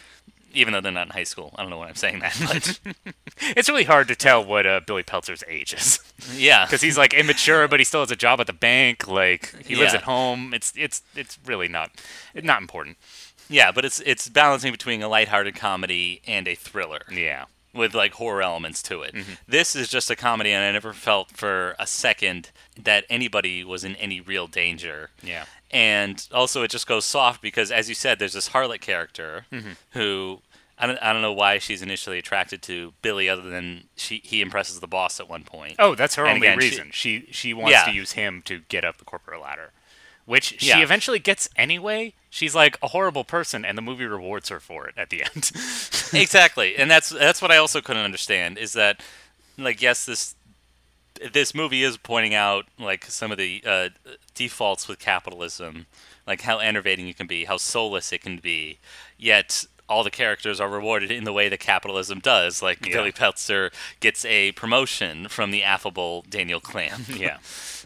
even 0.55 0.73
though 0.75 0.83
they're 0.83 0.93
not 0.93 1.07
in 1.07 1.13
high 1.13 1.25
school. 1.25 1.51
I 1.57 1.63
don't 1.63 1.71
know 1.71 1.79
why 1.79 1.89
I'm 1.89 1.95
saying 1.95 2.19
that, 2.21 2.37
but 2.85 3.15
It's 3.57 3.69
really 3.71 3.85
hard 3.85 4.07
to 4.09 4.15
tell 4.15 4.45
what 4.45 4.67
uh, 4.67 4.81
Billy 4.87 5.03
Peltzer's 5.03 5.43
age 5.49 5.73
is. 5.73 5.99
yeah, 6.35 6.67
because 6.67 6.83
he's 6.83 6.99
like 6.99 7.15
immature, 7.15 7.67
but 7.69 7.81
he 7.81 7.85
still 7.85 8.01
has 8.01 8.11
a 8.11 8.17
job 8.17 8.39
at 8.41 8.47
the 8.47 8.53
bank. 8.53 9.09
Like 9.09 9.55
he 9.65 9.75
lives 9.77 9.93
Yeah. 9.95 9.99
at 10.01 10.05
home. 10.05 10.53
It's 10.53 10.73
it's 10.77 11.03
it's 11.17 11.39
really 11.47 11.69
not 11.69 11.91
not 12.35 12.61
important. 12.61 12.99
yeah, 13.49 13.73
but 13.73 13.85
it's 13.87 14.01
it's 14.01 14.29
balancing 14.29 14.73
between 14.73 15.03
a 15.03 15.09
lighthearted 15.09 15.55
comedy 15.57 16.21
and 16.27 16.47
a 16.47 16.55
thriller 16.55 17.01
Yeah, 17.11 17.47
with 17.75 17.95
like 17.95 18.13
horror 18.15 18.43
elements 18.43 18.83
to 18.85 18.99
Mm-hmm. 18.99 19.19
it. 19.33 19.39
This 19.49 19.75
is 19.77 19.89
just 19.89 20.11
a 20.11 20.17
comedy, 20.17 20.53
and 20.53 20.63
I 20.65 20.71
never 20.73 20.93
felt 20.93 21.31
for 21.31 21.75
a 21.79 21.87
second 21.87 22.51
that 22.81 23.05
anybody 23.09 23.65
was 23.65 23.85
in 23.85 23.97
any 23.97 24.21
real 24.21 24.47
danger. 24.47 25.11
yeah, 25.23 25.45
and 25.71 26.27
also 26.33 26.63
it 26.63 26.71
just 26.71 26.87
goes 26.87 27.05
soft 27.05 27.41
because 27.41 27.71
as 27.73 27.89
you 27.89 27.95
said 27.95 28.19
there's 28.19 28.35
this 28.35 28.51
harlot 28.51 28.81
character 28.83 29.47
Mm-hmm. 29.51 29.71
who 29.93 30.41
I 30.79 30.87
don't, 30.87 30.99
I 31.01 31.13
don't 31.13 31.23
know 31.23 31.33
why 31.33 31.59
she's 31.59 31.81
initially 31.81 32.19
attracted 32.19 32.61
to 32.63 32.93
Billy 33.03 33.29
other 33.29 33.43
than 33.49 33.85
she 33.97 34.21
he 34.25 34.41
impresses 34.43 34.81
the 34.81 34.87
boss 34.89 35.21
at 35.21 35.29
one 35.29 35.45
point. 35.45 35.77
Oh, 35.79 35.95
that's 35.95 36.17
her 36.17 36.25
And 36.27 36.37
only 36.37 36.47
again, 36.49 36.61
she- 36.61 36.69
reason. 36.69 36.91
She 36.93 37.27
she, 37.31 37.55
wants 37.55 37.73
Yeah. 37.73 37.85
to 37.85 37.93
use 37.93 38.13
him 38.13 38.43
to 38.47 38.61
get 38.69 38.85
up 38.85 38.97
the 38.99 39.05
corporate 39.05 39.41
ladder, 39.41 39.71
which 40.25 40.61
she 40.61 40.69
Yeah. 40.69 40.81
eventually 40.83 41.19
gets 41.19 41.49
anyway. 41.57 42.15
She's 42.31 42.55
like 42.55 42.79
a 42.83 42.89
horrible 42.89 43.25
person, 43.25 43.65
and 43.65 43.77
the 43.77 43.83
movie 43.83 44.07
rewards 44.07 44.49
her 44.49 44.61
for 44.61 44.87
it 44.89 44.95
at 44.97 45.11
the 45.11 45.23
end. 45.23 45.51
exactly. 46.13 46.77
And 46.77 46.91
that's 46.91 47.11
that's 47.11 47.43
what 47.43 47.51
I 47.51 47.57
also 47.59 47.81
couldn't 47.81 48.05
understand 48.05 48.57
is 48.59 48.73
that 48.73 49.01
like 49.59 49.83
yes 49.83 50.05
this 50.07 50.35
this 51.33 51.55
movie 51.55 51.83
is 51.85 51.97
pointing 51.99 52.35
out 52.35 52.67
like 52.79 53.05
some 53.05 53.31
of 53.31 53.39
the 53.39 53.63
uh, 53.67 53.89
defaults 54.35 54.89
with 54.89 54.99
capitalism, 54.99 55.87
like 56.27 56.41
how 56.41 56.59
enervating 56.59 57.07
it 57.07 57.17
can 57.17 57.27
be, 57.27 57.45
how 57.45 57.59
soulless 57.59 58.13
it 58.13 58.23
can 58.23 58.39
be, 58.39 58.79
yet 59.19 59.65
all 59.89 60.03
the 60.03 60.11
characters 60.11 60.59
are 60.59 60.71
rewarded 60.71 61.11
in 61.11 61.25
the 61.25 61.33
way 61.33 61.49
that 61.51 61.61
capitalism 61.61 62.19
does. 62.19 62.63
Like 62.63 62.85
Yeah. 62.87 62.95
Billy 62.95 63.13
Peltzer 63.13 63.71
gets 64.01 64.25
a 64.25 64.53
promotion 64.53 65.29
from 65.29 65.51
the 65.51 65.63
affable 65.63 66.25
Daniel 66.29 66.61
Clamp. 66.61 67.09
yeah, 67.09 67.37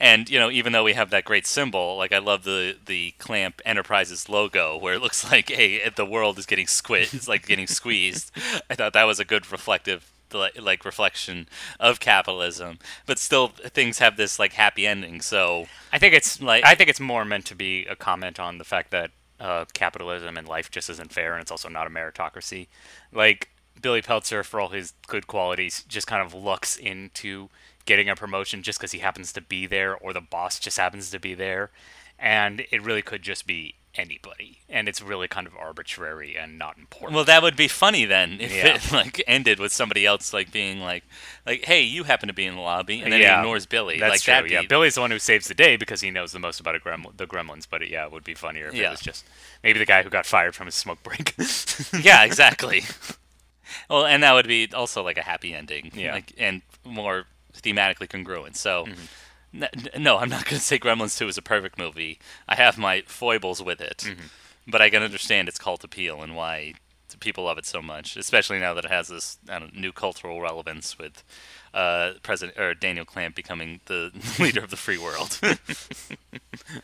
And 0.00 0.28
you 0.28 0.38
know, 0.38 0.50
even 0.50 0.72
though 0.72 0.84
we 0.84 0.92
have 0.94 1.10
that 1.10 1.24
great 1.24 1.46
symbol, 1.46 1.96
like 1.96 2.12
I 2.12 2.18
love 2.18 2.44
the 2.44 2.76
the 2.84 3.12
Clamp 3.18 3.60
Enterprises 3.64 4.28
logo, 4.28 4.76
where 4.76 4.94
it 4.94 5.02
looks 5.02 5.30
like 5.32 5.50
hey, 5.50 5.88
the 5.88 6.06
world 6.06 6.38
is 6.38 6.46
getting 6.46 6.66
squid, 6.66 7.08
it's 7.12 7.28
like 7.28 7.46
getting 7.46 7.66
squeezed. 7.78 8.30
I 8.70 8.74
thought 8.74 8.92
that 8.94 9.04
was 9.04 9.20
a 9.20 9.24
good 9.24 9.50
reflective 9.50 10.08
like 10.32 10.60
like 10.60 10.84
reflection 10.84 11.46
of 11.78 12.00
capitalism, 12.00 12.78
but 13.06 13.18
still 13.18 13.48
things 13.48 13.98
have 13.98 14.16
this 14.16 14.38
like 14.38 14.54
happy 14.54 14.86
ending. 14.86 15.20
So 15.20 15.66
I 15.92 15.98
think 15.98 16.14
it's 16.14 16.40
Like- 16.40 16.64
I 16.64 16.74
think 16.74 16.88
it's 16.88 17.00
more 17.00 17.24
meant 17.24 17.44
to 17.46 17.54
be 17.54 17.84
a 17.86 17.96
comment 17.96 18.40
on 18.40 18.58
the 18.58 18.64
fact 18.64 18.90
that 18.92 19.10
uh, 19.40 19.64
capitalism 19.74 20.36
and 20.38 20.46
life 20.48 20.70
just 20.70 20.88
isn't 20.88 21.12
fair, 21.12 21.32
and 21.34 21.42
it's 21.42 21.50
also 21.50 21.68
not 21.68 21.86
a 21.86 21.90
meritocracy. 21.90 22.68
Like 23.12 23.48
Billy 23.80 24.00
Peltzer, 24.00 24.44
for 24.44 24.60
all 24.60 24.68
his 24.68 24.92
good 25.08 25.26
qualities, 25.26 25.84
just 25.88 26.06
kind 26.06 26.22
of 26.24 26.32
looks 26.32 26.76
into 26.76 27.48
getting 27.84 28.08
a 28.08 28.16
promotion 28.16 28.62
just 28.62 28.78
because 28.78 28.92
he 28.92 28.98
happens 29.00 29.32
to 29.34 29.40
be 29.40 29.66
there, 29.66 29.96
or 29.96 30.12
the 30.12 30.20
boss 30.20 30.58
just 30.58 30.78
happens 30.78 31.10
to 31.10 31.18
be 31.20 31.34
there, 31.34 31.70
and 32.18 32.64
it 32.70 32.82
really 32.82 33.02
could 33.02 33.22
just 33.22 33.46
be 33.46 33.74
anybody, 33.94 34.56
and 34.70 34.88
it's 34.88 35.02
really 35.02 35.28
kind 35.28 35.46
of 35.46 35.54
arbitrary 35.54 36.34
and 36.34 36.58
not 36.58 36.78
important. 36.78 37.14
well, 37.14 37.26
that 37.26 37.42
would 37.42 37.54
be 37.56 37.68
funny 37.68 38.06
then 38.06 38.40
if 38.40 38.50
Yeah. 38.50 38.76
it 38.76 38.90
like 39.00 39.22
ended 39.26 39.58
with 39.60 39.70
somebody 39.70 40.06
else 40.06 40.32
like 40.32 40.50
being 40.50 40.80
like 40.80 41.04
like 41.44 41.66
hey, 41.66 41.82
you 41.82 42.04
happen 42.04 42.26
to 42.28 42.32
be 42.32 42.46
in 42.46 42.54
the 42.54 42.60
lobby, 42.62 43.02
and 43.02 43.12
then 43.12 43.20
yeah, 43.20 43.34
he 43.34 43.40
ignores 43.42 43.66
Billy. 43.66 43.98
That's 44.00 44.10
like 44.12 44.20
true. 44.22 44.32
that'd 44.32 44.50
yeah, 44.50 44.62
Billy's 44.66 44.94
the 44.94 45.02
one 45.02 45.10
who 45.10 45.18
saves 45.18 45.46
the 45.46 45.52
day 45.54 45.76
because 45.76 46.00
he 46.00 46.10
knows 46.10 46.32
the 46.32 46.38
most 46.38 46.58
about 46.58 46.74
a 46.74 46.78
greml- 46.78 47.14
the 47.16 47.26
gremlins. 47.26 47.66
But 47.68 47.86
yeah, 47.90 48.06
it 48.06 48.12
would 48.12 48.24
be 48.24 48.32
funnier 48.34 48.68
if 48.68 48.74
it 48.74 48.88
was 48.88 49.00
just 49.00 49.26
maybe 49.62 49.78
the 49.78 49.84
guy 49.84 50.02
who 50.02 50.08
got 50.08 50.24
fired 50.24 50.54
from 50.54 50.66
his 50.68 50.74
smoke 50.74 51.02
break. 51.02 51.34
yeah, 52.02 52.24
exactly. 52.24 52.84
well, 53.90 54.06
and 54.06 54.22
that 54.22 54.32
would 54.32 54.48
be 54.48 54.70
also 54.72 55.02
like 55.02 55.18
a 55.18 55.22
happy 55.22 55.52
ending, 55.54 55.90
Yeah. 55.94 56.12
Like, 56.14 56.32
and 56.38 56.62
more 56.84 57.24
thematically 57.54 58.08
congruent. 58.08 58.56
So, 58.56 58.86
n- 59.54 59.68
n- 59.74 60.02
no, 60.02 60.18
I'm 60.18 60.28
not 60.28 60.44
going 60.44 60.58
to 60.58 60.60
say 60.64 60.78
Gremlins 60.78 61.16
2 61.18 61.28
is 61.28 61.38
a 61.38 61.42
perfect 61.42 61.78
movie. 61.78 62.18
I 62.48 62.54
have 62.56 62.78
my 62.78 63.02
foibles 63.06 63.62
with 63.62 63.80
it, 63.80 63.98
Mm-hmm. 64.06 64.26
but 64.68 64.80
I 64.82 64.90
can 64.90 65.02
understand 65.02 65.48
its 65.48 65.58
cult 65.58 65.84
appeal 65.84 66.22
and 66.22 66.34
why 66.36 66.74
people 67.20 67.44
love 67.44 67.58
it 67.58 67.66
so 67.66 67.82
much, 67.82 68.16
especially 68.16 68.58
now 68.58 68.72
that 68.74 68.86
it 68.86 68.90
has 68.90 69.08
this 69.08 69.36
know, 69.46 69.68
new 69.74 69.92
cultural 69.92 70.40
relevance 70.40 70.98
with 70.98 71.22
uh, 71.74 72.12
President 72.22 72.58
or 72.58 72.72
Daniel 72.74 73.04
Clamp 73.04 73.34
becoming 73.36 73.80
the 73.84 74.10
leader 74.38 74.62
of 74.64 74.70
the 74.70 74.76
free 74.78 74.98
world, 74.98 75.38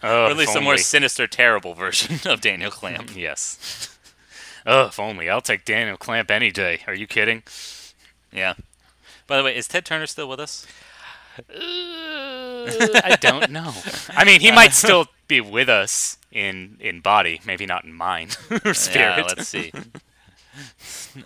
Oh, 0.02 0.24
or 0.26 0.30
at 0.30 0.36
least 0.36 0.54
a 0.56 0.60
more 0.60 0.76
sinister, 0.76 1.26
terrible 1.26 1.74
version 1.74 2.18
of 2.30 2.40
Daniel 2.40 2.70
Clamp. 2.70 3.16
Yes. 3.16 3.96
Oh, 4.66 4.86
if 4.86 4.98
only. 5.00 5.30
I'll 5.30 5.40
take 5.40 5.64
Daniel 5.64 5.96
Clamp 5.96 6.30
any 6.30 6.50
day. 6.50 6.80
Are 6.86 6.94
you 6.94 7.06
kidding? 7.06 7.42
Yeah. 8.32 8.54
By 9.28 9.36
the 9.36 9.44
way, 9.44 9.54
is 9.54 9.68
Ted 9.68 9.84
Turner 9.84 10.06
still 10.06 10.28
with 10.28 10.40
us? 10.40 10.66
Uh, 11.38 11.52
I 13.04 13.16
don't 13.20 13.50
know. 13.50 13.72
I 14.08 14.24
mean, 14.24 14.40
he 14.40 14.50
might 14.50 14.72
still 14.72 15.06
be 15.28 15.40
with 15.40 15.68
us 15.68 16.18
in 16.32 16.76
in 16.80 17.00
body, 17.00 17.40
maybe 17.46 17.66
not 17.66 17.84
in 17.84 17.92
mind 17.92 18.36
or 18.64 18.74
spirit. 18.74 19.18
Yeah, 19.18 19.22
let's 19.28 19.46
see. 19.46 19.70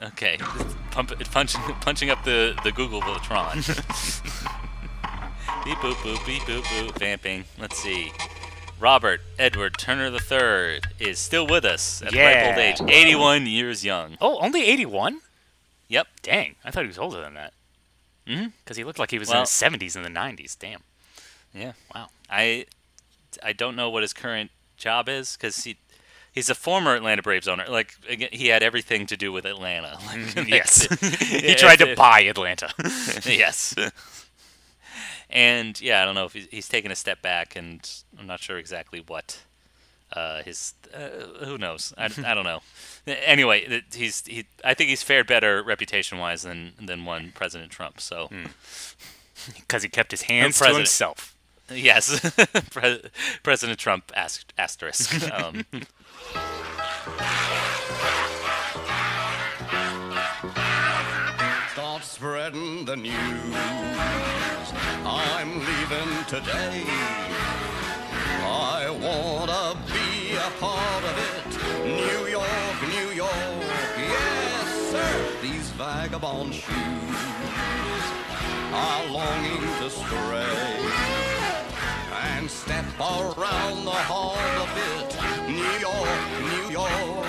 okay, 0.03 0.37
Pump, 0.91 1.13
punching 1.31 1.61
punching 1.81 2.11
up 2.11 2.25
the 2.25 2.59
the 2.65 2.73
Google 2.73 3.01
Tron. 3.01 3.57
beep 5.65 5.79
boop 5.79 5.95
boop 6.03 6.27
beep 6.27 6.43
boop 6.43 6.63
boop 6.65 6.99
vamping. 6.99 7.45
Let's 7.59 7.79
see. 7.79 8.13
Robert 8.81 9.21
Edward 9.39 9.79
Turner 9.79 10.09
III 10.09 10.81
is 10.99 11.21
still 11.21 11.47
with 11.47 11.65
us 11.65 12.03
at 12.03 12.11
the 12.11 12.19
ripe 12.19 12.49
old 12.49 12.59
age, 12.59 12.81
81 12.81 13.47
years 13.47 13.85
young. 13.85 14.17
Oh, 14.21 14.41
only 14.41 14.65
81? 14.65 15.21
Yep. 15.87 16.09
Dang, 16.23 16.57
I 16.65 16.73
thought 16.73 16.83
he 16.83 16.89
was 16.89 16.99
older 16.99 17.21
than 17.21 17.35
that. 17.35 17.53
Mhm. 18.27 18.53
Because 18.65 18.77
he 18.77 18.85
looked 18.85 18.99
like 18.99 19.11
he 19.11 19.19
was 19.19 19.29
Well- 19.29 19.39
in 19.39 19.43
his 19.43 19.51
70s 19.51 19.97
and 19.97 20.05
the 20.05 20.11
90s. 20.11 20.55
Damn. 20.59 20.83
Yeah. 21.55 21.73
Wow. 21.95 22.11
I 22.31 22.67
I 23.43 23.53
don't 23.53 23.77
know 23.77 23.89
what 23.91 24.03
his 24.03 24.13
current 24.13 24.51
job 24.77 25.09
is 25.09 25.37
because 25.37 25.65
he 25.65 25.77
he's 26.33 26.49
a 26.51 26.55
former 26.55 26.95
Atlanta 26.95 27.23
Braves 27.23 27.47
owner. 27.49 27.67
Like 27.69 27.95
he 28.07 28.49
had 28.49 28.63
everything 28.63 29.07
to 29.07 29.17
do 29.17 29.33
with 29.33 29.45
Atlanta. 29.45 29.99
Like, 30.37 30.49
yes. 30.49 30.87
he 31.21 31.55
tried 31.55 31.77
to 31.81 31.95
buy 31.97 32.21
Atlanta. 32.23 32.73
yes. 33.25 33.75
And 35.31 35.81
yeah, 35.81 36.03
I 36.03 36.05
don't 36.05 36.15
know 36.15 36.27
if 36.27 36.33
he's, 36.35 36.47
he's 36.51 36.69
taken 36.69 36.91
a 36.91 36.95
step 36.95 37.23
back, 37.23 37.57
and 37.57 37.89
I'm 38.19 38.27
not 38.27 38.41
sure 38.41 38.59
exactly 38.59 39.01
what 39.07 39.41
uh, 40.15 40.43
his. 40.43 40.75
Uh, 40.95 41.45
who 41.45 41.57
knows? 41.59 41.93
I, 41.97 42.05
I 42.25 42.35
don't 42.35 42.45
know. 42.45 42.61
Anyway, 43.07 43.83
he's 43.95 44.25
he. 44.27 44.45
I 44.65 44.75
think 44.75 44.91
he's 44.91 45.03
fared 45.03 45.27
better 45.27 45.63
reputation-wise 45.63 46.43
than 46.43 46.73
than 46.81 47.05
one 47.05 47.33
President 47.35 47.71
Trump. 47.73 48.01
So 48.01 48.29
Because 49.57 49.83
he 49.83 49.89
kept 49.89 50.11
his 50.13 50.23
hands 50.23 50.55
to 50.57 50.65
president. 50.65 50.83
himself. 50.89 51.35
yes, 51.73 52.21
Pre- 52.71 53.03
President 53.43 53.79
Trump 53.79 54.13
ast- 54.15 54.53
asterisk. 54.57 55.15
Um, 55.33 55.65
Start 61.73 62.03
spreading 62.05 62.85
the 62.85 62.97
news. 62.97 63.15
I'm 65.05 65.59
leaving 65.59 66.25
today. 66.29 66.85
These 75.43 75.71
vagabond 75.71 76.55
shoes 76.55 76.73
are 78.73 79.07
longing 79.11 79.61
to 79.81 79.91
stray 79.91 80.47
and 82.37 82.49
step 82.49 82.85
around 83.01 83.85
the 83.85 83.91
hall 83.91 84.37
a 84.37 84.69
bit. 84.73 85.19
New 85.49 85.81
York, 85.81 86.21
New 86.43 86.71
York. 86.71 87.27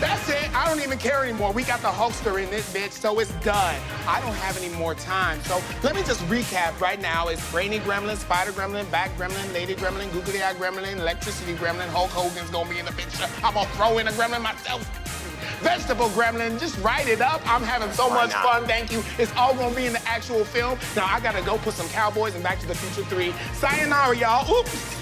That's 0.00 0.28
it. 0.28 0.52
I 0.52 0.68
don't 0.68 0.82
even 0.82 0.98
care 0.98 1.22
anymore. 1.22 1.52
We 1.52 1.62
got 1.62 1.80
the 1.80 1.88
Hulkster 1.90 2.42
in 2.42 2.50
this 2.50 2.74
bitch, 2.74 2.90
so 2.90 3.20
it's 3.20 3.30
done. 3.44 3.80
I 4.08 4.20
don't 4.20 4.34
have 4.34 4.56
any 4.60 4.74
more 4.74 4.96
time. 4.96 5.40
So 5.42 5.62
let 5.84 5.94
me 5.94 6.02
just 6.02 6.20
recap 6.22 6.80
right 6.80 7.00
now. 7.00 7.28
It's 7.28 7.48
Brainy 7.52 7.78
Gremlin, 7.78 8.16
Spider 8.16 8.50
Gremlin, 8.50 8.90
Back 8.90 9.16
Gremlin, 9.16 9.54
Lady 9.54 9.76
Gremlin, 9.76 10.12
Googly 10.12 10.42
Eye 10.42 10.54
Gremlin, 10.54 10.96
Electricity 10.96 11.54
Gremlin, 11.54 11.86
Hulk 11.86 12.10
Hogan's 12.10 12.50
gonna 12.50 12.68
be 12.68 12.80
in 12.80 12.84
the 12.84 12.92
picture. 12.92 13.28
I'm 13.44 13.54
gonna 13.54 13.68
throw 13.70 13.98
in 13.98 14.08
a 14.08 14.10
gremlin 14.10 14.42
myself. 14.42 15.03
Vegetable 15.64 16.10
Gremlin, 16.10 16.60
just 16.60 16.78
write 16.80 17.08
it 17.08 17.22
up. 17.22 17.40
I'm 17.50 17.62
having 17.62 17.90
so 17.92 18.10
much 18.10 18.32
fun, 18.34 18.66
thank 18.66 18.92
you. 18.92 19.02
It's 19.18 19.34
all 19.34 19.54
gonna 19.54 19.74
be 19.74 19.86
in 19.86 19.94
the 19.94 20.06
actual 20.06 20.44
film. 20.44 20.78
Now 20.94 21.06
I 21.06 21.20
gotta 21.20 21.42
go 21.42 21.56
put 21.56 21.72
some 21.72 21.88
Cowboys 21.88 22.34
in 22.34 22.42
Back 22.42 22.60
to 22.60 22.66
the 22.66 22.74
Future 22.74 23.08
3. 23.08 23.32
Sayonara, 23.54 24.14
y'all. 24.14 24.58
Oops. 24.58 24.96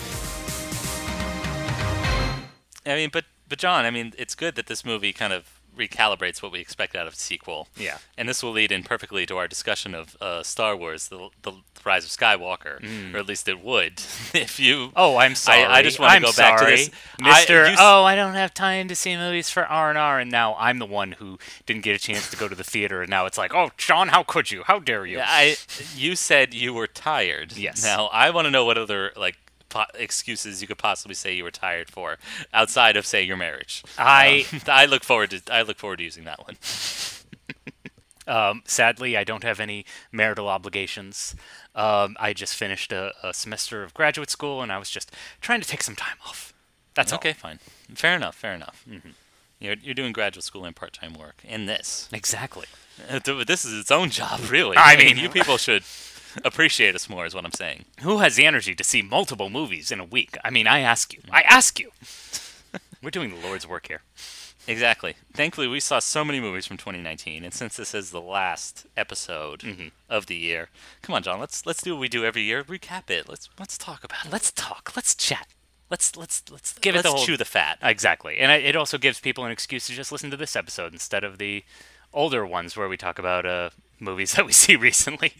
I 2.86 2.94
mean, 2.94 3.10
but 3.12 3.24
but 3.48 3.58
John, 3.58 3.84
I 3.84 3.90
mean, 3.90 4.12
it's 4.16 4.36
good 4.36 4.54
that 4.54 4.66
this 4.66 4.84
movie 4.84 5.12
kind 5.12 5.32
of 5.32 5.60
recalibrates 5.76 6.42
what 6.42 6.52
we 6.52 6.60
expect 6.60 6.94
out 6.94 7.06
of 7.06 7.14
a 7.14 7.16
sequel. 7.16 7.68
Yeah. 7.76 7.98
And 8.16 8.28
this 8.28 8.42
will 8.42 8.52
lead 8.52 8.70
in 8.70 8.82
perfectly 8.84 9.26
to 9.26 9.36
our 9.38 9.48
discussion 9.48 9.94
of 9.94 10.16
uh, 10.20 10.44
Star 10.44 10.76
Wars: 10.76 11.08
the, 11.08 11.28
the 11.42 11.52
Rise 11.86 12.04
of 12.04 12.10
Skywalker, 12.10 13.14
or 13.14 13.18
at 13.18 13.26
least 13.26 13.48
it 13.48 13.62
would 13.62 13.94
if 14.34 14.58
you. 14.60 14.88
Mm. 14.88 14.92
Oh, 14.96 15.16
I'm 15.16 15.34
sorry. 15.34 15.62
I, 15.64 15.78
I 15.78 15.82
just 15.82 15.98
want 15.98 16.14
to 16.14 16.20
go 16.20 16.32
back 16.32 16.58
to 16.58 16.64
sorry. 16.64 16.76
this, 16.76 16.90
Mister. 17.20 17.74
oh, 17.78 18.04
I 18.04 18.14
don't 18.14 18.34
have 18.34 18.52
time 18.54 18.88
to 18.88 18.94
see 18.94 19.16
movies 19.16 19.50
for 19.50 19.64
R 19.66 19.88
and 19.90 19.98
R, 19.98 20.18
and 20.20 20.30
now 20.30 20.54
I'm 20.58 20.78
the 20.78 20.86
one 20.86 21.12
who 21.12 21.38
didn't 21.66 21.82
get 21.82 21.96
a 21.96 21.98
chance 21.98 22.30
to 22.30 22.36
go 22.36 22.48
to 22.48 22.54
the 22.54 22.64
theater, 22.64 23.02
and 23.02 23.10
now 23.10 23.26
it's 23.26 23.38
like, 23.38 23.54
oh, 23.54 23.70
Sean, 23.76 24.08
how 24.08 24.22
could 24.22 24.50
you? 24.50 24.62
How 24.64 24.78
dare 24.78 25.06
you? 25.06 25.20
I. 25.22 25.56
You 25.96 26.16
said 26.16 26.54
you 26.54 26.72
were 26.74 26.86
tired. 26.86 27.56
Yes. 27.56 27.82
Now 27.82 28.06
I 28.12 28.30
want 28.30 28.46
to 28.46 28.50
know 28.50 28.64
what 28.64 28.78
other 28.78 29.12
like 29.16 29.36
po- 29.68 29.84
excuses 29.94 30.60
you 30.62 30.68
could 30.68 30.78
possibly 30.78 31.14
say 31.14 31.34
you 31.34 31.44
were 31.44 31.50
tired 31.50 31.90
for, 31.90 32.18
outside 32.54 32.96
of 32.96 33.06
say 33.06 33.22
your 33.22 33.36
marriage. 33.36 33.82
I- 33.98 34.46
Um, 34.52 34.60
I 34.66 34.86
look 34.86 35.04
forward 35.04 35.30
to 35.30 35.42
I 35.52 35.62
look 35.62 35.78
forward 35.78 35.96
to 35.98 36.04
using 36.04 36.24
that 36.24 36.44
one. 36.46 36.56
Um, 38.26 38.62
sadly, 38.66 39.16
I 39.16 39.24
don't 39.24 39.42
have 39.44 39.58
any 39.60 39.84
marital 40.12 40.48
obligations. 40.48 41.34
Um, 41.74 42.16
I 42.20 42.32
just 42.32 42.54
finished 42.54 42.92
a, 42.92 43.12
a 43.22 43.34
semester 43.34 43.82
of 43.82 43.94
graduate 43.94 44.30
school, 44.30 44.62
and 44.62 44.70
I 44.72 44.78
was 44.78 44.90
just 44.90 45.10
trying 45.40 45.60
to 45.60 45.68
take 45.68 45.82
some 45.82 45.96
time 45.96 46.16
off. 46.26 46.52
That's 46.94 47.12
okay, 47.14 47.30
all. 47.30 47.34
fine, 47.34 47.58
fair 47.94 48.14
enough, 48.14 48.36
fair 48.36 48.52
enough. 48.54 48.84
You're 49.58 49.76
you're 49.82 49.94
doing 49.94 50.12
graduate 50.12 50.44
school 50.44 50.64
and 50.64 50.76
part 50.76 50.92
time 50.92 51.14
work 51.14 51.36
in 51.44 51.66
this. 51.66 52.08
Exactly. 52.12 52.66
This 53.46 53.64
is 53.64 53.80
its 53.80 53.90
own 53.90 54.10
job, 54.10 54.40
really. 54.50 54.76
I 54.76 54.96
mean- 54.96 55.16
you 55.16 55.28
people 55.30 55.56
should 55.56 55.82
appreciate 56.44 56.94
us 56.94 57.08
more, 57.08 57.26
is 57.26 57.34
what 57.34 57.44
I'm 57.44 57.52
saying. 57.52 57.86
Who 58.02 58.18
has 58.18 58.36
the 58.36 58.44
energy 58.46 58.74
to 58.74 58.84
see 58.84 59.02
multiple 59.02 59.48
movies 59.50 59.90
in 59.90 59.98
a 59.98 60.04
week? 60.04 60.36
I 60.44 60.50
mean, 60.50 60.66
I 60.66 60.80
ask 60.80 61.12
you. 61.12 61.20
I 61.30 61.42
ask 61.42 61.80
you. 61.80 61.90
We're 63.02 63.10
doing 63.10 63.30
the 63.34 63.46
Lord's 63.46 63.66
work 63.66 63.88
here. 63.88 64.02
Exactly. 64.66 65.16
Thankfully, 65.34 65.66
we 65.66 65.80
saw 65.80 65.98
so 65.98 66.24
many 66.24 66.40
movies 66.40 66.66
from 66.66 66.76
2019, 66.76 67.44
and 67.44 67.52
since 67.52 67.76
this 67.76 67.94
is 67.94 68.10
the 68.10 68.20
last 68.20 68.86
episode 68.96 69.60
Mm-hmm. 69.60 69.88
of 70.08 70.26
the 70.26 70.36
year, 70.36 70.68
come 71.02 71.14
on, 71.14 71.22
John, 71.22 71.40
let's 71.40 71.66
let's 71.66 71.82
do 71.82 71.94
what 71.94 72.00
we 72.00 72.08
do 72.08 72.24
every 72.24 72.42
year. 72.42 72.62
Recap 72.62 73.10
it. 73.10 73.28
Let's 73.28 73.48
let's 73.58 73.76
talk 73.76 74.04
about 74.04 74.26
it. 74.26 74.32
Let's 74.32 74.52
talk. 74.52 74.92
Let's 74.94 75.14
chat. 75.14 75.48
Let's 75.90 76.16
let's 76.16 76.42
let's 76.50 76.78
give 76.78 76.94
let's 76.94 77.06
it 77.06 77.10
the 77.10 77.16
whole 77.16 77.26
chew 77.26 77.36
the 77.36 77.44
fat. 77.44 77.78
Exactly, 77.82 78.38
and 78.38 78.50
it 78.52 78.64
it 78.64 78.76
also 78.76 78.98
gives 78.98 79.20
people 79.20 79.44
an 79.44 79.50
excuse 79.50 79.86
to 79.88 79.92
just 79.92 80.12
listen 80.12 80.30
to 80.30 80.36
this 80.36 80.54
episode 80.56 80.92
instead 80.92 81.24
of 81.24 81.38
the 81.38 81.64
older 82.14 82.46
ones 82.46 82.76
where 82.76 82.88
we 82.88 82.96
talk 82.96 83.18
about 83.18 83.44
uh, 83.44 83.70
movies 83.98 84.32
that 84.36 84.46
we 84.46 84.52
see 84.52 84.76
recently. 84.76 85.32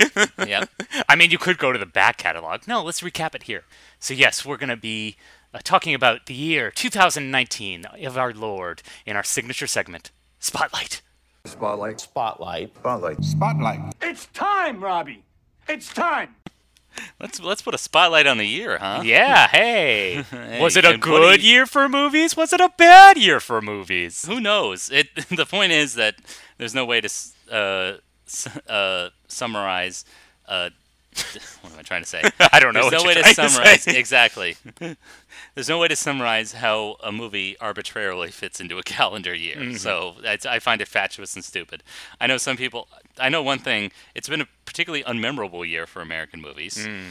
yeah. 0.47 0.65
I 1.09 1.15
mean, 1.17 1.31
you 1.31 1.39
could 1.39 1.59
go 1.59 1.73
to 1.73 1.79
the 1.79 1.87
back 1.87 2.17
catalog. 2.19 2.67
No, 2.67 2.83
let's 2.83 3.01
recap 3.03 3.35
it 3.35 3.45
here. 3.45 3.65
So 4.01 4.15
yes, 4.15 4.45
we're 4.45 4.57
gonna 4.57 4.77
be 4.77 5.17
uh, 5.55 5.59
talking 5.63 5.95
about 5.95 6.27
the 6.27 6.35
year 6.35 6.71
2019 6.71 7.85
of 8.05 8.17
our 8.19 8.33
Lord 8.33 8.83
in 9.07 9.17
our 9.17 9.23
signature 9.25 9.67
segment, 9.67 10.11
Spotlight. 10.39 11.03
Spotlight. 11.45 12.01
Spotlight. 12.01 12.75
Spotlight. 12.77 13.25
Spotlight. 13.25 13.81
It's 14.01 14.27
time, 14.27 14.83
Robbie. 14.83 15.25
It's 15.69 15.93
time. 15.93 16.35
Let's 17.19 17.41
let's 17.41 17.63
put 17.63 17.75
a 17.75 17.79
spotlight 17.79 18.27
on 18.27 18.37
the 18.39 18.45
year, 18.47 18.77
huh? 18.79 19.01
Yeah, 19.05 19.49
hey. 19.51 20.25
Was 20.61 20.77
it 20.77 20.85
a 20.85 20.91
and 20.91 20.99
what 21.05 21.05
do 21.05 21.11
good 21.11 21.43
you- 21.43 21.51
year 21.51 21.67
for 21.67 21.89
movies? 21.89 22.37
Was 22.37 22.53
it 22.53 22.61
a 22.61 22.71
bad 22.77 23.17
year 23.17 23.41
for 23.41 23.61
movies? 23.63 24.27
Who 24.27 24.41
knows? 24.41 24.91
It. 24.91 25.09
The 25.37 25.47
point 25.47 25.73
is 25.73 25.95
that 25.95 26.17
there's 26.59 26.75
no 26.75 26.85
way 26.85 27.01
to 27.01 27.09
uh, 27.51 27.93
uh, 28.69 29.09
summarize. 29.27 30.05
Uh, 30.47 30.71
what 31.61 31.73
am 31.73 31.79
I 31.79 31.83
trying 31.83 32.03
to 32.03 32.09
say? 32.09 32.23
I 32.53 32.61
don't 32.61 32.75
know 32.75 32.89
There's 32.89 32.93
what 32.93 33.03
no 33.03 33.09
way 33.09 33.15
to 33.15 33.21
trying 33.21 33.35
to 33.35 33.49
summarize 33.49 33.87
exactly. 33.87 34.57
There's 35.55 35.69
no 35.69 35.79
way 35.79 35.89
to 35.89 35.97
summarize 35.97 36.53
how 36.53 36.97
a 37.03 37.13
movie 37.13 37.57
arbitrarily 37.61 38.31
fits 38.31 38.61
into 38.61 38.79
a 38.79 38.83
calendar 38.83 39.35
year. 39.35 39.57
Mm-hmm. 39.57 39.77
So 39.77 40.15
I, 40.25 40.39
I 40.49 40.59
find 40.59 40.81
it 40.81 40.89
fatuous 40.89 41.35
and 41.35 41.45
stupid. 41.45 41.83
I 42.21 42.27
know 42.27 42.37
some 42.39 42.57
people. 42.57 42.89
I 43.19 43.29
know 43.29 43.43
one 43.43 43.59
thing. 43.59 43.93
It's 44.15 44.29
been 44.29 44.41
a 44.41 44.49
particularly 44.65 45.05
unmemorable 45.05 45.69
year 45.69 45.87
for 45.87 46.01
American 46.01 46.41
movies. 46.41 46.87
Mm. 46.87 47.05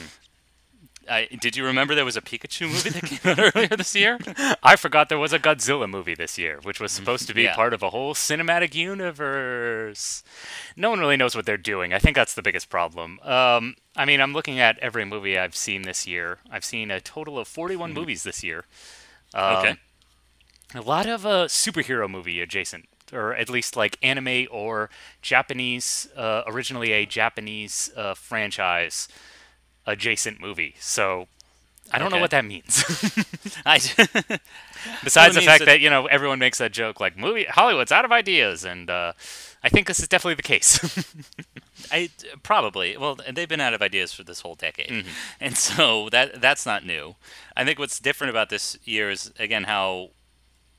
I, 1.10 1.28
did 1.40 1.56
you 1.58 1.66
remember 1.66 1.96
there 1.96 2.06
was 2.06 2.16
a 2.16 2.22
Pikachu 2.22 2.68
movie 2.68 2.90
that 2.92 3.04
came 3.04 3.20
out 3.32 3.40
earlier 3.56 3.68
this 3.70 3.96
year? 3.96 4.20
I 4.64 4.76
forgot 4.76 5.10
there 5.10 5.18
was 5.20 5.34
a 5.34 5.40
Godzilla 5.40 5.90
movie 5.90 6.16
this 6.16 6.38
year, 6.38 6.60
which 6.64 6.80
was 6.80 6.92
supposed 6.92 7.28
to 7.28 7.34
be 7.34 7.44
Yeah. 7.44 7.56
part 7.56 7.74
of 7.74 7.82
a 7.84 7.90
whole 7.90 8.14
cinematic 8.14 8.76
universe. 8.76 10.24
No 10.76 10.90
one 10.90 11.00
really 11.00 11.18
knows 11.18 11.36
what 11.36 11.46
they're 11.46 11.58
doing. 11.58 11.94
I 11.94 12.00
think 12.00 12.16
that's 12.16 12.34
the 12.34 12.42
biggest 12.42 12.70
problem. 12.70 13.20
Um, 13.24 13.76
I 13.96 14.06
mean, 14.06 14.22
I'm 14.22 14.34
looking 14.34 14.60
at 14.60 14.78
every 14.80 15.06
movie 15.06 15.38
I've 15.38 15.56
seen 15.56 15.82
this 15.84 16.08
year. 16.08 16.40
I've 16.52 16.66
seen 16.66 16.92
a 16.92 17.02
total 17.02 17.40
of 17.40 17.48
41 17.48 17.94
movies 17.94 18.24
this 18.24 18.44
year. 18.44 18.66
Um, 19.34 19.56
Okay. 19.58 19.76
a 20.76 20.82
lot 20.82 21.08
of 21.08 21.26
uh, 21.26 21.46
superhero 21.48 22.10
movie 22.10 22.42
adjacent, 22.42 22.88
or 23.12 23.36
at 23.36 23.50
least 23.50 23.76
like 23.76 23.98
anime 24.04 24.48
or 24.52 24.90
Japanese, 25.22 26.08
uh, 26.16 26.44
originally 26.48 26.92
a 26.94 27.06
Japanese 27.06 27.92
uh, 27.98 28.14
franchise 28.14 29.08
adjacent 29.86 30.40
movie. 30.40 30.76
So 30.80 31.28
I 31.92 32.00
don't 32.00 32.12
know 32.12 32.20
what 32.20 32.32
that 32.32 32.46
means. 32.46 32.84
I, 33.66 33.80
Besides 35.04 35.36
the 35.36 35.42
fact 35.42 35.60
that- 35.60 35.66
that 35.66 35.80
you 35.82 35.90
know 35.90 36.06
everyone 36.08 36.40
makes 36.40 36.58
that 36.60 36.72
joke, 36.72 37.00
like 37.00 37.18
movie 37.18 37.46
Hollywood's 37.46 37.92
out 37.92 38.06
of 38.06 38.12
ideas, 38.12 38.64
and 38.64 38.90
uh, 38.90 39.14
I 39.64 39.70
think 39.70 39.88
this 39.88 40.00
is 40.00 40.08
definitely 40.08 40.36
the 40.36 40.44
case. 40.44 40.80
I 41.92 42.10
probably 42.44 42.98
well, 42.98 43.18
they've 43.32 43.50
been 43.50 43.62
out 43.62 43.74
of 43.74 43.82
ideas 43.82 44.14
for 44.14 44.24
this 44.24 44.42
whole 44.42 44.56
decade, 44.56 45.06
and 45.40 45.58
so 45.58 46.10
that 46.10 46.42
that's 46.42 46.66
not 46.66 46.86
new. 46.86 47.16
I 47.58 47.66
think 47.66 47.78
what's 47.80 48.00
different 48.00 48.30
about 48.30 48.50
this 48.50 48.78
year 48.86 49.10
is 49.10 49.32
again 49.38 49.66
how 49.66 50.12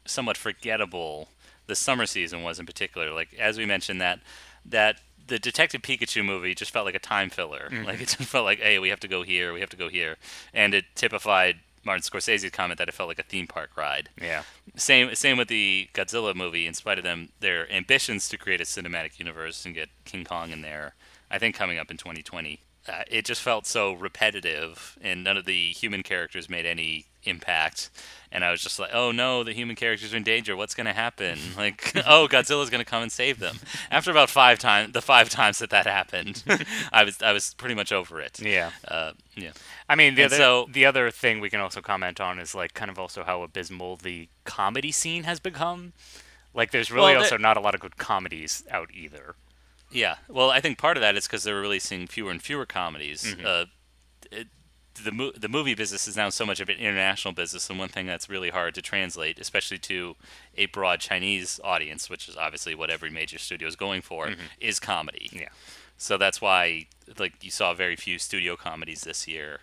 somewhat 0.05 0.36
forgettable 0.36 1.28
the 1.66 1.74
summer 1.76 2.07
season 2.07 2.42
was 2.42 2.59
in 2.59 2.66
particular. 2.66 3.12
Like 3.12 3.34
as 3.34 3.59
we 3.59 3.66
mentioned 3.66 4.00
that 4.00 4.20
that 4.64 5.00
the 5.27 5.39
Detective 5.39 5.83
Pikachu 5.83 6.25
movie 6.25 6.55
just 6.55 6.70
felt 6.70 6.85
like 6.87 6.95
a 6.95 6.99
time 7.01 7.31
filler. 7.31 7.68
Mm-hmm. 7.70 7.85
Like 7.85 8.01
it 8.01 8.09
just 8.09 8.29
felt 8.29 8.45
like, 8.45 8.61
hey, 8.61 8.79
we 8.79 8.89
have 8.89 9.01
to 9.01 9.09
go 9.09 9.23
here, 9.23 9.53
we 9.53 9.61
have 9.61 9.70
to 9.70 9.77
go 9.77 9.89
here, 9.89 10.16
and 10.53 10.75
it 10.75 10.85
typified 10.95 11.57
Martin 11.85 12.03
Scorsese's 12.03 12.51
comment 12.51 12.79
that 12.79 12.89
it 12.89 12.95
felt 12.95 13.09
like 13.09 13.18
a 13.18 13.25
theme 13.25 13.47
park 13.47 13.70
ride. 13.77 14.09
yeah, 14.20 14.43
Same 14.77 15.14
same 15.14 15.37
with 15.37 15.49
the 15.49 15.89
Godzilla 15.95 16.35
movie. 16.35 16.66
In 16.66 16.75
spite 16.75 16.99
of 16.99 17.05
them, 17.05 17.31
their 17.41 17.70
ambitions 17.73 18.29
to 18.29 18.39
create 18.39 18.61
a 18.61 18.64
cinematic 18.64 19.18
universe 19.18 19.64
and 19.64 19.75
get 19.75 19.89
King 20.05 20.25
Kong 20.25 20.51
in 20.51 20.62
there, 20.62 20.95
I 21.31 21.39
think 21.39 21.55
coming 21.57 21.79
up 21.79 21.91
in 21.91 21.97
2020, 21.97 22.61
uh, 22.89 23.03
it 23.09 23.24
just 23.24 23.41
felt 23.43 23.66
so 23.66 23.93
repetitive, 23.93 24.99
and 25.01 25.22
none 25.24 25.37
of 25.37 25.45
the 25.45 25.70
human 25.70 26.03
characters 26.03 26.49
made 26.51 26.66
any 26.66 27.07
impact. 27.24 27.91
And 28.33 28.45
I 28.45 28.51
was 28.51 28.62
just 28.62 28.78
like, 28.78 28.91
oh 28.93 29.12
no, 29.12 29.45
the 29.45 29.53
human 29.53 29.76
characters 29.76 30.12
are 30.12 30.16
in 30.16 30.22
danger. 30.22 30.57
What's 30.57 30.74
going 30.74 30.87
to 30.87 30.93
happen? 30.93 31.39
Like, 31.57 31.93
oh, 32.07 32.26
Godzilla's 32.28 32.70
going 32.70 32.83
to 32.85 32.91
come 32.91 33.03
and 33.03 33.12
save 33.12 33.39
them. 33.39 33.59
After 33.91 34.11
about 34.11 34.30
five 34.30 34.59
times, 34.59 34.93
the 34.95 35.03
five 35.03 35.28
times 35.28 35.59
that 35.59 35.70
that 35.70 35.87
happened, 35.87 36.43
I 36.93 37.05
was 37.05 37.20
I 37.22 37.33
was 37.33 37.55
pretty 37.55 37.74
much 37.74 37.93
over 37.93 38.20
it. 38.20 38.41
yeah. 38.41 38.70
Uh, 38.89 39.12
yeah. 39.37 39.53
I 39.89 39.95
mean, 39.95 40.14
the 40.14 40.22
And 40.22 40.33
other, 40.33 40.43
so- 40.43 40.66
the 40.72 40.87
other 40.87 41.11
thing 41.11 41.41
we 41.41 41.51
can 41.51 41.61
also 41.61 41.80
comment 41.83 42.20
on 42.20 42.39
is 42.39 42.55
like 42.55 42.74
kind 42.74 42.91
of 42.91 42.99
also 42.99 43.22
how 43.22 43.43
abysmal 43.43 43.97
the 43.97 44.28
comedy 44.45 44.91
scene 44.93 45.24
has 45.24 45.39
become. 45.41 45.93
Like, 46.55 46.70
there's 46.70 46.91
really 46.91 47.12
Well, 47.12 47.22
also 47.22 47.37
not 47.39 47.57
a 47.57 47.61
lot 47.61 47.74
of 47.74 47.80
good 47.80 47.97
comedies 47.97 48.64
out 48.70 48.91
either. 48.93 49.37
Yeah, 49.93 50.16
well, 50.28 50.51
I 50.51 50.61
think 50.61 50.78
part 50.78 50.97
of 50.97 51.03
that 51.03 51.16
is 51.16 51.26
because 51.26 51.45
they're 51.45 51.61
releasing 51.61 52.07
fewer 52.07 52.30
and 52.30 52.43
fewer 52.43 52.66
comedies. 52.66 53.22
Mm-hmm. 53.24 53.47
Uh, 53.47 53.64
it, 54.30 54.49
the 55.05 55.12
mo- 55.12 55.32
the 55.36 55.49
movie 55.49 55.74
business 55.74 56.07
is 56.07 56.16
now 56.16 56.28
so 56.28 56.45
much 56.45 56.61
of 56.61 56.68
an 56.68 56.76
international 56.76 57.32
business, 57.32 57.70
and 57.70 57.78
one 57.78 57.88
thing 57.88 58.07
that's 58.07 58.28
really 58.28 58.51
hard 58.51 58.74
to 58.74 58.82
translate, 58.82 59.38
especially 59.38 59.78
to 59.78 60.16
a 60.57 60.66
broad 60.66 61.01
Chinese 61.01 61.61
audience, 61.64 62.11
which 62.11 62.28
is 62.28 62.36
obviously 62.36 62.74
what 62.74 62.90
every 62.90 63.11
major 63.11 63.38
studio 63.38 63.68
is 63.68 63.76
going 63.76 64.03
for, 64.03 64.32
is 64.61 64.80
comedy. 64.80 65.28
Mm-hmm. 65.30 65.38
Yeah. 65.40 65.49
So 65.97 66.18
that's 66.18 66.40
why, 66.40 66.86
like, 67.18 67.45
you 67.45 67.51
saw 67.51 67.74
very 67.74 67.97
few 67.97 68.18
studio 68.18 68.57
comedies 68.57 69.03
this 69.03 69.28
year, 69.28 69.61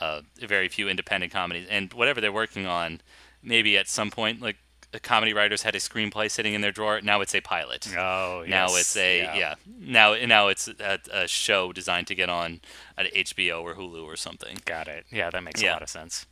uh, 0.00 0.22
very 0.38 0.68
few 0.68 0.88
independent 0.88 1.32
comedies, 1.32 1.68
and 1.70 1.92
whatever 1.92 2.20
they're 2.20 2.32
working 2.32 2.66
on, 2.66 3.00
maybe 3.42 3.78
at 3.78 3.88
some 3.88 4.10
point, 4.10 4.40
like, 4.40 4.56
comedy 5.02 5.34
writers 5.34 5.62
had 5.62 5.74
a 5.74 5.78
screenplay 5.78 6.30
sitting 6.30 6.54
in 6.54 6.60
their 6.62 6.72
drawer. 6.72 7.00
Now 7.02 7.20
it's 7.20 7.34
a 7.34 7.40
pilot 7.40 7.86
Oh, 7.96 8.42
yes. 8.42 8.50
now 8.50 8.66
it's 8.76 8.96
a 8.96 9.18
yeah. 9.18 9.34
yeah. 9.36 9.54
now 9.78 10.14
now 10.26 10.48
it's 10.48 10.68
a, 10.68 10.98
a 11.12 11.28
show 11.28 11.72
designed 11.72 12.06
to 12.06 12.14
get 12.14 12.28
on 12.30 12.60
at 12.96 13.12
HBO 13.12 13.62
or 13.62 13.74
Hulu 13.74 14.04
or 14.04 14.16
something. 14.16 14.58
Got 14.64 14.88
it. 14.88 15.04
Yeah, 15.10 15.28
that 15.30 15.42
makes 15.42 15.60
Yeah. 15.62 15.72
a 15.72 15.74
lot 15.74 15.82
of 15.82 15.88
sense. 15.90 16.26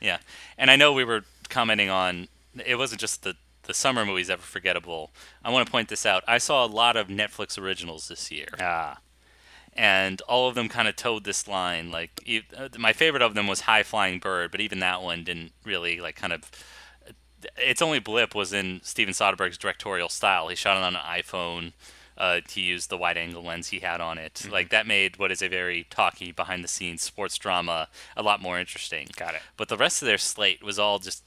Yeah, 0.00 0.18
and 0.56 0.70
I 0.70 0.76
know 0.76 0.92
we 0.92 1.04
were 1.04 1.24
commenting 1.48 1.90
on 1.90 2.28
it 2.64 2.76
wasn't 2.76 3.00
just 3.00 3.22
the 3.22 3.36
the 3.64 3.74
summer 3.74 4.06
movies 4.06 4.28
that 4.28 4.38
were 4.38 4.42
forgettable. 4.44 5.10
I 5.44 5.50
want 5.50 5.66
to 5.66 5.70
point 5.70 5.88
this 5.88 6.06
out. 6.06 6.24
I 6.26 6.38
saw 6.38 6.64
a 6.64 6.66
lot 6.66 6.96
of 6.96 7.08
Netflix 7.08 7.58
originals 7.58 8.08
this 8.08 8.30
year, 8.30 8.48
Ah, 8.60 8.98
and 9.74 10.20
all 10.22 10.48
of 10.48 10.54
them 10.54 10.68
kind 10.68 10.88
of 10.88 10.96
toed 10.96 11.24
this 11.24 11.46
line. 11.46 11.90
Like 11.90 12.26
uh, 12.56 12.68
my 12.78 12.92
favorite 12.92 13.22
of 13.22 13.34
them 13.34 13.46
was 13.46 13.60
High 13.62 13.82
Flying 13.82 14.18
Bird, 14.18 14.50
but 14.50 14.60
even 14.60 14.78
that 14.80 15.02
one 15.02 15.22
didn't 15.24 15.52
really 15.64 16.00
like 16.00 16.16
kind 16.16 16.32
of. 16.32 16.50
Its 17.56 17.82
only 17.82 17.98
blip 17.98 18.34
was 18.34 18.52
in 18.52 18.80
Steven 18.82 19.14
Soderbergh's 19.14 19.58
directorial 19.58 20.08
style. 20.08 20.48
He 20.48 20.56
shot 20.56 20.76
it 20.76 20.82
on 20.82 20.96
an 20.96 21.02
iPhone. 21.02 21.72
Uh, 22.16 22.40
he 22.50 22.62
used 22.62 22.90
the 22.90 22.96
wide 22.96 23.16
angle 23.16 23.44
lens 23.44 23.68
he 23.68 23.78
had 23.78 24.00
on 24.00 24.18
it. 24.18 24.34
Mm-hmm. 24.34 24.52
Like 24.52 24.70
that 24.70 24.86
made 24.86 25.18
what 25.18 25.30
is 25.30 25.40
a 25.40 25.48
very 25.48 25.86
talky 25.88 26.32
behind 26.32 26.64
the 26.64 26.68
scenes 26.68 27.02
sports 27.02 27.38
drama 27.38 27.88
a 28.16 28.22
lot 28.22 28.42
more 28.42 28.58
interesting. 28.58 29.06
Got 29.16 29.34
it. 29.34 29.42
But 29.56 29.68
the 29.68 29.76
rest 29.76 30.02
of 30.02 30.06
their 30.06 30.18
slate 30.18 30.62
was 30.62 30.80
all 30.80 30.98
just 30.98 31.22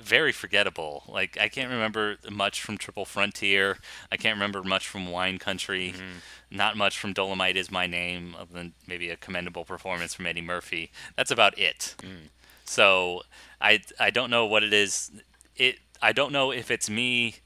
very 0.00 0.32
forgettable. 0.32 1.04
Like 1.06 1.38
I 1.40 1.48
can't 1.48 1.70
remember 1.70 2.16
much 2.28 2.60
from 2.60 2.76
Triple 2.76 3.04
Frontier. 3.04 3.78
I 4.10 4.16
can't 4.16 4.34
remember 4.36 4.62
much 4.64 4.88
from 4.88 5.10
Wine 5.10 5.38
Country. 5.38 5.94
Mm-hmm. 5.96 6.56
Not 6.56 6.76
much 6.76 6.98
from 6.98 7.14
Dolemite 7.14 7.54
is 7.54 7.70
my 7.70 7.86
name, 7.86 8.34
other 8.38 8.52
than 8.52 8.72
maybe 8.86 9.10
a 9.10 9.16
commendable 9.16 9.64
performance 9.64 10.14
from 10.14 10.26
Eddie 10.26 10.42
Murphy. 10.42 10.90
That's 11.16 11.30
about 11.30 11.58
it. 11.58 11.94
Mm. 11.98 12.28
So 12.64 13.22
I 13.60 13.80
I 14.00 14.10
don't 14.10 14.30
know 14.30 14.46
what 14.46 14.62
it 14.62 14.72
is. 14.72 15.10
It 15.56 15.76
I 16.00 16.12
don't 16.12 16.32
know 16.32 16.50
if 16.50 16.70
it's 16.70 16.90
me 16.90 17.36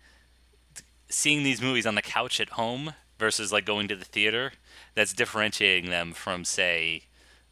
seeing 1.09 1.43
these 1.43 1.63
movies 1.63 1.87
on 1.87 1.95
the 1.95 2.03
couch 2.03 2.41
at 2.41 2.51
home 2.51 2.95
versus 3.19 3.53
like 3.53 3.65
going 3.65 3.89
to 3.89 3.97
the 3.97 4.05
theater 4.05 4.53
that's 4.95 5.13
differentiating 5.13 5.91
them 5.91 6.13
from 6.13 6.45
say 6.45 7.03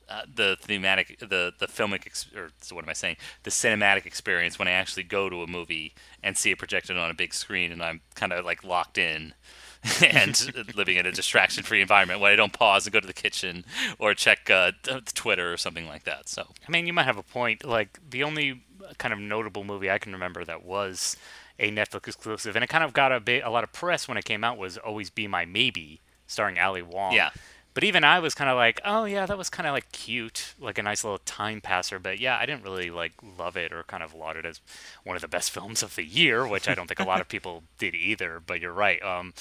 uh, 0.09 0.23
the 0.33 0.57
thematic 0.61 1.19
the 1.21 1.53
the 1.59 1.67
filmic 1.67 2.07
ex- 2.07 2.27
or 2.37 2.51
so 2.61 2.75
what 2.75 2.85
am 2.85 2.91
I 2.91 2.95
saying 2.95 3.17
the 3.43 3.51
cinematic 3.51 4.05
experience 4.05 4.59
when 4.59 4.69
I 4.69 4.73
actually 4.73 5.05
go 5.05 5.31
to 5.31 5.43
a 5.43 5.47
movie 5.47 5.95
and 6.23 6.37
see 6.37 6.51
it 6.51 6.59
projected 6.59 6.99
on 6.99 7.11
a 7.11 7.15
big 7.15 7.33
screen 7.33 7.73
and 7.73 7.83
I'm 7.83 8.01
kind 8.15 8.33
of 8.33 8.45
like 8.45 8.65
locked 8.65 8.99
in 8.99 9.35
and 10.03 10.75
living 10.75 10.97
in 10.97 11.07
a 11.07 11.13
distraction 11.13 11.63
free 11.63 11.81
environment 11.81 12.21
where 12.21 12.33
I 12.33 12.37
don't 12.37 12.53
pause 12.53 12.87
and 12.87 12.93
go 12.93 13.01
to 13.01 13.07
the 13.07 13.13
kitchen 13.13 13.65
or 13.99 14.15
check 14.15 14.51
uh, 14.51 14.73
Twitter 15.15 15.53
or 15.53 15.57
something 15.57 15.87
like 15.87 16.05
that 16.05 16.29
so 16.29 16.49
I 16.67 16.71
mean, 16.71 16.87
you 16.87 16.93
might 16.93 17.05
have 17.05 17.19
a 17.19 17.23
point. 17.23 17.65
Like 17.65 17.99
the 18.09 18.25
only 18.25 18.63
kind 18.99 19.13
of 19.15 19.19
notable 19.21 19.65
movie 19.65 19.91
I 19.91 19.99
can 19.99 20.13
remember 20.13 20.45
that 20.45 20.65
was 20.65 21.17
a 21.59 21.71
Netflix 21.71 22.09
exclusive, 22.09 22.57
and 22.57 22.65
it 22.65 22.69
kind 22.69 22.85
of 22.85 22.93
got 22.93 23.13
a 23.13 23.21
bit 23.21 23.43
a 23.45 23.51
lot 23.51 23.65
of 23.65 23.73
press 23.73 24.09
when 24.09 24.17
it 24.17 24.25
came 24.25 24.43
out, 24.45 24.59
was 24.59 24.77
"Always 24.79 25.11
Be 25.11 25.27
My 25.29 25.45
Maybe," 25.45 26.01
starring 26.27 26.59
Ali 26.59 26.83
Wong. 26.83 27.13
Yeah. 27.13 27.31
But 27.75 27.83
even 27.83 28.05
I 28.05 28.21
was 28.21 28.35
kind 28.37 28.49
of 28.49 28.57
like, 28.57 28.81
oh 28.85 29.05
yeah, 29.05 29.27
that 29.27 29.37
was 29.37 29.51
kind 29.51 29.67
of 29.67 29.73
like 29.73 29.91
cute, 29.91 30.55
like 30.61 30.79
a 30.79 30.83
nice 30.85 31.03
little 31.03 31.19
time 31.19 31.61
passer. 31.61 31.99
But 31.99 32.21
yeah, 32.21 32.39
I 32.39 32.47
didn't 32.47 32.63
really 32.63 32.89
like 32.91 33.13
love 33.37 33.57
it 33.57 33.73
or 33.73 33.83
kind 33.83 34.03
of 34.03 34.15
laud 34.15 34.37
it 34.37 34.47
as 34.47 34.61
one 35.03 35.17
of 35.17 35.23
the 35.23 35.29
best 35.29 35.51
films 35.57 35.83
of 35.83 35.97
the 35.97 36.05
year, 36.05 36.47
which 36.47 36.69
I 36.69 36.75
don't 36.77 36.87
think 36.87 37.01
a 37.01 37.05
lot 37.05 37.21
of 37.21 37.29
people 37.35 37.65
did 37.79 37.95
either. 37.95 38.41
But 38.45 38.61
you're 38.61 38.73
right. 38.73 39.03
Um, 39.03 39.35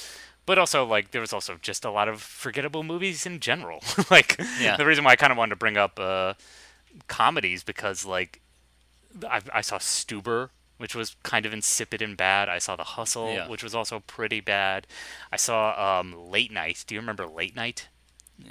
but 0.47 0.57
also 0.57 0.83
like 0.83 1.11
there 1.11 1.21
was 1.21 1.31
also 1.31 1.57
just 1.61 1.85
a 1.85 1.91
lot 1.91 2.07
of 2.07 2.21
forgettable 2.23 2.81
movies 2.83 3.25
in 3.27 3.39
general. 3.39 3.81
like 4.09 4.35
Yeah. 4.59 4.77
the 4.77 4.85
reason 4.85 5.03
why 5.03 5.11
I 5.11 5.15
kind 5.15 5.31
of 5.31 5.37
wanted 5.37 5.51
to 5.51 5.55
bring 5.57 5.77
up 5.77 5.99
uh, 5.99 6.33
comedies 7.07 7.63
because 7.63 8.03
like 8.05 8.41
I, 9.30 9.41
I 9.53 9.61
saw 9.61 9.78
Stuber, 9.78 10.49
which 10.78 10.95
was 10.95 11.16
kind 11.24 11.45
of 11.45 11.53
insipid 11.53 12.01
and 12.01 12.18
bad. 12.18 12.49
I 12.49 12.59
saw 12.59 12.76
The 12.76 12.84
Hustle, 12.84 13.34
Yeah. 13.34 13.47
which 13.47 13.64
was 13.64 13.76
also 13.76 13.99
pretty 14.01 14.41
bad. 14.41 14.88
I 15.32 15.38
saw 15.38 15.99
um, 15.99 16.30
Late 16.30 16.51
Night. 16.51 16.84
Do 16.88 16.95
you 16.95 17.01
remember 17.01 17.26
Late 17.28 17.55
Night? 17.55 17.89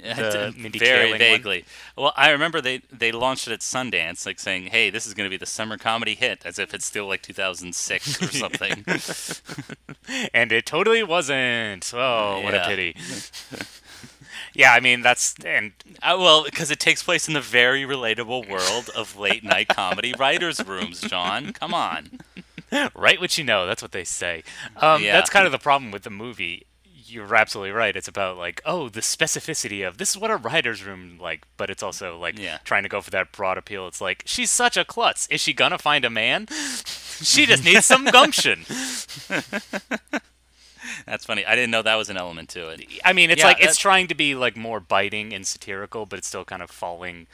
The 0.01 0.53
Mindy 0.57 0.79
very 0.79 1.07
Kaling 1.07 1.11
one? 1.11 1.19
vaguely. 1.19 1.65
Well, 1.97 2.13
I 2.15 2.29
remember 2.31 2.61
they 2.61 2.81
they 2.91 3.11
launched 3.11 3.47
it 3.47 3.53
at 3.53 3.59
Sundance, 3.59 4.25
like 4.25 4.39
saying, 4.39 4.67
"Hey, 4.67 4.89
this 4.89 5.05
is 5.05 5.13
going 5.13 5.25
to 5.25 5.29
be 5.29 5.37
the 5.37 5.45
summer 5.45 5.77
comedy 5.77 6.15
hit," 6.15 6.41
as 6.45 6.57
if 6.57 6.73
it's 6.73 6.85
still 6.85 7.05
like 7.05 7.21
2006 7.21 8.23
or 8.23 8.27
something. 8.31 8.85
and 10.33 10.51
it 10.53 10.65
totally 10.65 11.03
wasn't. 11.03 11.91
Oh, 11.93 12.39
what 12.41 12.53
a 12.55 12.63
pity. 12.65 12.95
yeah, 14.53 14.73
I 14.73 14.79
mean 14.79 15.01
that's 15.01 15.35
and 15.45 15.71
uh, 16.01 16.15
well, 16.19 16.43
because 16.43 16.71
it 16.71 16.79
takes 16.79 17.03
place 17.03 17.27
in 17.27 17.33
the 17.33 17.41
very 17.41 17.83
relatable 17.83 18.47
world 18.49 18.89
of 18.95 19.17
late 19.17 19.43
night 19.43 19.67
comedy 19.67 20.13
writers' 20.17 20.63
rooms. 20.65 21.01
John, 21.01 21.53
come 21.53 21.73
on. 21.73 22.19
write 22.95 23.19
what 23.21 23.37
you 23.37 23.43
know. 23.43 23.65
That's 23.65 23.81
what 23.81 23.91
they 23.91 24.03
say. 24.03 24.43
Um, 24.77 25.01
Yeah. 25.03 25.13
That's 25.13 25.29
kind 25.29 25.45
of 25.45 25.51
the 25.51 25.59
problem 25.59 25.91
with 25.91 26.03
the 26.03 26.09
movie. 26.09 26.65
You're 27.05 27.35
absolutely 27.35 27.71
right. 27.71 27.95
It's 27.95 28.07
about 28.07 28.37
like, 28.37 28.59
oh, 28.65 28.89
the 28.89 29.01
specificity 29.01 29.87
of 29.87 29.97
this 29.99 30.11
is 30.11 30.17
what 30.17 30.31
a 30.31 30.37
writer's 30.37 30.83
room 30.83 31.19
like, 31.21 31.43
but 31.57 31.69
it's 31.69 31.83
also 31.83 32.17
like 32.17 32.39
Yeah. 32.39 32.57
trying 32.63 32.81
to 32.83 32.89
go 32.89 33.01
for 33.01 33.11
that 33.11 33.31
broad 33.31 33.59
appeal. 33.59 33.87
It's 33.87 34.01
like 34.01 34.23
she's 34.25 34.49
such 34.49 34.77
a 34.77 34.85
klutz. 34.85 35.27
Is 35.27 35.39
she 35.41 35.53
gonna 35.53 35.77
find 35.77 36.05
a 36.05 36.09
man? 36.09 36.47
she 36.85 37.45
just 37.45 37.63
needs 37.69 37.85
some 37.85 38.05
gumption. 38.05 38.65
That's 41.05 41.25
funny. 41.25 41.45
I 41.45 41.55
didn't 41.55 41.71
know 41.71 41.81
that 41.81 41.95
was 41.95 42.09
an 42.09 42.17
element 42.17 42.49
to 42.49 42.69
it. 42.69 42.85
I 43.03 43.13
mean, 43.13 43.29
it's 43.29 43.43
Yeah, 43.43 43.43
like 43.43 43.59
it's 43.61 43.77
trying 43.77 44.07
to 44.07 44.15
be 44.15 44.35
like 44.35 44.55
more 44.55 44.79
biting 44.79 45.33
and 45.33 45.45
satirical, 45.47 46.05
but 46.05 46.19
it's 46.19 46.27
still 46.27 46.45
kind 46.45 46.61
of 46.61 46.69
falling, 46.71 47.27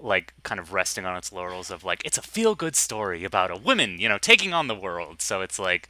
like 0.00 0.34
kind 0.42 0.60
of 0.60 0.72
resting 0.72 1.04
on 1.06 1.16
its 1.16 1.32
laurels 1.32 1.70
of 1.70 1.84
like 1.84 2.02
it's 2.04 2.18
a 2.18 2.22
feel 2.22 2.54
good 2.54 2.76
story 2.76 3.24
about 3.24 3.50
a 3.50 3.56
woman, 3.56 3.98
you 4.00 4.08
know, 4.08 4.18
taking 4.18 4.52
on 4.54 4.66
the 4.68 4.74
world. 4.74 5.20
So 5.22 5.40
it's 5.42 5.58
like 5.58 5.88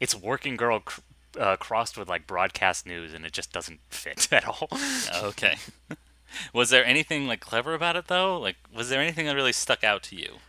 it's 0.00 0.14
working 0.14 0.56
girl 0.56 0.80
cr- 0.80 1.00
uh, 1.38 1.56
crossed 1.56 1.96
with 1.98 2.08
like 2.08 2.26
broadcast 2.26 2.86
news, 2.86 3.14
and 3.14 3.24
it 3.26 3.32
just 3.32 3.52
doesn't 3.52 3.80
fit 3.90 4.28
at 4.32 4.46
all. 4.46 4.68
Okay. 5.14 5.56
was 6.52 6.70
there 6.70 6.84
anything 6.84 7.26
like 7.26 7.40
clever 7.40 7.74
about 7.74 7.96
it 7.96 8.06
though? 8.08 8.38
Like, 8.38 8.56
was 8.74 8.88
there 8.88 9.00
anything 9.00 9.26
that 9.26 9.34
really 9.36 9.52
stuck 9.52 9.84
out 9.84 10.02
to 10.04 10.16
you? 10.16 10.40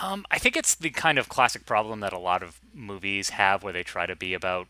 Um, 0.00 0.26
I 0.30 0.38
think 0.38 0.56
it's 0.56 0.74
the 0.74 0.90
kind 0.90 1.18
of 1.18 1.28
classic 1.28 1.66
problem 1.66 2.00
that 2.00 2.12
a 2.12 2.18
lot 2.18 2.42
of 2.42 2.60
movies 2.72 3.30
have, 3.30 3.62
where 3.62 3.72
they 3.72 3.82
try 3.84 4.06
to 4.06 4.16
be 4.16 4.34
about. 4.34 4.66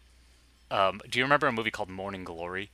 Um, 0.74 1.00
do 1.08 1.18
you 1.18 1.24
remember 1.24 1.46
a 1.46 1.52
movie 1.52 1.70
called 1.70 1.88
Morning 1.88 2.24
Glory? 2.24 2.70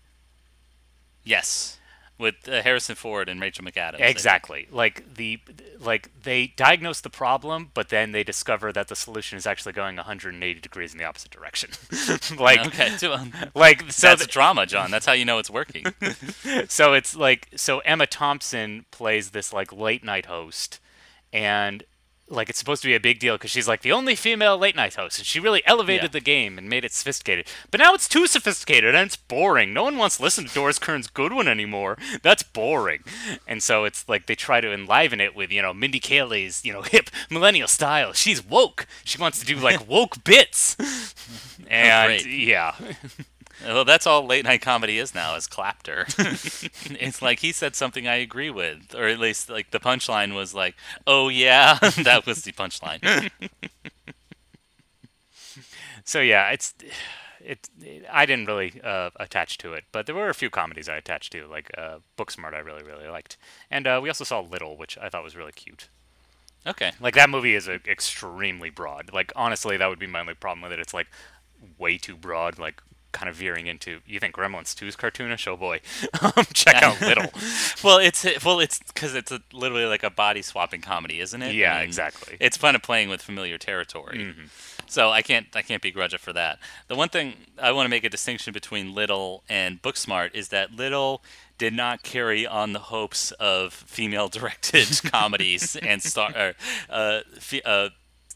Yes, 1.23 1.79
with 2.19 2.49
uh, 2.49 2.63
Harrison 2.63 2.95
Ford 2.95 3.29
and 3.29 3.41
Rachel 3.41 3.63
McAdams. 3.65 4.01
Exactly. 4.01 4.69
Like 4.71 5.15
the 5.17 5.39
like 5.79 6.11
they 6.23 6.49
diagnose 6.57 7.03
the 7.03 7.11
problem, 7.11 7.71
but 7.75 7.91
then 7.91 8.13
they 8.13 8.25
discover 8.25 8.73
that 8.73 8.89
the 8.89 8.97
solution 8.97 9.37
is 9.37 9.47
actually 9.47 9.73
going 9.73 9.97
180 9.97 10.61
degrees 10.61 10.93
in 10.93 10.99
the 10.99 11.05
opposite 11.05 11.31
direction. 11.31 11.71
like 12.39 12.67
Okay, 12.69 13.07
um, 13.07 13.33
like 13.55 13.91
so 13.93 14.09
that's 14.09 14.23
th- 14.23 14.31
drama, 14.31 14.65
John. 14.65 14.91
That's 14.91 15.05
how 15.05 15.13
you 15.13 15.27
know 15.27 15.39
it's 15.39 15.51
working. 15.51 15.85
so 16.69 16.95
it's 16.95 17.15
like 17.15 17.49
so 17.55 17.81
Emma 17.81 18.07
Thompson 18.07 18.87
plays 18.91 19.31
this 19.31 19.53
like 19.53 19.73
late 19.75 20.03
night 20.03 20.25
host 20.25 20.81
and 21.33 21.85
like 22.31 22.49
it's 22.49 22.59
supposed 22.59 22.81
to 22.83 22.89
be 22.89 22.95
a 22.95 23.01
big 23.01 23.19
deal 23.19 23.35
because 23.35 23.51
she's 23.51 23.67
like 23.69 23.83
the 23.83 23.93
only 23.93 24.15
female 24.15 24.57
late 24.57 24.77
night 24.77 24.95
host 24.95 25.19
and 25.19 25.27
she 25.27 25.41
really 25.41 25.63
elevated 25.67 26.05
Yeah. 26.05 26.09
the 26.09 26.21
game 26.21 26.57
and 26.59 26.69
made 26.69 26.85
it 26.85 26.93
sophisticated. 26.93 27.47
But 27.71 27.81
now 27.81 27.93
it's 27.93 28.09
too 28.09 28.27
sophisticated 28.27 28.95
and 28.95 29.07
it's 29.07 29.17
boring. 29.17 29.73
No 29.75 29.83
one 29.83 29.97
wants 29.99 30.17
to 30.19 30.23
listen 30.23 30.47
to 30.47 30.55
doris 30.55 30.79
kearns 30.79 31.09
goodwin 31.09 31.49
anymore. 31.49 31.99
That's 32.23 32.43
boring. 32.43 33.03
And 33.47 33.63
so 33.63 33.85
it's 33.85 34.09
like 34.09 34.27
they 34.27 34.35
try 34.37 34.61
to 34.61 34.73
enliven 34.73 35.21
it 35.21 35.35
with 35.35 35.51
you 35.51 35.61
know 35.61 35.75
mindy 35.75 36.01
kaling's 36.01 36.65
you 36.65 36.73
know 36.73 36.83
hip 36.95 37.11
millennial 37.29 37.69
style. 37.69 38.13
She's 38.13 38.45
woke. 38.45 38.87
She 39.05 39.19
wants 39.19 39.41
to 39.41 39.47
do 39.47 39.57
like 39.57 39.89
woke 39.89 40.23
bits. 40.25 40.77
And 41.69 42.25
yeah 42.25 42.75
well, 43.65 43.85
that's 43.85 44.07
all 44.07 44.27
late 44.27 44.45
night 44.45 44.63
comedy 44.63 44.99
is 44.99 45.15
now, 45.15 45.35
is 45.37 45.47
clapter. 45.47 46.07
it's 46.19 47.23
like 47.23 47.41
he 47.41 47.53
said 47.53 47.75
something 47.77 48.07
I 48.09 48.17
agree 48.17 48.51
with, 48.51 48.95
or 48.95 49.07
at 49.07 49.19
least 49.19 49.51
like 49.51 49.71
the 49.71 49.81
punchline 49.81 50.35
was 50.35 50.55
like, 50.55 50.75
"Oh 51.07 51.29
yeah," 51.29 51.79
that 52.03 52.25
was 52.27 52.43
the 52.43 52.53
punchline. 52.53 53.31
So 56.05 56.21
yeah, 56.21 56.51
it's 56.51 56.75
it, 57.41 57.69
I 58.11 58.27
didn't 58.27 58.47
really 58.47 58.81
uh, 58.83 59.11
attach 59.17 59.59
to 59.59 59.73
it, 59.73 59.85
but 59.93 60.07
there 60.07 60.15
were 60.15 60.29
a 60.29 60.35
few 60.35 60.51
comedies 60.51 60.89
I 60.89 60.97
attached 60.97 61.33
to, 61.33 61.47
like 61.47 61.71
uh, 61.77 61.99
Booksmart. 62.19 62.55
I 62.55 62.59
really 62.59 62.83
really 62.83 63.09
liked, 63.09 63.37
and 63.71 63.87
uh, 63.87 64.01
we 64.03 64.09
also 64.09 64.25
saw 64.25 64.41
Little, 64.41 64.77
which 64.77 64.99
I 64.99 65.09
thought 65.09 65.25
was 65.25 65.37
really 65.37 65.53
cute. 65.53 65.89
okay, 66.67 66.93
Like 67.01 67.15
that 67.15 67.31
movie 67.31 67.55
is 67.55 67.69
uh, 67.69 67.79
extremely 67.87 68.71
broad. 68.71 69.13
Like 69.13 69.33
honestly, 69.37 69.77
that 69.77 69.89
would 69.89 69.99
be 69.99 70.07
my 70.07 70.21
only 70.21 70.35
problem 70.35 70.63
with 70.63 70.73
it. 70.73 70.79
It's 70.81 70.95
like 70.95 71.09
way 71.79 71.99
too 71.99 72.17
broad. 72.17 72.59
Like 72.59 72.83
kind 73.13 73.29
of 73.29 73.37
veering 73.37 73.67
into. 73.67 74.01
You 74.07 74.21
think 74.21 74.35
Gremlins 74.35 74.75
2 74.75 74.87
is 74.87 74.97
cartoonish? 74.97 75.47
Oh 75.47 75.57
boy, 75.57 75.81
um, 76.23 76.45
check 76.53 76.83
out 76.83 77.01
Little. 77.01 77.31
well, 77.85 77.99
it's 77.99 78.27
well, 78.45 78.61
it's 78.61 78.79
because 78.79 79.15
it's 79.15 79.33
a, 79.33 79.41
literally 79.53 79.87
like 79.87 80.03
a 80.03 80.11
body 80.11 80.43
swapping 80.43 80.81
comedy, 80.81 81.21
isn't 81.21 81.43
it? 81.43 81.55
Yeah, 81.55 81.75
I 81.75 81.79
mean, 81.81 81.89
exactly. 81.89 82.37
It's 82.41 82.57
kind 82.57 82.75
of 82.77 82.83
playing 82.83 83.09
with 83.09 83.23
familiar 83.23 83.59
territory. 83.59 84.35
So 84.87 85.11
I 85.11 85.23
can't 85.23 85.47
I 85.55 85.63
can't 85.63 85.83
begrudge 85.83 86.15
it 86.15 86.21
for 86.21 86.33
that. 86.33 86.59
The 86.89 86.97
one 86.97 87.09
thing 87.09 87.35
I 87.61 87.73
want 87.73 87.87
to 87.87 87.91
make 87.91 88.05
a 88.05 88.09
distinction 88.09 88.53
between 88.53 88.95
Little 88.95 89.45
and 89.49 89.81
Booksmart 89.81 90.35
is 90.35 90.49
that 90.49 90.73
Little 90.73 91.23
did 91.59 91.73
not 91.75 92.03
carry 92.03 92.47
on 92.47 92.73
the 92.73 92.79
hopes 92.79 93.33
of 93.33 93.73
female 93.73 94.29
directed 94.29 94.89
comedies 95.13 95.77
and 95.77 96.03
star 96.03 96.33
or, 96.35 96.55
uh, 96.89 97.21
fe- 97.39 97.63
uh, 97.65 97.91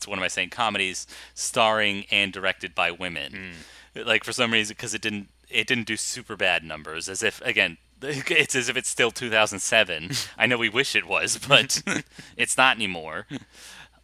what 0.07 0.18
am 0.18 0.22
I 0.22 0.29
saying? 0.29 0.51
Comedies 0.51 1.07
starring 1.35 2.05
and 2.11 2.33
directed 2.33 2.75
by 2.75 2.91
women. 2.91 3.55
Like 3.95 4.24
for 4.24 4.32
some 4.32 4.53
reason, 4.53 4.74
because 4.74 4.95
it 4.95 5.03
didn't 5.03 5.28
it 5.49 5.66
didn't 5.66 5.86
do 5.86 5.97
super 5.97 6.36
bad 6.36 6.64
numbers. 6.64 7.09
As 7.09 7.22
if 7.22 7.40
again, 7.42 7.76
it's 8.03 8.55
as 8.55 8.68
if 8.68 8.76
it's 8.76 8.88
still 8.88 9.11
2007. 9.11 10.11
I 10.38 10.47
know 10.47 10.59
we 10.59 10.68
wish 10.68 10.97
it 10.97 11.07
was, 11.07 11.38
but 11.38 11.82
it's 12.36 12.57
not 12.57 12.76
anymore. 12.76 13.26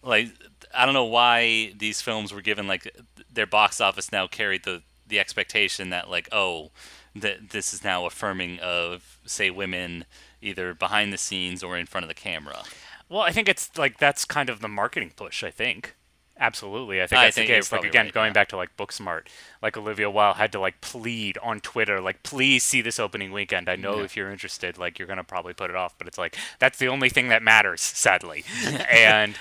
Like 0.02 0.28
I 0.74 0.84
don't 0.84 0.94
know 0.94 1.04
why 1.04 1.72
these 1.76 2.00
films 2.00 2.32
were 2.32 2.42
given 2.42 2.66
like 2.66 2.96
their 3.32 3.46
box 3.46 3.80
office 3.80 4.12
now 4.12 4.26
carried 4.26 4.64
the 4.64 4.82
the 5.06 5.18
expectation 5.18 5.90
that 5.90 6.08
like 6.08 6.28
oh 6.30 6.70
that 7.16 7.50
this 7.50 7.74
is 7.74 7.82
now 7.82 8.06
affirming 8.06 8.58
of 8.60 9.18
say 9.26 9.50
women 9.50 10.04
either 10.40 10.72
behind 10.72 11.12
the 11.12 11.18
scenes 11.18 11.62
or 11.62 11.76
in 11.76 11.86
front 11.86 12.04
of 12.04 12.08
the 12.08 12.14
camera. 12.14 12.62
Well, 13.08 13.22
I 13.22 13.32
think 13.32 13.48
it's 13.48 13.76
like 13.76 13.98
that's 13.98 14.24
kind 14.24 14.48
of 14.48 14.60
the 14.60 14.68
marketing 14.68 15.12
push. 15.16 15.42
I 15.42 15.50
think. 15.50 15.96
Absolutely, 16.40 17.02
I 17.02 17.06
think 17.06 17.18
I 17.20 17.24
that's 17.26 17.36
think 17.36 17.48
the 17.48 17.54
case. 17.54 17.70
Like 17.70 17.84
again, 17.84 18.06
right, 18.06 18.14
going 18.14 18.28
yeah. 18.28 18.32
back 18.32 18.48
to 18.48 18.56
like 18.56 18.74
Booksmart, 18.78 19.26
like 19.62 19.76
Olivia 19.76 20.08
Wilde 20.10 20.36
had 20.36 20.52
to 20.52 20.60
like 20.60 20.80
plead 20.80 21.36
on 21.42 21.60
Twitter, 21.60 22.00
like 22.00 22.22
please 22.22 22.64
see 22.64 22.80
this 22.80 22.98
opening 22.98 23.30
weekend. 23.30 23.68
I 23.68 23.76
know 23.76 24.00
if 24.00 24.16
you're 24.16 24.32
interested, 24.32 24.78
like 24.78 24.98
you're 24.98 25.08
gonna 25.08 25.22
probably 25.22 25.52
put 25.52 25.68
it 25.68 25.76
off, 25.76 25.98
but 25.98 26.06
it's 26.08 26.16
like 26.18 26.36
that's 26.58 26.78
the 26.78 26.88
only 26.88 27.10
thing 27.10 27.28
that 27.28 27.42
matters, 27.42 27.82
sadly. 27.82 28.44
and 28.90 29.36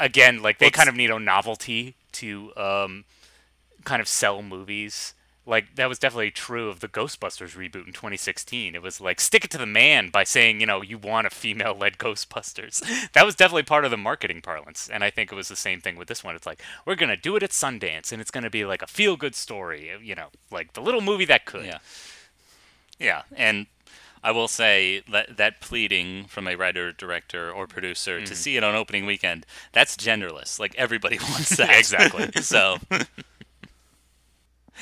again, 0.00 0.42
like 0.42 0.58
they 0.58 0.66
Well, 0.66 0.72
kind 0.72 0.88
of 0.88 0.96
need 0.96 1.10
a 1.10 1.20
novelty 1.20 1.94
to 2.12 2.52
um, 2.56 3.04
kind 3.84 4.02
of 4.02 4.08
sell 4.08 4.42
movies. 4.42 5.14
Like 5.48 5.76
that 5.76 5.88
was 5.88 5.98
definitely 5.98 6.30
true 6.30 6.68
of 6.68 6.80
the 6.80 6.88
Ghostbusters 6.88 7.56
reboot 7.56 7.86
in 7.86 7.92
2016. 7.94 8.74
It 8.74 8.82
was 8.82 9.00
like 9.00 9.18
stick 9.20 9.44
it 9.46 9.50
to 9.52 9.58
the 9.58 9.66
man 9.66 10.10
by 10.10 10.22
saying, 10.22 10.60
you 10.60 10.66
know, 10.66 10.82
you 10.82 10.98
want 10.98 11.26
a 11.26 11.30
female-led 11.30 11.96
Ghostbusters. 11.98 12.82
That 13.14 13.24
was 13.24 13.34
definitely 13.34 13.62
part 13.62 13.84
of 13.86 13.90
the 13.90 13.96
marketing 13.96 14.42
parlance, 14.42 14.88
and 14.92 15.02
I 15.02 15.10
think 15.10 15.32
it 15.32 15.34
was 15.34 15.48
the 15.48 15.56
same 15.56 15.80
thing 15.80 15.96
with 15.96 16.06
this 16.08 16.22
one. 16.22 16.36
It's 16.36 16.46
like 16.46 16.60
we're 16.84 16.94
gonna 16.94 17.16
do 17.16 17.34
it 17.36 17.42
at 17.42 17.50
Sundance, 17.50 18.12
and 18.12 18.20
it's 18.20 18.30
gonna 18.30 18.50
be 18.50 18.64
like 18.66 18.82
a 18.82 18.86
feel-good 18.86 19.34
story, 19.34 19.90
you 20.02 20.14
know, 20.14 20.28
like 20.50 20.74
the 20.74 20.82
little 20.82 21.00
movie 21.00 21.24
that 21.24 21.46
could. 21.46 21.64
Yeah. 21.64 21.78
Yeah, 22.98 23.22
and 23.34 23.66
I 24.22 24.32
will 24.32 24.48
say 24.48 25.02
that 25.10 25.36
that 25.36 25.60
pleading 25.60 26.24
from 26.24 26.46
a 26.48 26.56
writer, 26.56 26.92
director, 26.92 27.50
or 27.50 27.66
producer 27.66 28.16
Mm-hmm. 28.18 28.24
to 28.26 28.34
see 28.34 28.56
it 28.56 28.64
on 28.64 28.74
opening 28.74 29.06
weekend, 29.06 29.46
that's 29.72 29.96
genderless. 29.96 30.58
Like 30.60 30.74
everybody 30.76 31.18
wants 31.30 31.56
that. 31.56 31.78
Exactly. 31.78 32.30
so 32.42 32.78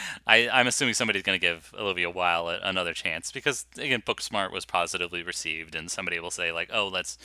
I, 0.27 0.49
I'm 0.49 0.67
assuming 0.67 0.95
somebody's 0.95 1.23
going 1.23 1.39
to 1.39 1.45
give 1.47 1.73
Olivia 1.79 2.11
Wilde 2.11 2.61
another 2.63 2.95
chance 2.95 3.33
because 3.33 3.67
again, 3.79 4.03
Booksmart 4.03 4.53
was 4.53 4.65
positively 4.65 5.23
received, 5.23 5.75
and 5.75 5.91
somebody 5.91 6.19
will 6.21 6.31
say 6.31 6.53
like, 6.53 6.71
"Oh, 6.73 6.89
let's." 6.89 7.19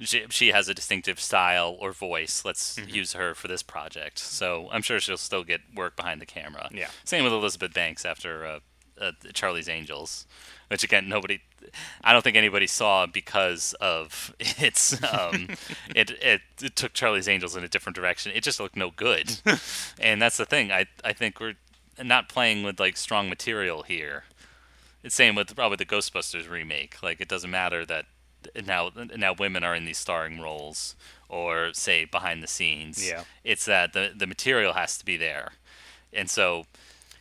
She, 0.00 0.24
she 0.30 0.48
has 0.48 0.68
a 0.68 0.74
distinctive 0.74 1.20
style 1.20 1.76
or 1.78 1.92
voice. 1.92 2.44
Let's 2.44 2.76
Mm-hmm. 2.76 2.88
use 2.90 3.12
her 3.12 3.34
for 3.34 3.46
this 3.46 3.62
project. 3.62 4.18
So 4.18 4.68
I'm 4.72 4.82
sure 4.82 4.98
she'll 4.98 5.16
still 5.18 5.44
get 5.44 5.60
work 5.76 5.94
behind 5.96 6.20
the 6.20 6.26
camera. 6.26 6.68
Yeah. 6.72 6.88
Same 7.04 7.22
with 7.22 7.32
Elizabeth 7.32 7.72
Banks 7.72 8.04
after 8.04 8.44
uh, 8.44 8.58
uh, 9.00 9.12
Charlie's 9.32 9.68
Angels, 9.68 10.26
which 10.68 10.82
again 10.82 11.08
nobody, 11.08 11.40
I 12.02 12.12
don't 12.12 12.22
think 12.22 12.36
anybody 12.36 12.66
saw 12.66 13.06
because 13.06 13.74
of 13.80 14.34
its. 14.40 15.00
Um, 15.04 15.50
it, 15.94 16.10
it 16.22 16.40
it 16.60 16.74
took 16.74 16.94
Charlie's 16.94 17.28
Angels 17.28 17.54
in 17.54 17.62
a 17.62 17.68
different 17.68 17.94
direction. 17.94 18.32
It 18.34 18.42
just 18.42 18.58
looked 18.58 18.76
no 18.76 18.90
good, 18.90 19.38
and 20.00 20.20
that's 20.20 20.38
the 20.38 20.46
thing. 20.46 20.72
I 20.72 20.86
I 21.04 21.12
think 21.12 21.38
we're 21.38 21.54
not 22.02 22.28
playing 22.28 22.62
with 22.62 22.78
like 22.78 22.96
strong 22.96 23.28
material 23.28 23.82
here. 23.82 24.24
It's 25.02 25.14
same 25.14 25.34
with 25.34 25.54
probably 25.54 25.76
the 25.76 25.86
Ghostbusters 25.86 26.48
remake. 26.48 27.02
Like 27.02 27.20
it 27.20 27.28
doesn't 27.28 27.50
matter 27.50 27.84
that 27.86 28.06
now 28.66 28.90
now 29.16 29.34
women 29.34 29.64
are 29.64 29.74
in 29.74 29.84
these 29.84 29.98
starring 29.98 30.40
roles 30.40 30.94
or 31.28 31.72
say 31.72 32.04
behind 32.04 32.42
the 32.42 32.46
scenes. 32.46 33.08
Yeah. 33.08 33.24
It's 33.44 33.64
that 33.66 33.92
the 33.92 34.12
the 34.14 34.26
material 34.26 34.74
has 34.74 34.98
to 34.98 35.04
be 35.04 35.16
there. 35.16 35.52
And 36.12 36.30
so 36.30 36.66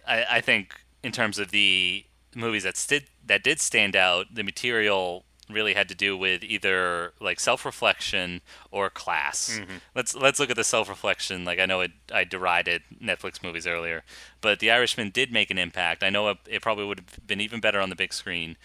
I, 0.08 0.26
I 0.30 0.42
think 0.42 0.80
in 1.04 1.12
terms 1.12 1.40
of 1.40 1.52
the 1.52 2.06
movies 2.36 2.64
that 2.64 2.84
did 2.88 3.08
that 3.26 3.44
did 3.44 3.60
stand 3.60 3.96
out, 3.96 4.28
the 4.34 4.44
material 4.44 5.26
really 5.54 5.74
had 5.74 5.90
to 5.90 5.96
do 5.96 6.18
with 6.18 6.44
either 6.44 7.14
like 7.20 7.40
self-reflection 7.40 8.42
or 8.72 8.90
class. 8.90 9.60
Let's 9.96 10.16
let's 10.16 10.40
look 10.40 10.50
at 10.50 10.56
the 10.56 10.64
self-reflection. 10.64 11.46
Like 11.46 11.60
I 11.60 11.66
know 11.66 11.82
it, 11.82 11.92
I 12.14 12.24
derided 12.24 12.84
Netflix 13.02 13.44
movies 13.44 13.68
earlier, 13.68 14.04
but 14.42 14.60
The 14.60 14.72
Irishman 14.72 15.10
did 15.10 15.32
make 15.32 15.52
an 15.52 15.58
impact. 15.58 16.04
I 16.04 16.10
know 16.10 16.30
it, 16.30 16.38
it 16.48 16.62
probably 16.62 16.86
would 16.86 17.00
have 17.00 17.28
been 17.28 17.42
even 17.42 17.60
better 17.60 17.80
on 17.80 17.90
the 17.90 17.96
big 17.96 18.14
screen, 18.14 18.58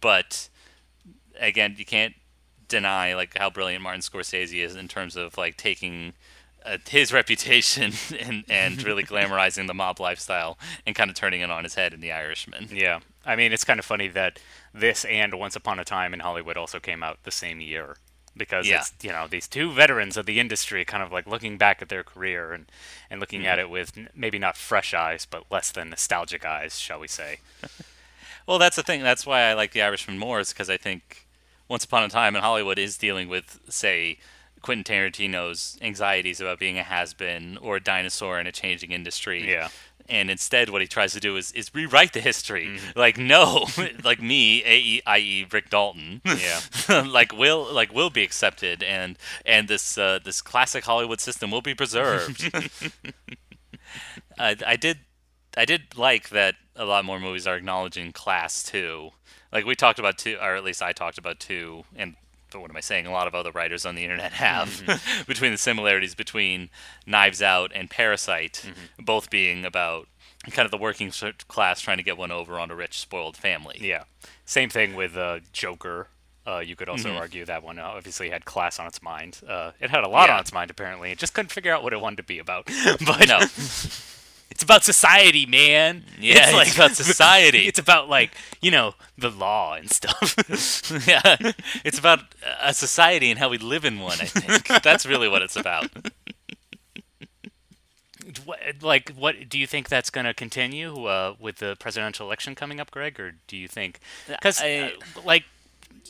but 0.00 0.48
again, 1.40 1.74
you 1.78 1.84
can't 1.84 2.14
deny 2.68 3.14
like 3.14 3.36
how 3.38 3.50
brilliant 3.50 3.82
Martin 3.82 4.00
Scorsese 4.00 4.62
is 4.64 4.74
in 4.74 4.88
terms 4.88 5.16
of 5.16 5.36
like 5.38 5.56
taking 5.56 6.14
uh, 6.64 6.78
his 6.88 7.12
reputation 7.20 7.92
and 8.20 8.44
and 8.48 8.82
really 8.82 9.02
glamorizing 9.12 9.66
the 9.66 9.74
mob 9.74 10.00
lifestyle 10.00 10.58
and 10.86 10.94
kind 10.94 11.10
of 11.10 11.16
turning 11.16 11.40
it 11.40 11.50
on 11.50 11.64
his 11.64 11.74
head 11.74 11.94
in 11.94 12.00
The 12.00 12.12
Irishman. 12.12 12.68
Yeah. 12.72 13.00
I 13.26 13.36
mean, 13.36 13.52
it's 13.52 13.64
kind 13.64 13.78
of 13.80 13.84
funny 13.84 14.08
that 14.08 14.38
this 14.72 15.04
and 15.04 15.34
Once 15.34 15.56
Upon 15.56 15.78
a 15.80 15.84
Time 15.84 16.14
in 16.14 16.20
Hollywood 16.20 16.56
also 16.56 16.78
came 16.80 17.02
out 17.02 17.18
the 17.24 17.30
same 17.30 17.60
year 17.60 17.96
because 18.36 18.68
Yeah. 18.68 18.80
it's, 18.80 18.92
you 19.02 19.10
know, 19.10 19.26
these 19.26 19.48
two 19.48 19.72
veterans 19.72 20.16
of 20.16 20.26
the 20.26 20.38
industry 20.38 20.84
kind 20.84 21.02
of 21.02 21.10
like 21.10 21.26
looking 21.26 21.56
back 21.58 21.82
at 21.82 21.88
their 21.88 22.04
career 22.04 22.52
and, 22.52 22.70
and 23.10 23.18
looking 23.18 23.40
Mm-hmm. 23.40 23.48
at 23.48 23.58
it 23.58 23.70
with 23.70 23.98
maybe 24.14 24.38
not 24.38 24.56
fresh 24.56 24.94
eyes, 24.94 25.26
but 25.26 25.44
less 25.50 25.72
than 25.72 25.90
nostalgic 25.90 26.44
eyes, 26.44 26.78
shall 26.78 27.00
we 27.00 27.08
say. 27.08 27.40
Well, 28.46 28.60
that's 28.60 28.76
the 28.76 28.84
thing. 28.84 29.02
That's 29.02 29.26
why 29.26 29.40
I 29.42 29.54
like 29.54 29.72
The 29.72 29.82
Irishman 29.82 30.18
more, 30.18 30.38
is 30.38 30.50
because 30.52 30.70
I 30.70 30.76
think 30.76 31.26
Once 31.66 31.84
Upon 31.84 32.04
a 32.04 32.08
Time 32.08 32.36
in 32.36 32.42
Hollywood 32.42 32.78
is 32.78 32.96
dealing 32.96 33.28
with, 33.28 33.58
say, 33.68 34.18
Quentin 34.62 34.84
Tarantino's 34.84 35.76
anxieties 35.82 36.40
about 36.40 36.60
being 36.60 36.78
a 36.78 36.84
has-been 36.84 37.56
or 37.56 37.76
a 37.76 37.80
dinosaur 37.82 38.38
in 38.38 38.46
a 38.46 38.52
changing 38.52 38.92
industry. 38.92 39.50
Yeah. 39.50 39.68
And 40.08 40.30
instead 40.30 40.70
what 40.70 40.80
he 40.82 40.86
tries 40.88 41.12
to 41.12 41.20
do 41.20 41.36
is, 41.36 41.52
is 41.52 41.74
rewrite 41.74 42.12
the 42.12 42.20
history. 42.20 42.78
Like 42.94 43.18
no, 43.18 43.66
like 44.04 44.20
me, 44.22 44.62
a- 44.64 45.02
i.e. 45.06 45.46
Rick 45.50 45.70
Dalton, 45.70 46.20
Yeah. 46.24 46.60
like 47.06 47.32
will 47.36 47.66
like 47.72 47.92
will 47.94 48.10
be 48.10 48.22
accepted, 48.22 48.82
and 48.82 49.18
and 49.44 49.68
this 49.68 49.96
uh, 49.98 50.18
this 50.24 50.40
classic 50.42 50.84
Hollywood 50.84 51.20
system 51.20 51.50
will 51.50 51.62
be 51.62 51.74
preserved. 51.74 52.50
I, 54.38 54.56
I 54.66 54.76
did 54.76 54.98
I 55.56 55.64
did 55.64 55.96
like 55.96 56.28
that 56.30 56.54
a 56.74 56.84
lot 56.84 57.04
more 57.04 57.18
movies 57.18 57.46
are 57.46 57.56
acknowledging 57.56 58.12
class 58.12 58.62
too. 58.62 59.10
Like 59.52 59.64
we 59.64 59.74
talked 59.74 59.98
about 59.98 60.18
two, 60.18 60.36
or 60.40 60.54
at 60.56 60.64
least 60.64 60.82
I 60.82 60.92
talked 60.92 61.18
about 61.18 61.40
two, 61.40 61.84
and 61.96 62.16
but 62.50 62.60
what 62.60 62.70
am 62.70 62.76
I 62.76 62.80
saying? 62.80 63.06
A 63.06 63.10
lot 63.12 63.26
of 63.26 63.34
other 63.34 63.50
writers 63.50 63.84
on 63.86 63.94
the 63.94 64.02
internet 64.04 64.32
have 64.32 65.24
between 65.26 65.52
the 65.52 65.58
similarities 65.58 66.14
between 66.14 66.70
Knives 67.06 67.42
Out 67.42 67.72
and 67.74 67.90
Parasite, 67.90 68.64
both 68.98 69.30
being 69.30 69.64
about 69.64 70.08
kind 70.52 70.64
of 70.64 70.70
the 70.70 70.78
working 70.78 71.10
class 71.48 71.80
trying 71.80 71.96
to 71.96 72.02
get 72.04 72.16
one 72.16 72.30
over 72.30 72.58
on 72.58 72.70
a 72.70 72.74
rich, 72.76 72.98
spoiled 73.00 73.36
family. 73.36 73.78
Yeah. 73.80 74.04
Same 74.44 74.68
thing 74.70 74.94
with 74.94 75.16
uh, 75.16 75.40
Joker. 75.52 76.08
Uh, 76.46 76.58
you 76.60 76.76
could 76.76 76.88
also 76.88 77.08
Mhm. 77.10 77.18
argue 77.18 77.44
that 77.44 77.64
one 77.64 77.80
uh, 77.80 77.82
obviously 77.82 78.30
had 78.30 78.44
class 78.44 78.78
on 78.78 78.86
its 78.86 79.02
mind. 79.02 79.40
Uh, 79.48 79.72
it 79.80 79.90
had 79.90 80.04
a 80.04 80.08
lot 80.08 80.28
Yeah. 80.28 80.34
on 80.36 80.40
its 80.40 80.52
mind 80.52 80.70
apparently. 80.70 81.10
It 81.10 81.18
just 81.18 81.34
couldn't 81.34 81.50
figure 81.50 81.74
out 81.74 81.82
what 81.82 81.92
it 81.92 82.00
wanted 82.00 82.18
to 82.18 82.22
be 82.22 82.38
about. 82.38 82.66
but 83.04 83.26
No. 83.26 83.40
it's 84.50 84.62
about 84.62 84.84
society, 84.84 85.44
man. 85.46 86.04
Yeah, 86.18 86.60
it's 86.62 86.74
about 86.74 86.92
society. 86.96 87.66
It's 87.66 87.78
about 87.78 88.08
like 88.08 88.32
you 88.60 88.70
know 88.70 88.94
the 89.18 89.30
law 89.30 89.74
and 89.74 89.90
stuff. 89.90 90.34
yeah, 91.06 91.36
it's 91.84 91.98
about 91.98 92.20
a 92.62 92.72
society 92.74 93.30
and 93.30 93.38
how 93.38 93.48
we 93.48 93.58
live 93.58 93.84
in 93.84 93.98
one. 94.00 94.18
I 94.20 94.26
think 94.26 94.82
that's 94.82 95.04
really 95.06 95.28
what 95.28 95.42
it's 95.42 95.56
about. 95.56 95.88
What- 98.44 98.58
like, 98.82 99.10
what 99.10 99.48
do 99.48 99.58
you 99.58 99.66
think 99.66 99.88
that's 99.88 100.10
going 100.10 100.24
to 100.26 100.34
continue 100.34 101.04
uh, 101.06 101.34
with 101.38 101.56
the 101.56 101.76
presidential 101.78 102.26
election 102.26 102.54
coming 102.54 102.80
up, 102.80 102.90
Greg, 102.90 103.20
or 103.20 103.34
do 103.46 103.56
you 103.56 103.68
think 103.68 104.00
because 104.28 104.60
I- 104.60 104.92
like 105.24 105.44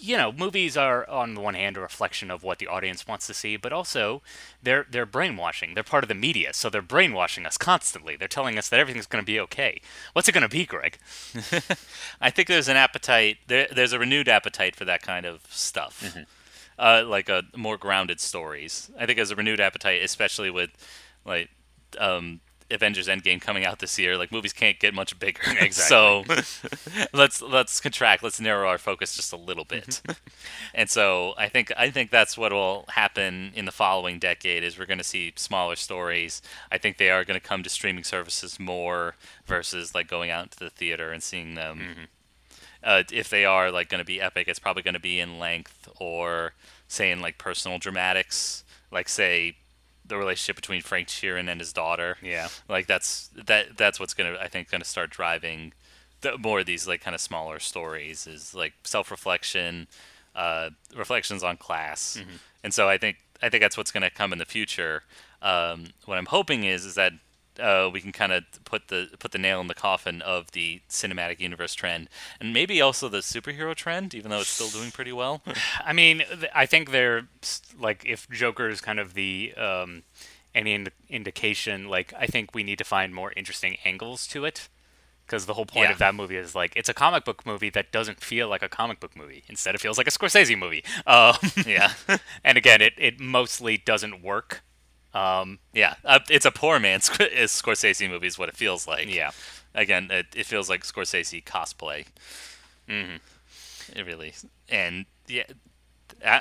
you 0.00 0.16
know 0.16 0.32
movies 0.32 0.76
are 0.76 1.08
on 1.08 1.34
the 1.34 1.40
one 1.40 1.54
hand 1.54 1.76
a 1.76 1.80
reflection 1.80 2.30
of 2.30 2.42
what 2.42 2.58
the 2.58 2.66
audience 2.66 3.06
wants 3.06 3.26
to 3.26 3.34
see, 3.34 3.56
but 3.56 3.72
also 3.72 4.22
they're 4.62 4.86
they're 4.90 5.06
brainwashing. 5.06 5.74
They're 5.74 5.84
part 5.84 6.04
of 6.04 6.08
the 6.08 6.14
media, 6.14 6.52
so 6.52 6.70
they're 6.70 6.82
brainwashing 6.82 7.46
us 7.46 7.58
constantly. 7.58 8.16
They're 8.16 8.28
telling 8.28 8.58
us 8.58 8.68
that 8.68 8.80
everything's 8.80 9.06
going 9.06 9.22
to 9.22 9.26
be 9.26 9.40
okay. 9.40 9.80
What's 10.12 10.28
it 10.28 10.32
going 10.32 10.42
to 10.42 10.48
be, 10.48 10.64
Greg? 10.64 10.98
I 12.20 12.30
think 12.30 12.48
there's 12.48 12.68
an 12.68 12.76
appetite. 12.76 13.38
There, 13.46 13.68
there's 13.74 13.92
a 13.92 13.98
renewed 13.98 14.28
appetite 14.28 14.76
for 14.76 14.84
that 14.84 15.02
kind 15.02 15.26
of 15.26 15.42
stuff, 15.48 16.16
uh, 16.78 17.04
like 17.06 17.28
uh, 17.28 17.42
more 17.56 17.76
grounded 17.76 18.20
stories. 18.20 18.90
I 18.98 19.06
think 19.06 19.16
there's 19.16 19.30
a 19.30 19.36
renewed 19.36 19.60
appetite, 19.60 20.02
especially 20.02 20.50
with 20.50 20.70
like 21.24 21.50
um, 21.98 22.40
Avengers 22.70 23.08
Endgame 23.08 23.40
coming 23.40 23.64
out 23.64 23.78
this 23.78 23.98
year. 23.98 24.16
Like 24.16 24.32
movies 24.32 24.52
can't 24.52 24.78
get 24.78 24.94
much 24.94 25.18
bigger. 25.18 25.42
so 25.70 26.24
let's 27.12 27.42
let's 27.42 27.80
contract. 27.80 28.22
Let's 28.22 28.40
narrow 28.40 28.68
our 28.68 28.78
focus 28.78 29.16
just 29.16 29.32
a 29.32 29.36
little 29.36 29.64
bit. 29.64 30.02
and 30.74 30.90
so 30.90 31.34
I 31.36 31.48
think 31.48 31.72
I 31.76 31.90
think 31.90 32.10
that's 32.10 32.36
what 32.36 32.52
will 32.52 32.84
happen 32.88 33.52
in 33.54 33.64
the 33.64 33.72
following 33.72 34.18
decade. 34.18 34.62
Is 34.62 34.78
we're 34.78 34.86
going 34.86 34.98
to 34.98 35.04
see 35.04 35.32
smaller 35.36 35.76
stories. 35.76 36.42
I 36.70 36.78
think 36.78 36.98
they 36.98 37.10
are 37.10 37.24
going 37.24 37.38
to 37.38 37.46
come 37.46 37.62
to 37.62 37.70
streaming 37.70 38.04
services 38.04 38.58
more 38.58 39.16
versus 39.46 39.94
like 39.94 40.08
going 40.08 40.30
out 40.30 40.44
into 40.44 40.58
the 40.58 40.70
theater 40.70 41.12
and 41.12 41.22
seeing 41.22 41.54
them 41.54 42.08
uh, 42.86 43.02
if 43.12 43.28
they 43.28 43.44
are 43.44 43.70
like 43.72 43.88
going 43.88 43.98
to 43.98 44.04
be 44.04 44.20
epic, 44.20 44.46
it's 44.46 44.60
probably 44.60 44.82
going 44.82 44.94
to 44.94 45.00
be 45.00 45.18
in 45.18 45.40
length 45.40 45.88
or 45.98 46.54
say 46.86 47.10
in 47.10 47.20
like 47.20 47.36
personal 47.36 47.78
dramatics, 47.78 48.64
like 48.92 49.08
say 49.08 49.56
the 50.06 50.16
relationship 50.16 50.56
between 50.56 50.82
Frank 50.82 51.08
Sheeran 51.08 51.50
and 51.50 51.60
his 51.60 51.72
daughter. 51.72 52.16
Yeah. 52.22 52.48
like 52.68 52.86
that's 52.86 53.30
that 53.46 53.76
that's 53.76 53.98
what's 53.98 54.14
going 54.14 54.32
to 54.32 54.40
I 54.40 54.48
think 54.48 54.70
to 54.70 54.84
start 54.84 55.10
driving 55.10 55.72
the, 56.20 56.38
more 56.38 56.60
of 56.60 56.66
these 56.66 56.86
like 56.86 57.00
kind 57.00 57.14
of 57.14 57.20
smaller 57.20 57.58
stories 57.58 58.26
is 58.26 58.54
like 58.54 58.74
self 58.84 59.10
reflection, 59.10 59.86
uh, 60.34 60.70
reflections 60.96 61.42
on 61.42 61.56
class, 61.56 62.18
and 62.64 62.72
so 62.72 62.88
I 62.88 62.98
think 62.98 63.18
I 63.42 63.48
think 63.48 63.62
that's 63.62 63.76
what's 63.76 63.92
going 63.92 64.02
to 64.02 64.10
come 64.10 64.32
in 64.32 64.38
the 64.38 64.44
future. 64.44 65.02
Um, 65.42 65.88
what 66.06 66.18
I'm 66.18 66.26
hoping 66.26 66.64
is 66.64 66.84
is 66.84 66.94
that 66.94 67.12
uh, 67.60 67.90
we 67.92 68.00
can 68.00 68.12
kind 68.12 68.32
of 68.32 68.44
put 68.64 68.88
the 68.88 69.08
put 69.18 69.32
the 69.32 69.38
nail 69.38 69.60
in 69.60 69.66
the 69.66 69.74
coffin 69.74 70.22
of 70.22 70.52
the 70.52 70.80
cinematic 70.88 71.40
universe 71.40 71.74
trend, 71.74 72.08
and 72.40 72.52
maybe 72.52 72.80
also 72.80 73.08
the 73.08 73.18
superhero 73.18 73.74
trend, 73.74 74.14
even 74.14 74.30
though 74.30 74.40
it's 74.40 74.48
still 74.48 74.68
doing 74.68 74.90
pretty 74.90 75.12
well. 75.12 75.42
I 75.84 75.92
mean, 75.92 76.22
I 76.54 76.66
think 76.66 76.90
they're 76.90 77.28
like 77.78 78.04
if 78.06 78.28
Joker 78.30 78.68
is 78.68 78.80
kind 78.80 78.98
of 79.00 79.14
the 79.14 79.54
um, 79.56 80.02
any 80.54 80.72
ind- 80.74 80.90
indication. 81.08 81.88
Like, 81.88 82.12
I 82.18 82.26
think 82.26 82.54
we 82.54 82.62
need 82.62 82.78
to 82.78 82.84
find 82.84 83.14
more 83.14 83.32
interesting 83.36 83.76
angles 83.84 84.26
to 84.28 84.44
it. 84.44 84.68
Because 85.26 85.46
the 85.46 85.54
whole 85.54 85.66
point 85.66 85.86
Yeah. 85.88 85.92
of 85.92 85.98
that 85.98 86.14
movie 86.14 86.36
is 86.36 86.54
like 86.54 86.72
it's 86.76 86.88
a 86.88 86.94
comic 86.94 87.24
book 87.24 87.44
movie 87.44 87.68
that 87.70 87.90
doesn't 87.90 88.20
feel 88.22 88.46
like 88.48 88.62
a 88.62 88.68
comic 88.68 89.00
book 89.00 89.16
movie. 89.16 89.42
Instead, 89.48 89.74
it 89.74 89.80
feels 89.80 89.98
like 89.98 90.06
a 90.06 90.12
Scorsese 90.12 90.56
movie. 90.56 90.84
Um, 91.04 91.34
yeah, 91.66 91.94
and 92.44 92.56
again, 92.56 92.80
it, 92.80 92.92
it 92.96 93.18
mostly 93.18 93.76
doesn't 93.76 94.22
work. 94.22 94.62
Um, 95.16 95.58
yeah, 95.72 95.94
uh, 96.04 96.18
it's 96.28 96.46
a 96.46 96.50
poor 96.50 96.78
man's 96.78 97.08
Scorsese 97.10 98.08
movie 98.08 98.26
is 98.26 98.38
what 98.38 98.48
it 98.48 98.56
feels 98.56 98.86
like. 98.86 99.12
Yeah. 99.14 99.30
again, 99.74 100.08
it, 100.10 100.26
it 100.34 100.46
feels 100.46 100.68
like 100.68 100.82
Scorsese 100.82 101.42
cosplay. 101.44 102.06
Mhm. 102.88 103.20
It 103.94 104.04
really 104.04 104.32
and 104.68 105.06
yeah. 105.28 105.44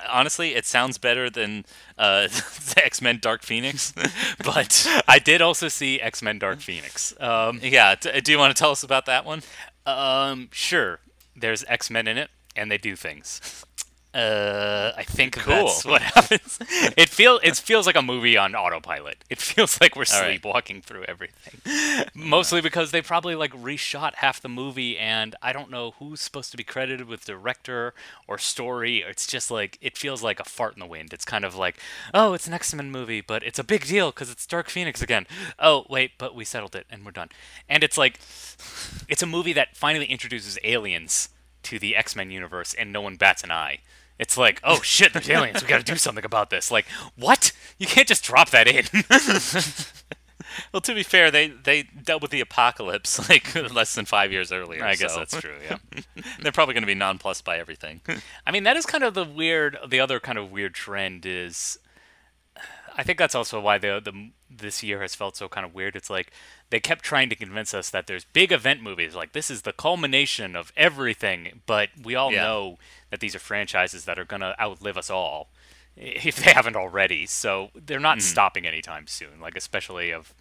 Honestly, 0.10 0.56
it 0.56 0.66
sounds 0.66 0.98
better 0.98 1.30
than 1.30 1.66
uh, 1.98 2.28
the 2.76 2.82
X 2.84 3.02
Men 3.02 3.20
Dark 3.22 3.44
Phoenix, 3.44 3.94
but 4.44 4.88
I 5.08 5.20
did 5.20 5.42
also 5.42 5.68
see 5.68 6.00
X 6.00 6.22
Men 6.22 6.40
Dark 6.40 6.62
Phoenix. 6.62 7.14
Um, 7.20 7.60
yeah, 7.62 7.96
do 7.96 8.32
you 8.32 8.38
want 8.40 8.56
to 8.56 8.60
tell 8.60 8.72
us 8.72 8.84
about 8.84 9.06
that 9.08 9.26
one? 9.26 9.42
Um, 9.86 10.50
sure. 10.52 11.00
There's 11.36 11.66
X 11.68 11.90
Men 11.90 12.08
in 12.08 12.18
it, 12.18 12.30
and 12.56 12.72
they 12.72 12.78
do 12.78 12.96
things. 12.96 13.65
Uh, 14.16 14.94
I 14.96 15.04
think 15.04 15.36
Cool. 15.36 15.54
that's 15.54 15.84
what 15.84 16.02
happens. 16.16 16.58
It 16.96 17.10
feels 17.10 17.42
it 17.44 17.58
feels 17.58 17.86
like 17.86 17.98
a 17.98 18.02
movie 18.02 18.38
on 18.38 18.56
autopilot. 18.56 19.26
It 19.30 19.40
feels 19.42 19.82
like 19.82 19.98
we're 19.98 20.06
All 20.14 20.22
right. 20.22 20.40
sleepwalking 20.40 20.82
through 20.84 21.04
everything. 21.04 22.06
Mostly 22.16 22.62
because 22.62 22.92
they 22.92 23.02
probably 23.02 23.36
like 23.36 23.52
reshot 23.52 24.16
half 24.16 24.42
the 24.42 24.48
movie, 24.48 24.98
and 24.98 25.36
I 25.42 25.52
don't 25.52 25.70
know 25.70 25.92
who's 26.00 26.22
supposed 26.22 26.52
to 26.52 26.58
be 26.58 26.64
credited 26.64 27.08
with 27.10 27.26
director 27.26 27.94
or 28.26 28.38
story. 28.38 29.00
It's 29.06 29.28
just 29.28 29.52
like 29.52 29.78
it 29.82 29.98
feels 29.98 30.24
like 30.24 30.40
a 30.40 30.46
fart 30.46 30.76
in 30.76 30.80
the 30.80 30.86
wind. 30.86 31.12
It's 31.12 31.26
kind 31.26 31.44
of 31.44 31.56
like, 31.56 31.78
oh, 32.14 32.34
it's 32.34 32.48
an 32.48 32.54
X 32.54 32.74
Men 32.74 32.92
movie, 32.92 33.20
but 33.20 33.44
it's 33.44 33.60
a 33.60 33.66
big 33.66 33.86
deal 33.86 34.12
because 34.12 34.32
it's 34.32 34.46
Dark 34.48 34.70
Phoenix 34.70 35.02
again. 35.02 35.28
Oh, 35.60 35.86
wait, 35.90 36.12
but 36.18 36.34
we 36.34 36.46
settled 36.46 36.74
it 36.76 36.86
and 36.90 37.04
we're 37.04 37.12
done. 37.12 37.30
And 37.68 37.84
it's 37.84 37.98
like, 37.98 38.20
it's 39.10 39.22
a 39.24 39.28
movie 39.28 39.52
that 39.54 39.76
finally 39.76 40.06
introduces 40.06 40.58
aliens 40.64 41.28
to 41.64 41.80
the 41.80 41.98
X 41.98 42.16
Men 42.16 42.32
universe, 42.32 42.74
and 42.74 42.94
no 42.94 43.02
one 43.02 43.18
bats 43.18 43.44
an 43.44 43.52
eye. 43.52 43.80
It's 44.18 44.38
like, 44.38 44.62
oh 44.64 44.82
shit, 44.82 45.14
there's 45.14 45.30
aliens. 45.30 45.62
We 45.62 45.68
got 45.68 45.86
to 45.86 45.92
do 45.92 45.98
something 45.98 46.24
about 46.24 46.50
this. 46.50 46.72
Like, 46.72 46.86
what? 47.18 47.52
You 47.78 47.88
can't 47.88 48.08
just 48.08 48.24
drop 48.24 48.50
that 48.52 48.68
in. 48.68 48.86
Well, 50.72 50.82
to 50.82 50.94
be 50.94 51.04
fair, 51.04 51.32
they 51.32 51.48
they 51.48 51.84
dealt 51.84 52.22
with 52.22 52.32
the 52.32 52.42
apocalypse 52.42 53.30
like 53.30 53.54
less 53.74 53.96
than 53.96 54.06
five 54.06 54.32
years 54.32 54.52
earlier. 54.52 54.84
I 54.84 54.96
guess 54.96 55.14
so 55.14 55.20
that's 55.20 55.40
true. 55.40 55.56
Yeah. 55.64 55.78
they're 56.42 56.52
probably 56.52 56.74
going 56.74 56.84
to 56.84 56.88
be 56.88 56.96
nonplussed 56.96 57.44
by 57.44 57.58
everything. 57.58 58.02
I 58.46 58.52
mean, 58.52 58.64
that 58.64 58.78
is 58.78 58.86
kind 58.86 59.04
of 59.04 59.14
the 59.14 59.24
weird. 59.24 59.78
The 59.88 60.00
other 60.00 60.20
kind 60.20 60.38
of 60.38 60.52
weird 60.52 60.74
trend 60.74 61.26
is, 61.26 61.78
I 62.98 63.04
think 63.04 63.18
that's 63.18 63.36
also 63.36 63.60
why 63.60 63.78
the 63.78 64.00
the 64.04 64.32
this 64.50 64.82
year 64.82 65.02
has 65.02 65.16
felt 65.16 65.36
so 65.36 65.50
kind 65.50 65.66
of 65.66 65.74
weird. 65.76 65.96
It's 65.96 66.10
like 66.10 66.32
they 66.70 66.80
kept 66.80 67.04
trying 67.04 67.30
to 67.30 67.36
convince 67.36 67.74
us 67.74 67.90
that 67.90 68.08
there's 68.08 68.24
big 68.26 68.52
event 68.52 68.82
movies, 68.82 69.14
like 69.16 69.34
this 69.34 69.52
is 69.52 69.64
the 69.64 69.74
culmination 69.74 70.56
of 70.56 70.72
everything. 70.78 71.62
But 71.66 71.90
we 72.02 72.16
all 72.16 72.32
Yeah. 72.32 72.44
know 72.44 72.80
that 73.10 73.20
these 73.20 73.36
are 73.36 73.40
franchises 73.40 74.06
that 74.06 74.18
are 74.18 74.24
gonna 74.26 74.56
outlive 74.60 74.98
us 74.98 75.10
all, 75.10 75.50
if 75.98 76.38
they 76.38 76.52
haven't 76.54 76.76
already. 76.78 77.26
So 77.26 77.70
they're 77.76 78.00
not 78.00 78.22
stopping 78.22 78.66
anytime 78.66 79.08
soon. 79.08 79.40
Like 79.42 79.58
especially 79.58 80.12
of, 80.12 80.34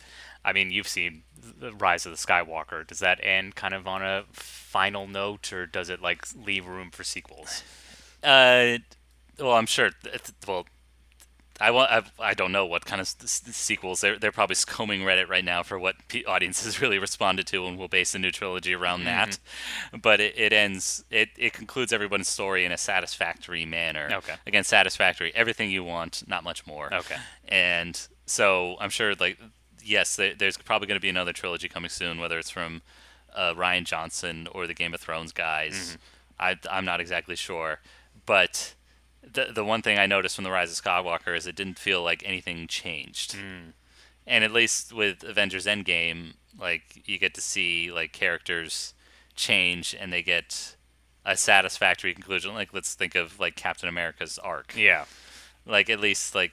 I 0.44 0.52
mean, 0.52 0.70
you've 0.70 0.88
seen 0.88 1.24
the 1.36 1.72
Rise 1.72 2.06
of 2.06 2.12
the 2.12 2.18
Skywalker. 2.18 2.86
Does 2.86 3.00
that 3.00 3.18
end 3.22 3.56
kind 3.56 3.74
of 3.74 3.86
on 3.88 4.02
a 4.02 4.24
final 4.32 5.06
note, 5.08 5.52
or 5.52 5.66
does 5.66 5.90
it 5.90 6.00
like 6.00 6.24
leave 6.36 6.66
room 6.66 6.90
for 6.92 7.02
sequels? 7.02 7.62
Uh, 8.22 8.78
well, 9.38 9.52
I'm 9.54 9.66
sure. 9.66 9.90
th- 9.90 10.20
Well, 10.46 10.66
I 11.60 11.70
want. 11.70 11.90
I, 11.90 12.02
I 12.18 12.34
don't 12.34 12.50
know 12.52 12.66
what 12.66 12.84
kind 12.84 13.00
of 13.00 13.06
s- 13.06 13.42
sequels 13.46 14.00
they're 14.00 14.18
they're 14.18 14.32
probably 14.32 14.56
combing 14.66 15.02
Reddit 15.02 15.28
right 15.28 15.44
now 15.44 15.62
for 15.62 15.78
what 15.78 15.94
p- 16.08 16.24
audiences 16.24 16.80
really 16.82 16.98
responded 16.98 17.46
to, 17.48 17.64
and 17.66 17.78
we'll 17.78 17.88
base 17.88 18.12
the 18.12 18.18
new 18.18 18.30
trilogy 18.32 18.74
around 18.74 19.04
that. 19.04 19.38
But 20.00 20.20
it, 20.20 20.36
it 20.36 20.52
ends. 20.52 21.04
It 21.10 21.28
it 21.38 21.52
concludes 21.52 21.92
everyone's 21.92 22.28
story 22.28 22.64
in 22.64 22.72
a 22.72 22.76
satisfactory 22.76 23.64
manner. 23.64 24.08
Okay. 24.14 24.34
Again, 24.46 24.64
satisfactory. 24.64 25.32
Everything 25.34 25.70
you 25.70 25.84
want, 25.84 26.24
not 26.26 26.42
much 26.42 26.66
more. 26.66 26.92
Okay. 26.92 27.16
And 27.48 28.00
so 28.26 28.76
I'm 28.80 28.90
sure, 28.90 29.14
like, 29.14 29.38
yes, 29.84 30.16
there, 30.16 30.34
there's 30.34 30.56
probably 30.56 30.88
going 30.88 30.96
to 30.98 31.02
be 31.02 31.08
another 31.10 31.32
trilogy 31.32 31.68
coming 31.68 31.90
soon, 31.90 32.18
whether 32.18 32.38
it's 32.38 32.50
from 32.50 32.82
uh, 33.34 33.54
Rian 33.54 33.84
Johnson 33.84 34.48
or 34.52 34.66
the 34.66 34.74
Game 34.74 34.92
of 34.94 35.00
Thrones 35.00 35.30
guys. 35.32 35.98
I, 36.40 36.56
I'm 36.68 36.84
not 36.84 37.00
exactly 37.00 37.36
sure, 37.36 37.80
but 38.26 38.74
the 39.32 39.46
the 39.52 39.64
one 39.64 39.82
thing 39.82 39.98
I 39.98 40.06
noticed 40.06 40.36
from 40.36 40.44
the 40.44 40.50
Rise 40.50 40.70
of 40.70 40.84
Skywalker 40.84 41.36
is 41.36 41.46
it 41.46 41.56
didn't 41.56 41.78
feel 41.78 42.02
like 42.02 42.22
anything 42.24 42.66
changed. 42.66 43.32
Hmm. 43.32 43.70
And 44.26 44.44
at 44.44 44.52
least 44.52 44.92
with 44.92 45.22
Avengers 45.22 45.66
Endgame, 45.66 46.34
Like 46.58 47.02
you 47.06 47.18
get 47.18 47.34
to 47.34 47.40
see 47.40 47.90
like 47.92 48.12
characters 48.12 48.94
change 49.34 49.94
and 49.98 50.12
they 50.12 50.22
get 50.22 50.76
a 51.24 51.36
satisfactory 51.36 52.14
conclusion. 52.14 52.54
Like 52.54 52.72
let's 52.72 52.94
think 52.94 53.14
of 53.14 53.40
like 53.40 53.56
Captain 53.56 53.88
America's 53.88 54.38
arc. 54.38 54.74
Yeah. 54.76 55.04
Like 55.66 55.90
at 55.90 56.00
least 56.00 56.34
like 56.34 56.52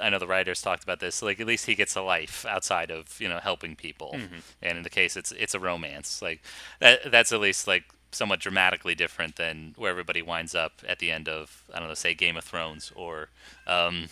I 0.00 0.08
know 0.08 0.18
the 0.18 0.26
writers 0.26 0.62
talked 0.62 0.82
about 0.82 1.00
this. 1.00 1.22
Like 1.22 1.40
at 1.40 1.46
least 1.46 1.66
he 1.66 1.74
gets 1.74 1.96
a 1.96 2.02
life 2.02 2.46
outside 2.46 2.90
of 2.90 3.20
you 3.20 3.28
know 3.28 3.38
helping 3.38 3.76
people. 3.76 4.12
Mm-hmm. 4.14 4.38
And 4.62 4.78
in 4.78 4.84
the 4.84 4.90
case, 4.90 5.16
it's 5.16 5.32
it's 5.32 5.54
a 5.54 5.60
romance. 5.60 6.22
Like 6.22 6.42
that 6.80 7.10
that's 7.10 7.32
at 7.32 7.40
least 7.40 7.66
like 7.66 7.84
somewhat 8.12 8.38
dramatically 8.40 8.94
different 8.94 9.36
than 9.36 9.74
where 9.76 9.90
everybody 9.90 10.22
winds 10.22 10.54
up 10.54 10.82
at 10.86 10.98
the 10.98 11.10
end 11.10 11.28
of 11.28 11.62
I 11.74 11.78
don't 11.80 11.88
know, 11.88 11.94
say 11.94 12.14
Game 12.14 12.36
of 12.36 12.44
Thrones 12.44 12.92
or 12.94 13.30
um, 13.66 14.08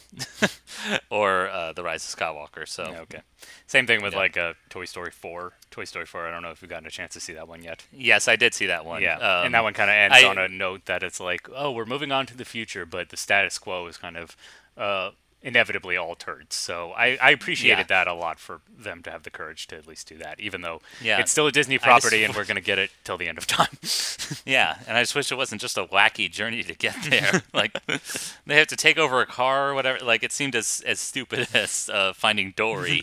or 1.11 1.49
uh, 1.49 1.73
The 1.73 1.83
Rise 1.83 2.03
of 2.13 2.19
Skywalker. 2.19 2.67
So 2.67 2.91
Yeah, 2.91 3.01
okay. 3.01 3.21
Same 3.67 3.87
thing 3.87 4.03
with 4.03 4.13
Yeah. 4.13 4.19
like 4.19 4.37
a 4.37 4.55
Toy 4.69 4.85
Story 4.85 5.11
4. 5.11 5.53
Toy 5.71 5.85
Story 5.85 6.07
4. 6.07 6.27
I 6.27 6.31
don't 6.31 6.43
know 6.43 6.51
if 6.51 6.63
you've 6.63 6.71
gotten 6.71 6.87
a 6.87 6.91
chance 6.91 7.13
to 7.15 7.21
see 7.21 7.33
that 7.35 7.49
one 7.49 7.63
yet. 7.63 7.85
yes, 7.93 8.29
I 8.29 8.37
did 8.37 8.55
see 8.55 8.67
that 8.67 8.85
one. 8.85 9.03
Yeah, 9.03 9.17
Um, 9.19 9.47
and 9.47 9.55
that 9.55 9.63
one 9.63 9.75
kind 9.75 9.91
of 9.91 9.95
ends 9.95 10.17
I- 10.19 10.29
on 10.29 10.39
a 10.39 10.49
note 10.49 10.87
that 10.87 11.03
it's 11.03 11.21
like, 11.21 11.49
oh, 11.55 11.71
we're 11.71 11.85
moving 11.87 12.13
on 12.13 12.27
to 12.27 12.37
the 12.37 12.45
future, 12.45 12.87
but 12.87 13.11
the 13.11 13.17
status 13.17 13.59
quo 13.59 13.87
is 13.87 13.97
kind 13.97 14.17
of 14.17 14.37
uh, 14.77 15.11
inevitably 15.43 15.97
altered. 15.97 16.53
So 16.53 16.93
I, 16.93 17.17
I 17.21 17.31
appreciated 17.31 17.87
Yeah. 17.91 18.05
that 18.05 18.07
a 18.09 18.15
lot 18.15 18.39
for 18.39 18.61
them 18.69 19.03
to 19.05 19.11
have 19.11 19.23
the 19.23 19.31
courage 19.31 19.67
to 19.69 19.77
at 19.77 19.87
least 19.87 20.07
do 20.09 20.17
that, 20.19 20.39
even 20.39 20.61
though 20.61 20.81
Yeah. 21.03 21.19
it's 21.19 21.31
still 21.33 21.47
a 21.47 21.53
Disney 21.53 21.77
just- 21.77 21.85
property 21.85 22.25
and 22.25 22.35
we're 22.35 22.45
going 22.45 22.57
to 22.57 22.61
get 22.63 22.79
it 22.79 22.91
till 23.05 23.17
the 23.17 23.29
end 23.29 23.39
of 23.39 23.47
time. 23.47 23.69
Yeah, 24.47 24.77
and 24.87 24.97
I 24.97 25.03
just 25.03 25.15
wish 25.17 25.33
it 25.33 25.35
wasn't 25.35 25.61
just 25.61 25.77
a 25.77 25.85
wacky 25.87 26.31
journey 26.31 26.63
to 26.63 26.75
get 26.75 26.95
there. 27.09 27.43
like 27.53 27.73
they 28.47 28.57
have 28.57 28.69
to 28.69 28.77
take 28.77 28.97
over 28.97 29.21
a 29.21 29.27
car 29.27 29.71
or 29.71 29.75
whatever. 29.75 30.05
Like 30.05 30.23
it 30.23 30.31
seemed 30.33 30.55
as 30.55 30.83
as 30.87 31.01
stupid 31.01 31.49
as 31.53 31.91
uh, 31.93 32.13
finding 32.13 32.53
Dory, 32.57 33.03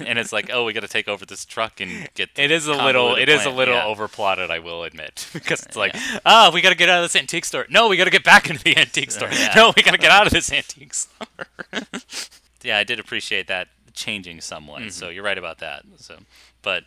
and 0.00 0.18
it's 0.18 0.32
like, 0.32 0.50
oh, 0.52 0.64
we 0.64 0.72
got 0.72 0.80
to 0.80 0.88
take 0.88 1.06
over 1.08 1.26
this 1.26 1.44
truck 1.44 1.80
and 1.80 2.08
get. 2.14 2.30
it 2.36 2.50
is 2.50 2.66
a 2.66 2.72
little, 2.74 3.14
it 3.14 3.28
is 3.28 3.44
a 3.44 3.50
little 3.50 3.74
Yeah. 3.74 3.84
overplotted, 3.84 4.50
I 4.50 4.58
will 4.58 4.84
admit, 4.84 5.28
because 5.34 5.62
it's 5.64 5.76
like, 5.76 5.94
ah, 6.24 6.50
we 6.52 6.60
got 6.62 6.70
to 6.70 6.76
get 6.76 6.88
out 6.88 7.04
of 7.04 7.12
this 7.12 7.20
antique 7.20 7.44
store. 7.44 7.66
No, 7.68 7.88
we 7.88 7.96
got 7.96 8.04
to 8.04 8.10
get 8.10 8.24
back 8.24 8.48
into 8.48 8.62
the 8.64 8.76
antique 8.76 9.10
store. 9.10 9.28
Yeah. 9.30 9.52
No, 9.54 9.72
we 9.76 9.82
got 9.82 9.92
to 9.92 9.98
get 9.98 10.10
out 10.10 10.26
of 10.26 10.32
this 10.32 10.50
antique 10.52 10.94
store. 10.94 11.26
yeah, 12.62 12.78
I 12.78 12.84
did 12.84 12.98
appreciate 13.00 13.46
that 13.48 13.68
changing 13.94 14.40
somewhat. 14.40 14.80
Mm-hmm. 14.80 14.90
So 14.90 15.08
you're 15.08 15.24
right 15.24 15.38
about 15.38 15.58
that. 15.58 15.84
So, 15.96 16.18
but 16.62 16.84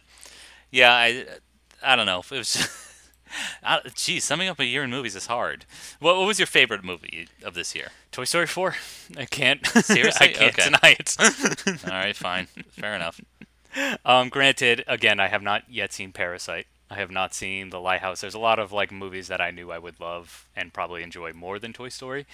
yeah, 0.71 0.91
I 0.93 1.25
I 1.83 1.95
don't 1.95 2.05
know. 2.05 2.19
It 2.31 2.37
was. 2.37 2.81
I, 3.63 3.81
geez, 3.95 4.23
summing 4.23 4.47
up 4.47 4.59
a 4.59 4.65
year 4.65 4.83
in 4.83 4.89
movies 4.91 5.15
is 5.15 5.25
hard. 5.25 5.65
What, 5.99 6.15
what 6.15 6.25
was 6.27 6.39
your 6.39 6.45
favorite 6.45 6.85
movie 6.85 7.27
of 7.43 7.53
this 7.53 7.75
year? 7.75 7.89
Toy 8.11 8.23
Story 8.23 8.47
4. 8.47 8.75
I 9.17 9.25
can't. 9.25 9.65
Seriously? 9.83 10.29
I 10.29 10.31
can't 10.31 10.53
Okay. 10.57 10.63
deny 10.65 10.95
it. 10.97 11.15
All 11.85 11.91
right, 11.91 12.15
fine, 12.15 12.47
fair 12.69 12.95
enough. 12.95 13.19
Um, 14.05 14.29
granted, 14.29 14.85
again, 14.87 15.19
I 15.19 15.27
have 15.27 15.41
not 15.41 15.63
yet 15.69 15.91
seen 15.91 16.13
Parasite. 16.13 16.67
I 16.89 16.95
have 16.95 17.11
not 17.11 17.33
seen 17.33 17.69
The 17.69 17.79
Lighthouse. 17.79 18.21
There's 18.21 18.35
a 18.35 18.39
lot 18.39 18.59
of 18.59 18.71
like 18.71 18.91
movies 18.91 19.27
that 19.27 19.41
I 19.41 19.51
knew 19.51 19.71
I 19.71 19.79
would 19.79 19.99
love 19.99 20.47
and 20.55 20.73
probably 20.73 21.01
enjoy 21.01 21.33
more 21.33 21.57
than 21.57 21.73
Toy 21.73 21.89
Story. 21.89 22.25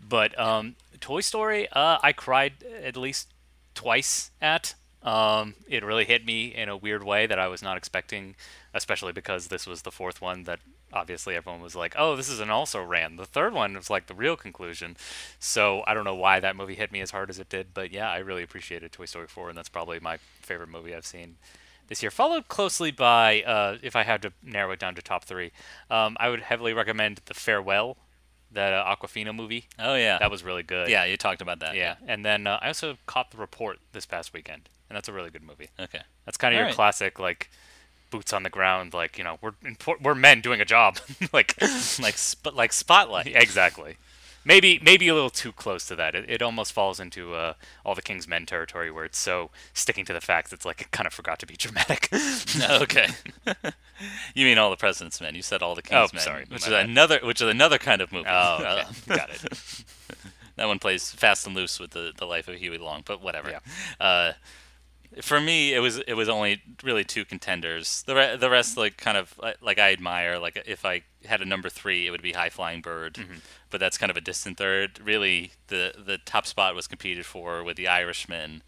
But 0.00 0.38
um, 0.38 0.76
Toy 1.00 1.20
Story, 1.20 1.68
uh, 1.70 1.98
I 2.02 2.12
cried 2.12 2.54
at 2.82 2.96
least 2.96 3.28
twice 3.74 4.30
at. 4.42 4.74
Um, 5.02 5.54
it 5.68 5.84
really 5.84 6.04
hit 6.04 6.26
me 6.26 6.54
in 6.54 6.68
a 6.68 6.76
weird 6.76 7.04
way 7.04 7.26
that 7.26 7.38
I 7.38 7.48
was 7.48 7.62
not 7.62 7.76
expecting, 7.76 8.34
especially 8.74 9.12
because 9.12 9.46
this 9.46 9.66
was 9.66 9.82
the 9.82 9.90
fourth 9.90 10.20
one 10.20 10.42
that 10.42 10.60
obviously 10.92 11.36
everyone 11.36 11.62
was 11.62 11.74
like, 11.76 11.94
"Oh, 11.96 12.16
this 12.16 12.28
is 12.28 12.40
an 12.40 12.50
also 12.50 12.82
ran." 12.82 13.16
The 13.16 13.24
third 13.24 13.54
one 13.54 13.74
was 13.74 13.88
like 13.88 14.08
the 14.08 14.14
real 14.14 14.36
conclusion. 14.36 14.96
So 15.38 15.84
I 15.86 15.94
don't 15.94 16.04
know 16.04 16.14
why 16.16 16.40
that 16.40 16.56
movie 16.56 16.74
hit 16.74 16.92
me 16.92 17.00
as 17.00 17.12
hard 17.12 17.30
as 17.30 17.38
it 17.38 17.48
did, 17.48 17.68
but 17.72 17.92
yeah, 17.92 18.10
I 18.10 18.18
really 18.18 18.42
appreciated 18.42 18.92
Toy 18.92 19.06
Story 19.06 19.28
4, 19.28 19.50
and 19.50 19.56
that's 19.56 19.68
probably 19.70 20.00
my 20.00 20.18
favorite 20.42 20.68
movie 20.68 20.94
I've 20.94 21.06
seen 21.06 21.36
this 21.90 22.02
year. 22.02 22.10
Followed 22.10 22.48
closely 22.48 22.90
by, 22.90 23.42
uh, 23.42 23.76
if 23.82 23.94
I 23.94 24.04
had 24.04 24.22
to 24.22 24.32
narrow 24.42 24.70
it 24.72 24.78
down 24.78 24.94
to 24.94 25.02
top 25.02 25.24
three, 25.24 25.50
um, 25.90 26.16
I 26.18 26.30
would 26.30 26.40
heavily 26.40 26.72
recommend 26.72 27.20
The 27.26 27.34
Farewell, 27.34 27.98
that 28.52 28.72
uh, 28.72 28.84
Awkwafina 28.96 29.34
movie. 29.34 29.66
Oh 29.78 29.94
yeah, 29.94 30.18
That 30.18 30.30
was 30.30 30.42
really 30.42 30.62
good. 30.62 30.88
yeah. 30.88 31.04
You 31.04 31.16
talked 31.18 31.42
about 31.42 31.60
that. 31.60 31.74
Yeah, 31.76 31.96
and 32.06 32.24
then 32.24 32.46
uh, 32.46 32.58
I 32.62 32.68
also 32.68 32.96
caught 33.06 33.30
The 33.32 33.36
Report 33.36 33.78
this 33.92 34.06
past 34.06 34.32
weekend, 34.32 34.68
and 34.88 34.96
that's 34.96 35.08
a 35.08 35.12
really 35.12 35.30
good 35.30 35.42
movie. 35.42 35.68
Okay. 35.78 36.00
That's 36.24 36.36
kind 36.38 36.54
of 36.54 36.56
your 36.56 36.64
Alright. 36.64 36.74
classic, 36.76 37.18
like 37.18 37.50
boots 38.10 38.32
on 38.32 38.42
the 38.42 38.50
ground, 38.50 38.92
like 38.94 39.18
you 39.18 39.22
know 39.24 39.38
we're 39.40 39.52
we're 40.02 40.14
men 40.16 40.40
doing 40.40 40.60
a 40.60 40.64
job, 40.64 40.98
like 41.32 41.54
Like 42.00 42.16
sp- 42.18 42.54
like 42.54 42.72
Spotlight. 42.84 43.28
exactly. 43.28 43.96
Maybe 44.44 44.80
maybe 44.82 45.06
a 45.08 45.14
little 45.14 45.28
too 45.30 45.52
close 45.52 45.86
to 45.88 45.96
that. 45.96 46.14
It, 46.14 46.24
it 46.28 46.40
almost 46.42 46.72
falls 46.72 46.98
into 46.98 47.34
uh, 47.34 47.54
all 47.84 47.94
the 47.94 48.00
King's 48.02 48.26
Men 48.26 48.46
territory, 48.46 48.90
where 48.90 49.04
it's 49.04 49.18
so 49.18 49.50
sticking 49.74 50.04
to 50.06 50.12
the 50.14 50.20
facts. 50.20 50.52
It's 50.52 50.64
like 50.64 50.80
it 50.80 50.90
kind 50.92 51.06
of 51.06 51.12
forgot 51.12 51.38
to 51.40 51.46
be 51.46 51.56
dramatic. 51.58 52.08
okay. 52.70 53.08
you 54.34 54.46
mean 54.46 54.56
all 54.56 54.70
the 54.70 54.76
President's 54.76 55.20
Men? 55.20 55.34
You 55.34 55.42
said 55.42 55.62
all 55.62 55.74
the 55.74 55.82
King's 55.82 56.10
Oh, 56.10 56.14
Men, 56.14 56.22
sorry, 56.22 56.44
which 56.48 56.62
is 56.62 56.68
bad. 56.68 56.86
another, 56.88 57.20
which 57.22 57.40
is 57.42 57.48
another 57.48 57.78
kind 57.78 58.00
of 58.00 58.12
movie. 58.12 58.28
Oh, 58.28 58.56
okay. 58.60 59.12
Uh, 59.12 59.16
got 59.16 59.30
it. 59.30 59.42
that 60.56 60.66
one 60.66 60.78
plays 60.78 61.10
fast 61.12 61.46
and 61.46 61.54
loose 61.54 61.78
with 61.78 61.90
the, 61.90 62.12
the 62.16 62.24
life 62.24 62.48
of 62.48 62.56
Huey 62.56 62.78
Long, 62.78 63.02
but 63.04 63.22
whatever. 63.22 63.50
Yeah. 63.50 63.58
Uh, 64.04 64.32
for 65.22 65.40
me, 65.40 65.74
it 65.74 65.80
was 65.80 65.98
it 65.98 66.14
was 66.14 66.28
only 66.28 66.62
really 66.82 67.04
two 67.04 67.24
contenders. 67.24 68.02
The 68.06 68.14
re- 68.14 68.36
the 68.36 68.50
rest 68.50 68.76
like 68.76 68.96
kind 68.96 69.16
of 69.16 69.34
like- 69.42 69.60
like 69.60 69.78
I 69.78 69.92
admire. 69.92 70.38
Like 70.38 70.62
if 70.66 70.84
I 70.84 71.02
had 71.26 71.40
a 71.40 71.44
number 71.44 71.68
three, 71.68 72.06
it 72.06 72.10
would 72.10 72.22
be 72.22 72.32
High 72.32 72.50
Flying 72.50 72.80
Bird, 72.80 73.14
Mm-hmm. 73.14 73.38
but 73.70 73.80
that's 73.80 73.98
kind 73.98 74.10
of 74.10 74.16
a 74.16 74.20
distant 74.20 74.56
third. 74.58 75.00
Really, 75.00 75.52
the 75.68 75.94
the 75.98 76.18
top 76.18 76.46
spot 76.46 76.74
was 76.74 76.86
competed 76.86 77.26
for 77.26 77.62
with 77.64 77.76
The 77.76 77.88
Irishman, 77.88 78.62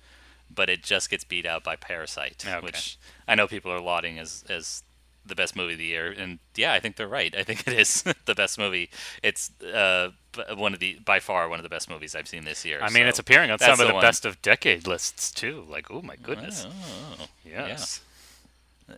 but 0.52 0.68
it 0.68 0.82
just 0.82 1.10
gets 1.10 1.24
beat 1.24 1.46
out 1.46 1.62
by 1.64 1.76
Parasite, 1.76 2.44
Okay. 2.46 2.60
which 2.60 2.98
I 3.28 3.34
know 3.34 3.46
people 3.46 3.70
are 3.72 3.80
lauding 3.80 4.18
as 4.18 4.44
as 4.48 4.82
the 5.24 5.34
best 5.34 5.54
movie 5.56 5.72
of 5.74 5.78
the 5.78 5.86
year, 5.86 6.10
and 6.10 6.38
yeah, 6.56 6.72
I 6.72 6.80
think 6.80 6.96
they're 6.96 7.08
right. 7.08 7.34
I 7.36 7.42
think 7.42 7.66
it 7.66 7.74
is 7.74 8.02
the 8.24 8.34
best 8.34 8.58
movie. 8.58 8.90
It's 9.22 9.50
uh, 9.62 10.10
one 10.56 10.74
of 10.74 10.80
the 10.80 10.98
by 11.04 11.20
far 11.20 11.48
one 11.48 11.58
of 11.58 11.62
the 11.62 11.68
best 11.68 11.88
movies 11.88 12.14
I've 12.14 12.28
seen 12.28 12.44
this 12.44 12.64
year. 12.64 12.80
I 12.82 12.90
mean, 12.90 13.04
so 13.04 13.08
it's 13.08 13.18
appearing 13.18 13.50
on 13.50 13.58
some 13.58 13.80
of 13.80 13.86
the 13.86 13.94
one. 13.94 14.02
best 14.02 14.24
of 14.24 14.40
decade 14.42 14.86
lists 14.86 15.30
too. 15.30 15.64
Like, 15.68 15.90
oh 15.90 16.02
my 16.02 16.16
goodness. 16.16 16.66
Oh, 16.68 17.26
yes. 17.44 18.00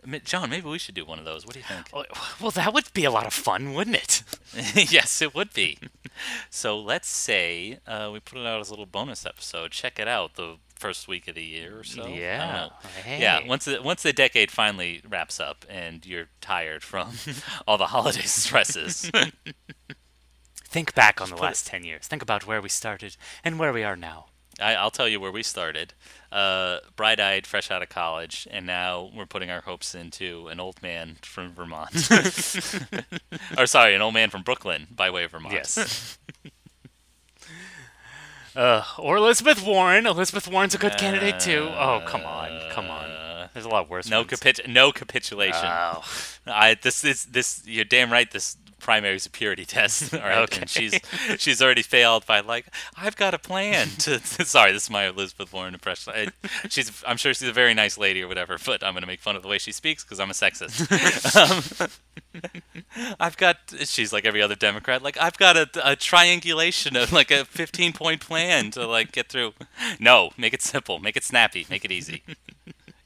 Ma- 0.05 0.17
John, 0.23 0.49
maybe 0.49 0.67
we 0.67 0.79
should 0.79 0.95
do 0.95 1.05
one 1.05 1.19
of 1.19 1.25
those. 1.25 1.45
What 1.45 1.53
do 1.53 1.59
you 1.59 1.65
think? 1.65 1.89
Well, 1.93 2.05
well, 2.41 2.51
that 2.51 2.73
would 2.73 2.91
be 2.93 3.05
a 3.05 3.11
lot 3.11 3.25
of 3.25 3.33
fun, 3.33 3.73
wouldn't 3.73 3.95
it? 3.95 4.23
yes, 4.91 5.21
it 5.21 5.35
would 5.35 5.53
be. 5.53 5.77
so 6.49 6.77
let's 6.79 7.07
say 7.07 7.79
uh, 7.87 8.09
we 8.11 8.19
put 8.19 8.39
it 8.39 8.45
out 8.45 8.59
as 8.59 8.69
a 8.69 8.71
little 8.71 8.85
bonus 8.85 9.25
episode. 9.25 9.71
Check 9.71 9.99
it 9.99 10.07
out 10.07 10.35
the 10.35 10.57
first 10.75 11.07
week 11.07 11.27
of 11.27 11.35
the 11.35 11.43
year 11.43 11.79
or 11.79 11.83
so. 11.83 12.07
Yeah. 12.07 12.69
Hey. 13.03 13.21
Yeah. 13.21 13.47
Once 13.47 13.65
the 13.65 13.81
once 13.81 14.03
the 14.03 14.13
decade 14.13 14.51
finally 14.51 15.01
wraps 15.07 15.39
up 15.39 15.65
and 15.69 16.05
you're 16.05 16.27
tired 16.41 16.83
from 16.83 17.13
all 17.67 17.77
the 17.77 17.87
holiday 17.87 18.21
stresses. 18.21 19.09
Think 20.67 20.93
back 20.93 21.21
on 21.21 21.29
the 21.29 21.37
last 21.37 21.67
10 21.67 21.85
years. 21.85 22.05
Think 22.05 22.21
about 22.21 22.45
where 22.45 22.61
we 22.61 22.67
started 22.67 23.15
and 23.45 23.57
where 23.57 23.71
we 23.71 23.83
are 23.83 23.95
now. 23.95 24.25
I, 24.59 24.75
I'll 24.75 24.91
tell 24.91 25.07
you 25.07 25.19
where 25.19 25.31
we 25.31 25.43
started. 25.43 25.93
Uh, 26.31 26.79
bright-eyed, 26.95 27.47
fresh 27.47 27.71
out 27.71 27.81
of 27.81 27.89
college, 27.89 28.47
and 28.51 28.65
now 28.65 29.09
we're 29.15 29.25
putting 29.25 29.49
our 29.49 29.61
hopes 29.61 29.95
into 29.95 30.47
an 30.47 30.59
old 30.59 30.81
man 30.81 31.17
from 31.21 31.53
Vermont. 31.53 32.09
or 33.57 33.65
sorry, 33.67 33.95
an 33.95 34.01
old 34.01 34.13
man 34.13 34.29
from 34.29 34.43
Brooklyn 34.43 34.87
by 34.91 35.09
way 35.09 35.23
of 35.23 35.31
Vermont. 35.31 35.53
Yes. 35.53 36.17
Uh, 38.55 38.83
or 38.97 39.17
Elizabeth 39.17 39.65
Warren. 39.65 40.05
Elizabeth 40.05 40.47
Warren's 40.47 40.75
a 40.75 40.77
good 40.77 40.97
candidate 40.97 41.39
too. 41.39 41.67
Oh, 41.71 42.01
come 42.05 42.23
on. 42.23 42.49
Come 42.71 42.89
on. 42.89 43.49
There's 43.53 43.65
a 43.65 43.69
lot 43.69 43.89
worse 43.89 44.09
no 44.09 44.25
capit- 44.25 44.67
no 44.67 44.91
capitulation. 44.91 45.63
Oh. 45.63 46.03
I 46.45 46.75
this 46.81 47.05
is 47.05 47.25
this 47.25 47.63
you're 47.65 47.85
damn 47.85 48.11
right 48.11 48.29
this 48.29 48.57
primary 48.85 49.17
a 49.25 49.29
purity 49.31 49.65
test. 49.77 50.13
All 50.13 50.19
right. 50.19 50.37
Okay. 50.37 50.61
And 50.61 50.69
she's 50.69 50.99
she's 51.37 51.61
already 51.61 51.81
failed 51.81 52.25
by 52.27 52.41
like 52.41 52.67
I've 52.95 53.15
got 53.15 53.33
a 53.33 53.39
plan 53.39 53.87
to 53.99 54.19
sorry, 54.45 54.71
this 54.71 54.83
is 54.83 54.89
my 54.91 55.07
Elizabeth 55.07 55.51
Warren 55.51 55.73
impression. 55.73 56.13
I, 56.15 56.27
she's 56.69 57.03
I'm 57.07 57.17
sure 57.17 57.33
she's 57.33 57.49
a 57.49 57.53
very 57.53 57.73
nice 57.73 57.97
lady 57.97 58.21
or 58.21 58.27
whatever, 58.27 58.57
but 58.63 58.83
I'm 58.83 58.93
gonna 58.93 59.07
make 59.07 59.21
fun 59.21 59.35
of 59.35 59.41
the 59.41 59.47
way 59.47 59.57
she 59.57 59.71
speaks 59.71 60.03
because 60.03 60.19
I'm 60.19 60.29
a 60.29 60.33
sexist. 60.33 60.85
um, 61.81 63.15
I've 63.19 63.37
got 63.37 63.57
she's 63.85 64.13
like 64.13 64.25
every 64.25 64.41
other 64.41 64.55
Democrat, 64.55 65.01
like 65.01 65.17
I've 65.19 65.37
got 65.37 65.57
a, 65.57 65.67
a 65.83 65.95
triangulation 65.95 66.95
of 66.95 67.11
like 67.11 67.31
a 67.31 67.43
15 67.45 67.93
point 67.93 68.21
plan 68.21 68.69
to 68.71 68.85
like 68.85 69.11
get 69.11 69.29
through. 69.29 69.53
No, 69.99 70.29
make 70.37 70.53
it 70.53 70.61
simple, 70.61 70.99
make 70.99 71.17
it 71.17 71.23
snappy, 71.23 71.65
make 71.71 71.83
it 71.83 71.91
easy 71.91 72.21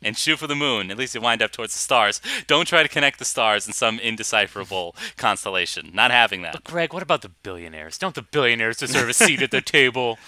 and 0.02 0.18
shoot 0.18 0.38
for 0.38 0.48
the 0.48 0.56
moon. 0.56 0.90
At 0.92 0.98
least 0.98 1.14
you 1.16 1.22
wind 1.22 1.42
up 1.42 1.52
towards 1.52 1.74
the 1.74 1.80
stars. 1.80 2.22
Don't 2.48 2.68
try 2.68 2.84
to 2.84 2.90
connect 2.90 3.20
the 3.20 3.26
stars 3.26 3.68
in 3.68 3.74
some 3.74 4.00
indecipherable 4.00 4.96
constellation. 5.18 5.92
Not 5.94 6.12
having 6.12 6.42
that. 6.44 6.54
But 6.54 6.64
Greg, 6.64 6.94
what 6.94 7.04
about 7.04 7.22
the 7.22 7.30
billionaires? 7.30 7.98
Don't 7.98 8.16
the 8.16 8.22
billionaires 8.22 8.78
deserve 8.78 9.10
a 9.10 9.14
seat 9.14 9.42
at 9.42 9.52
the 9.52 9.62
table? 9.62 10.18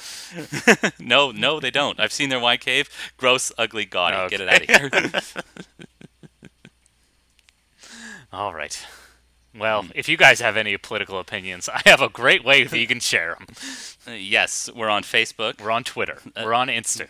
No, 0.99 1.32
no, 1.32 1.59
they 1.59 1.72
don't. 1.72 1.99
I've 1.99 2.13
seen 2.13 2.30
their 2.30 2.39
white 2.39 2.61
cave. 2.61 2.89
Gross, 3.17 3.51
ugly, 3.57 3.86
gaudy. 3.86 4.30
Get 4.30 4.41
it 4.41 4.49
out 4.49 4.61
of 4.61 4.69
here. 4.69 4.89
All 8.34 8.53
right. 8.53 8.86
Well, 9.57 9.88
if 9.93 10.07
you 10.07 10.15
guys 10.15 10.39
have 10.39 10.55
any 10.55 10.78
political 10.78 11.19
opinions, 11.19 11.67
I 11.67 11.82
have 11.86 11.99
a 12.01 12.07
great 12.07 12.45
way 12.45 12.63
that 12.63 12.78
you 12.78 12.88
can 12.88 13.01
share 13.01 13.36
them. 13.38 13.47
Uh, 14.07 14.11
yes, 14.11 14.69
we're 14.74 14.88
on 14.89 15.03
Facebook. 15.03 15.59
We're 15.61 15.72
on 15.72 15.84
Twitter. 15.84 16.19
We're 16.38 16.53
on 16.53 16.69
Insta. 16.69 17.07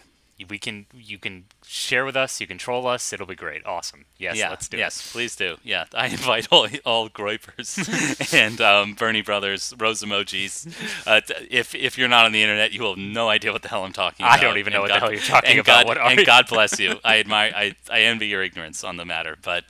We 0.49 0.57
can 0.57 0.87
you 0.95 1.19
can 1.19 1.45
share 1.73 2.03
with 2.03 2.17
us. 2.17 2.41
You 2.41 2.47
control 2.47 2.85
us. 2.85 3.13
It'll 3.13 3.25
be 3.25 3.35
great. 3.35 3.65
Awesome. 3.65 4.05
Yes, 4.17 4.35
yeah, 4.37 4.49
let's 4.49 4.67
do 4.67 4.77
yes, 4.77 5.11
please 5.11 5.35
do. 5.35 5.55
Yeah, 5.63 5.85
I 5.95 6.07
invite 6.17 6.47
all 6.51 6.67
all 6.85 7.09
Groypers 7.09 8.33
and 8.33 8.59
um, 8.61 8.93
Bernie 8.93 9.21
Brothers, 9.21 9.73
Rose 9.79 10.01
emojis. 10.03 10.67
Uh, 11.07 11.21
t- 11.21 11.33
if 11.49 11.73
if 11.73 11.97
you're 11.97 12.07
not 12.09 12.25
on 12.25 12.31
the 12.33 12.41
internet, 12.43 12.71
you 12.73 12.81
will 12.81 12.91
have 12.95 12.99
no 12.99 13.29
idea 13.29 13.51
what 13.51 13.61
the 13.61 13.69
hell 13.69 13.83
I'm 13.85 13.93
talking 13.93 14.25
about. 14.25 14.37
I 14.37 14.41
don't 14.41 14.57
even 14.57 14.73
know 14.73 14.83
And 14.83 14.91
what 14.91 14.93
the 14.93 14.99
hell 14.99 15.11
you're 15.11 15.21
talking 15.21 15.51
and 15.51 15.59
about. 15.59 15.85
God, 15.87 15.97
and 15.97 16.19
you- 16.19 16.25
God 16.25 16.47
bless 16.47 16.79
you. 16.79 16.95
I 17.05 17.19
admire, 17.19 17.51
I, 17.55 17.75
I 17.89 18.01
envy 18.01 18.27
your 18.27 18.43
ignorance 18.43 18.83
on 18.83 18.97
the 18.97 19.05
matter, 19.05 19.37
but 19.41 19.63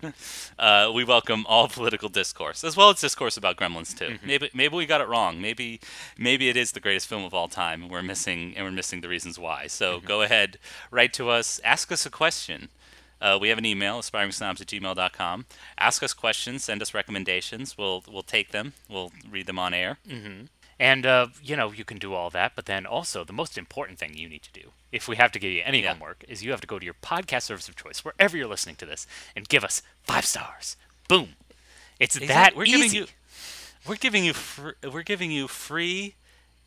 uh, 0.60 0.92
we 0.94 1.04
welcome 1.04 1.46
all 1.48 1.68
political 1.68 2.10
discourse 2.10 2.64
as 2.64 2.76
well 2.76 2.90
as 2.90 3.00
discourse 3.00 3.38
about 3.38 3.56
Gremlins 3.58 3.98
2. 3.98 4.06
Mm-hmm. 4.06 4.28
Maybe 4.28 4.50
maybe 4.54 4.76
we 4.76 4.86
got 4.86 5.02
it 5.02 5.08
wrong. 5.08 5.40
Maybe 5.40 5.80
maybe 6.18 6.50
it 6.50 6.58
is 6.58 6.72
the 6.72 6.80
greatest 6.80 7.08
film 7.08 7.24
of 7.24 7.34
all 7.34 7.48
time, 7.48 7.84
and 7.84 7.92
we're 7.92 8.02
missing 8.04 8.54
and 8.58 8.66
we're 8.66 8.72
missing 8.72 9.02
the 9.02 9.08
reasons 9.10 9.38
why. 9.38 9.68
So 9.68 9.92
Mm-hmm. 9.92 10.08
go 10.08 10.22
ahead, 10.24 10.58
write 10.90 11.14
to 11.14 11.30
us, 11.30 11.60
ask 11.64 11.91
us 11.92 12.06
a 12.06 12.10
question. 12.10 12.70
Uh, 13.22 13.38
we 13.40 13.50
have 13.50 13.58
an 13.60 13.66
email, 13.66 14.00
aspiringsnobs 14.00 14.62
at 14.62 14.68
gmail.com. 14.68 15.46
Ask 15.78 16.02
us 16.02 16.14
questions, 16.14 16.64
send 16.64 16.82
us 16.82 16.94
recommendations. 16.94 17.78
We'll 17.78 18.04
we'll 18.12 18.24
take 18.24 18.52
them. 18.52 18.74
We'll 18.90 19.12
read 19.30 19.46
them 19.46 19.60
on 19.60 19.74
air. 19.74 20.00
Mm. 20.08 20.48
And 20.80 21.06
uh, 21.06 21.28
you 21.44 21.56
know 21.56 21.72
you 21.72 21.86
can 21.86 21.98
do 22.00 22.14
all 22.16 22.32
that, 22.32 22.54
but 22.56 22.66
then 22.66 22.88
also 22.88 23.24
the 23.24 23.34
most 23.34 23.58
important 23.60 24.00
thing 24.00 24.16
you 24.18 24.28
need 24.28 24.42
to 24.44 24.52
do, 24.52 24.72
if 24.92 25.08
we 25.08 25.18
have 25.18 25.32
to 25.34 25.40
give 25.40 25.52
you 25.52 25.62
any 25.64 25.84
Yeah. 25.84 25.94
homework, 25.94 26.24
is 26.28 26.44
you 26.44 26.50
have 26.50 26.62
to 26.62 26.68
go 26.68 26.80
to 26.80 26.86
your 26.86 26.96
podcast 26.96 27.44
service 27.44 27.70
of 27.70 27.76
choice, 27.76 28.04
wherever 28.04 28.36
you're 28.36 28.48
listening 28.48 28.76
to 28.78 28.86
this, 28.88 29.06
and 29.36 29.48
give 29.48 29.64
us 29.64 29.84
five 30.02 30.26
stars. 30.26 30.76
Boom. 31.08 31.36
It's 32.00 32.18
that 32.18 32.56
we're 32.56 32.64
easy. 32.66 32.78
giving 32.78 32.94
you 32.96 33.06
we're 33.88 33.96
giving 33.98 34.24
you 34.26 34.34
fr- 34.34 34.72
we're 34.92 35.04
giving 35.04 35.30
you 35.30 35.48
free 35.48 36.16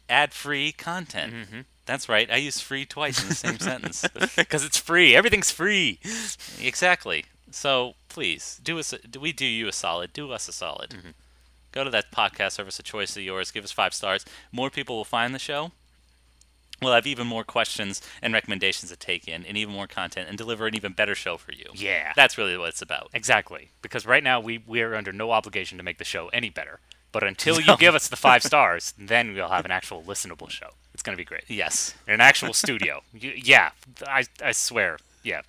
ad-free 0.08 0.70
content. 0.72 1.32
Mm-hmm. 1.34 1.60
That's 1.86 2.08
right. 2.08 2.30
I 2.30 2.36
use 2.36 2.60
free 2.60 2.84
twice 2.86 3.22
in 3.22 3.28
the 3.28 3.34
same 3.34 3.58
sentence. 3.70 4.04
because 4.36 4.64
it's 4.64 4.78
free. 4.78 5.14
Everything's 5.14 5.50
free. 5.50 5.98
Exactly. 6.60 7.24
So 7.50 7.94
please 8.08 8.60
do 8.62 8.78
us. 8.78 8.92
A, 8.92 8.98
do 8.98 9.20
we 9.20 9.32
do 9.32 9.44
you 9.46 9.68
a 9.68 9.72
solid? 9.72 10.12
Do 10.12 10.32
us 10.32 10.48
a 10.48 10.52
solid. 10.52 10.90
Mm-hmm. 10.90 11.10
Go 11.72 11.84
to 11.84 11.90
that 11.90 12.10
podcast 12.12 12.52
service 12.52 12.78
of 12.78 12.84
choice 12.84 13.16
of 13.16 13.22
yours. 13.22 13.50
Give 13.50 13.64
us 13.64 13.72
five 13.72 13.92
stars. 13.94 14.24
More 14.52 14.70
people 14.70 14.96
will 14.96 15.04
find 15.04 15.34
the 15.34 15.38
show. 15.38 15.72
We'll 16.82 16.92
have 16.94 17.06
even 17.06 17.26
more 17.26 17.44
questions 17.44 18.02
and 18.20 18.34
recommendations 18.34 18.90
to 18.90 18.96
take 18.96 19.28
in, 19.28 19.44
and 19.46 19.56
even 19.56 19.72
more 19.72 19.86
content, 19.86 20.28
and 20.28 20.36
deliver 20.36 20.66
an 20.66 20.74
even 20.74 20.92
better 20.92 21.14
show 21.14 21.36
for 21.36 21.52
you. 21.52 21.66
Yeah. 21.72 22.12
That's 22.16 22.36
really 22.36 22.56
what 22.58 22.70
it's 22.70 22.82
about. 22.82 23.10
Exactly. 23.14 23.70
Because 23.80 24.04
right 24.04 24.22
now 24.24 24.40
we 24.40 24.58
we 24.66 24.82
are 24.82 24.94
under 24.94 25.12
no 25.12 25.30
obligation 25.30 25.78
to 25.78 25.84
make 25.84 25.98
the 25.98 26.04
show 26.04 26.28
any 26.28 26.50
better. 26.50 26.80
But 27.14 27.22
until 27.22 27.60
you 27.60 27.76
give 27.76 27.94
us 27.94 28.08
the 28.08 28.16
five 28.16 28.42
stars, 28.50 28.92
then 28.98 29.34
we'll 29.34 29.48
have 29.48 29.64
an 29.64 29.70
actual 29.70 30.02
listenable 30.02 30.50
show. 30.50 30.70
It's 30.92 31.02
going 31.02 31.16
to 31.16 31.20
be 31.20 31.24
great. 31.24 31.44
Yes. 31.48 31.94
In 32.08 32.14
an 32.14 32.20
actual 32.20 32.52
studio. 32.52 33.02
Yeah, 33.52 33.70
I 34.06 34.24
I 34.42 34.52
swear. 34.52 34.98
Yeah, 35.22 35.42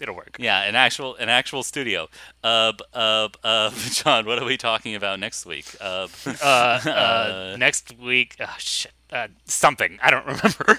it'll 0.00 0.16
work. 0.16 0.36
Yeah, 0.38 0.62
an 0.62 0.74
actual 0.74 1.14
an 1.16 1.28
actual 1.28 1.62
studio. 1.62 2.08
Uh, 2.42 2.72
uh, 2.94 3.28
uh, 3.44 3.70
John, 3.90 4.24
what 4.24 4.38
are 4.40 4.46
we 4.46 4.56
talking 4.56 4.94
about 4.94 5.20
next 5.20 5.44
week? 5.46 5.66
Uh, 5.80 6.08
Uh, 6.26 6.80
uh, 6.88 7.56
next 7.58 7.98
week, 7.98 8.36
oh, 8.40 8.56
shit, 8.58 8.92
uh, 9.12 9.28
something 9.44 9.98
I 10.02 10.10
don't 10.10 10.26
remember. 10.26 10.78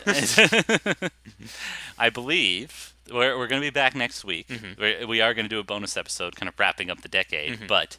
I 1.97 2.09
believe 2.09 2.93
we're, 3.11 3.37
we're 3.37 3.47
going 3.47 3.61
to 3.61 3.65
be 3.65 3.71
back 3.71 3.95
next 3.95 4.23
week. 4.25 4.47
Mm-hmm. 4.47 4.81
We're, 4.81 5.07
we 5.07 5.21
are 5.21 5.33
going 5.33 5.45
to 5.45 5.49
do 5.49 5.59
a 5.59 5.63
bonus 5.63 5.97
episode, 5.97 6.35
kind 6.35 6.47
of 6.49 6.57
wrapping 6.59 6.89
up 6.89 7.01
the 7.01 7.09
decade. 7.09 7.53
Mm-hmm. 7.53 7.67
But 7.67 7.97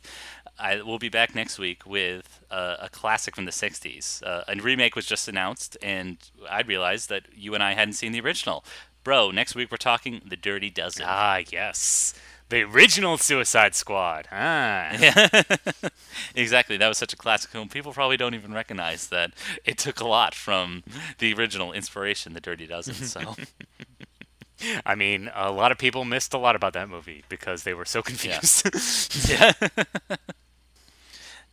I 0.59 0.83
we'll 0.83 0.99
be 0.99 1.09
back 1.09 1.35
next 1.35 1.59
week 1.59 1.85
with 1.87 2.45
uh, 2.51 2.77
a 2.81 2.89
classic 2.89 3.35
from 3.35 3.45
the 3.45 3.51
'60s. 3.51 4.23
Uh, 4.23 4.45
a 4.47 4.57
remake 4.57 4.95
was 4.97 5.07
just 5.07 5.29
announced, 5.29 5.77
and 5.83 6.19
I 6.49 6.63
realized 6.63 7.09
that 7.09 7.25
you 7.35 7.55
and 7.55 7.63
I 7.63 7.75
hadn't 7.75 7.95
seen 7.95 8.13
the 8.13 8.21
original. 8.21 8.65
Bro, 9.03 9.33
next 9.33 9.55
week 9.55 9.71
we're 9.71 9.77
talking 9.77 10.23
The 10.25 10.37
Dirty 10.37 10.71
Dozen. 10.71 11.05
ah, 11.07 11.41
yes, 11.51 12.15
the 12.49 12.63
original 12.63 13.19
Suicide 13.19 13.75
Squad. 13.75 14.29
Ah, 14.33 14.91
exactly. 16.35 16.77
That 16.77 16.89
was 16.89 16.99
such 16.99 17.13
a 17.13 17.17
classic 17.17 17.51
film. 17.51 17.69
People 17.69 17.93
probably 17.93 18.17
don't 18.17 18.35
even 18.35 18.53
recognize 18.55 19.09
that 19.09 19.33
it 19.65 19.77
took 19.77 20.01
a 20.01 20.07
lot 20.07 20.35
from 20.35 20.85
the 21.19 21.35
original 21.35 21.73
inspiration, 21.73 22.33
The 22.33 22.41
Dirty 22.41 22.67
Dozen. 22.67 22.95
So. 22.95 23.35
I 24.87 24.95
mean, 24.95 25.31
a 25.35 25.51
lot 25.51 25.73
of 25.73 25.79
people 25.79 26.05
missed 26.05 26.33
a 26.33 26.39
lot 26.39 26.57
about 26.57 26.73
that 26.75 26.89
movie 26.89 27.25
because 27.29 27.65
they 27.65 27.75
were 27.75 27.85
so 27.85 28.03
confused. 28.03 28.71
Yeah. 29.29 29.53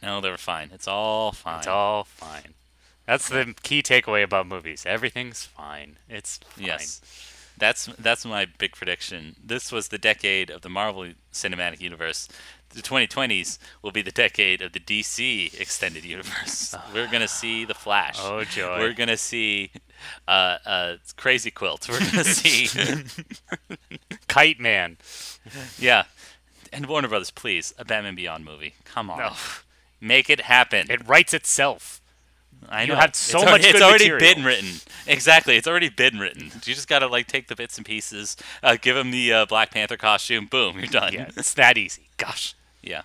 No, 0.02 0.22
they 0.22 0.30
were 0.30 0.38
fine. 0.38 0.70
It's 0.74 0.88
all 0.88 1.32
fine. 1.32 1.60
it's 1.60 1.68
all 1.68 2.04
fine. 2.04 2.54
That's 3.06 3.28
the 3.30 3.54
key 3.64 3.82
takeaway 3.82 4.24
about 4.24 4.48
movies. 4.48 4.86
Everything's 4.86 5.46
fine. 5.46 5.98
It's 6.08 6.38
fine. 6.38 6.66
Yes. 6.66 7.02
That's 7.58 7.88
that's 8.00 8.26
my 8.26 8.46
big 8.58 8.74
prediction. 8.74 9.36
This 9.44 9.72
was 9.72 9.90
the 9.90 9.98
decade 9.98 10.50
of 10.50 10.62
the 10.62 10.70
Marvel 10.70 11.08
Cinematic 11.32 11.80
Universe. 11.82 12.28
The 12.70 12.82
2020s 12.82 13.58
will 13.82 13.92
be 13.92 14.02
the 14.02 14.12
decade 14.14 14.62
of 14.62 14.72
the 14.72 14.80
DC 14.80 15.60
extended 15.60 16.06
universe. 16.06 16.74
We're 16.94 17.12
gonna 17.12 17.28
see 17.28 17.66
the 17.66 17.74
Flash. 17.74 18.18
Oh, 18.20 18.44
joy. 18.46 18.80
We're 18.80 18.94
gonna 18.94 19.18
see 19.18 19.72
uh, 20.28 20.58
uh, 20.66 20.96
Crazy 21.18 21.52
Quilt. 21.52 21.90
We're 21.90 22.00
gonna 22.00 22.24
see 22.24 23.04
Kite 24.28 24.60
Man. 24.60 24.98
yeah. 25.78 26.04
And 26.74 26.86
Warner 26.86 27.10
Brothers, 27.10 27.32
please, 27.32 27.74
a 27.78 27.84
Batman 27.84 28.16
Beyond 28.16 28.46
movie. 28.46 28.76
Come 28.86 29.10
on, 29.10 29.20
No. 29.20 29.34
Make 30.02 30.30
it 30.30 30.42
happen. 30.42 30.88
It 30.90 31.08
writes 31.08 31.34
itself. 31.34 32.02
I 32.70 32.84
You 32.84 32.90
know. 32.90 32.96
had 32.96 33.16
so 33.16 33.38
it's 33.40 33.46
much 33.46 33.50
already, 33.52 33.68
It's 33.70 33.82
already 33.82 34.10
material. 34.12 34.36
been 34.36 34.44
written. 34.46 34.70
Exactly. 35.08 35.56
It's 35.58 35.68
already 35.68 35.90
been 35.90 36.20
written. 36.20 36.46
You 36.54 36.76
just 36.76 36.88
gotta 36.88 37.08
like 37.08 37.28
take 37.28 37.48
the 37.48 37.56
bits 37.56 37.78
and 37.78 37.86
pieces, 37.86 38.38
uh, 38.62 38.78
give 38.80 38.96
him 38.98 39.12
the 39.12 39.34
uh, 39.34 39.46
Black 39.46 39.72
Panther 39.72 39.98
costume. 39.98 40.46
Boom, 40.46 40.78
you're 40.78 40.88
done. 40.88 41.14
Yeah, 41.14 41.30
it's 41.36 41.54
that 41.56 41.78
easy. 41.78 42.10
Gosh, 42.18 42.54
Yeah. 42.82 43.02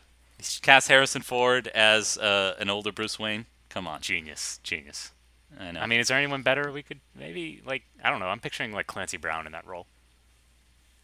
Cast 0.60 0.88
Harrison 0.88 1.22
Ford 1.22 1.68
as 1.68 2.18
uh, 2.18 2.54
an 2.58 2.68
older 2.68 2.92
Bruce 2.92 3.18
Wayne. 3.18 3.46
Come 3.70 3.86
on. 3.88 4.00
genius, 4.02 4.60
genius. 4.62 5.12
I 5.58 5.72
know. 5.72 5.80
I 5.80 5.86
mean, 5.86 5.98
is 6.00 6.08
there 6.08 6.18
anyone 6.18 6.42
better 6.42 6.70
we 6.70 6.82
could 6.82 7.00
maybe 7.18 7.62
like? 7.64 7.84
I 8.04 8.10
don't 8.10 8.20
know. 8.20 8.26
I'm 8.28 8.40
picturing 8.40 8.72
like 8.72 8.86
Clancy 8.86 9.16
Brown 9.16 9.46
in 9.46 9.52
that 9.52 9.66
role. 9.66 9.86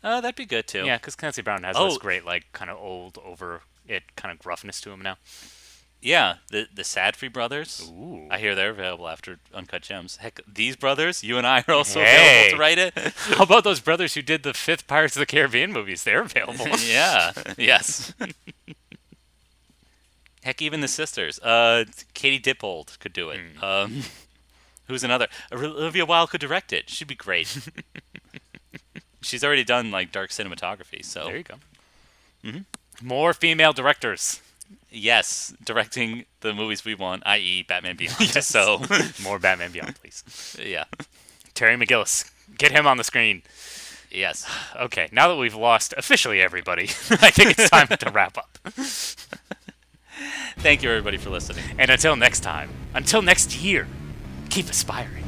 oh, 0.05 0.21
that'd 0.21 0.35
be 0.37 0.45
good 0.45 0.67
too. 0.67 0.85
Yeah, 0.85 0.99
because 0.99 1.17
Clancy 1.17 1.41
Brown 1.43 1.63
has 1.63 1.77
Oh. 1.79 1.89
this 1.89 1.99
great 1.99 2.25
like 2.27 2.53
kind 2.53 2.71
of 2.71 2.77
old 2.79 3.19
over 3.25 3.63
it 3.89 4.03
kind 4.17 4.31
of 4.33 4.39
gruffness 4.45 4.81
to 4.83 4.91
him 4.91 5.01
now. 5.01 5.17
Yeah. 6.03 6.35
The 6.51 6.67
the 6.75 6.83
Safdie 6.83 7.33
brothers. 7.33 7.89
Ooh. 7.89 8.27
I 8.31 8.39
hear 8.39 8.55
they're 8.55 8.71
available 8.71 9.09
after 9.09 9.39
Uncut 9.55 9.83
Gems. 9.83 10.17
Heck, 10.17 10.41
these 10.53 10.75
brothers, 10.77 11.23
you 11.23 11.39
and 11.39 11.47
I 11.47 11.65
are 11.69 11.75
also 11.75 12.01
Hey. 12.01 12.49
available 12.49 12.57
to 12.57 12.61
write 12.61 12.79
it. 12.79 12.95
How 13.17 13.45
about 13.45 13.65
those 13.65 13.81
brothers 13.81 14.15
who 14.15 14.23
did 14.23 14.43
the 14.43 14.53
fifth 14.53 14.87
Pirates 14.89 15.15
of 15.17 15.21
the 15.21 15.27
Caribbean 15.27 15.73
movies? 15.73 16.03
They're 16.05 16.23
available. 16.23 16.67
yeah. 16.85 17.33
Yes. 17.57 18.13
Heck, 20.43 20.61
even 20.61 20.81
the 20.81 20.89
sisters. 20.89 21.39
Uh, 21.39 21.85
Katie 22.15 22.41
Dippold 22.41 22.99
could 22.99 23.13
do 23.13 23.31
it. 23.31 23.39
Hmm. 23.59 23.65
Um, 23.65 24.01
who's 24.89 25.05
another? 25.05 25.29
Olivia 25.53 26.05
Wilde 26.05 26.31
could 26.31 26.41
direct 26.41 26.73
it. 26.73 26.91
She'd 26.91 27.07
be 27.07 27.15
great. 27.15 27.57
She's 29.21 29.45
already 29.45 29.63
done 29.63 29.93
like 29.93 30.11
dark 30.11 30.31
cinematography, 30.31 31.05
so 31.05 31.27
there 31.27 31.37
you 31.37 31.45
go. 31.45 31.55
Mm-hmm. 32.45 33.07
More 33.07 33.33
female 33.33 33.73
directors. 33.73 34.41
Yes, 34.91 35.55
directing 35.65 36.27
the 36.41 36.53
movies 36.53 36.85
we 36.85 36.95
want, 36.95 37.23
i.e., 37.27 37.63
Batman 37.67 37.97
Beyond. 37.97 38.17
So 38.43 38.83
More 39.23 39.39
Batman 39.39 39.73
Beyond, 39.73 39.97
please. 39.97 40.57
yeah, 40.63 40.85
Terry 41.55 41.77
McGinnis, 41.77 42.31
get 42.59 42.73
him 42.73 42.87
on 42.87 42.97
the 42.99 43.05
screen. 43.05 43.43
yes. 44.11 44.47
Okay, 44.77 45.09
now 45.13 45.29
that 45.29 45.37
we've 45.37 45.55
lost 45.55 45.95
officially 45.97 46.41
everybody, 46.41 46.85
I 47.11 47.31
think 47.31 47.59
it's 47.59 47.71
time 47.71 47.87
to 47.89 48.11
wrap 48.11 48.37
up. 48.39 48.59
Thank 50.59 50.83
you 50.83 50.91
everybody 50.91 51.17
for 51.17 51.31
listening. 51.31 51.65
And 51.79 51.91
until 51.91 52.17
next 52.17 52.41
time, 52.41 52.71
until 52.95 53.23
next 53.23 53.57
year, 53.57 53.87
keep 54.51 54.69
aspiring. 54.69 55.25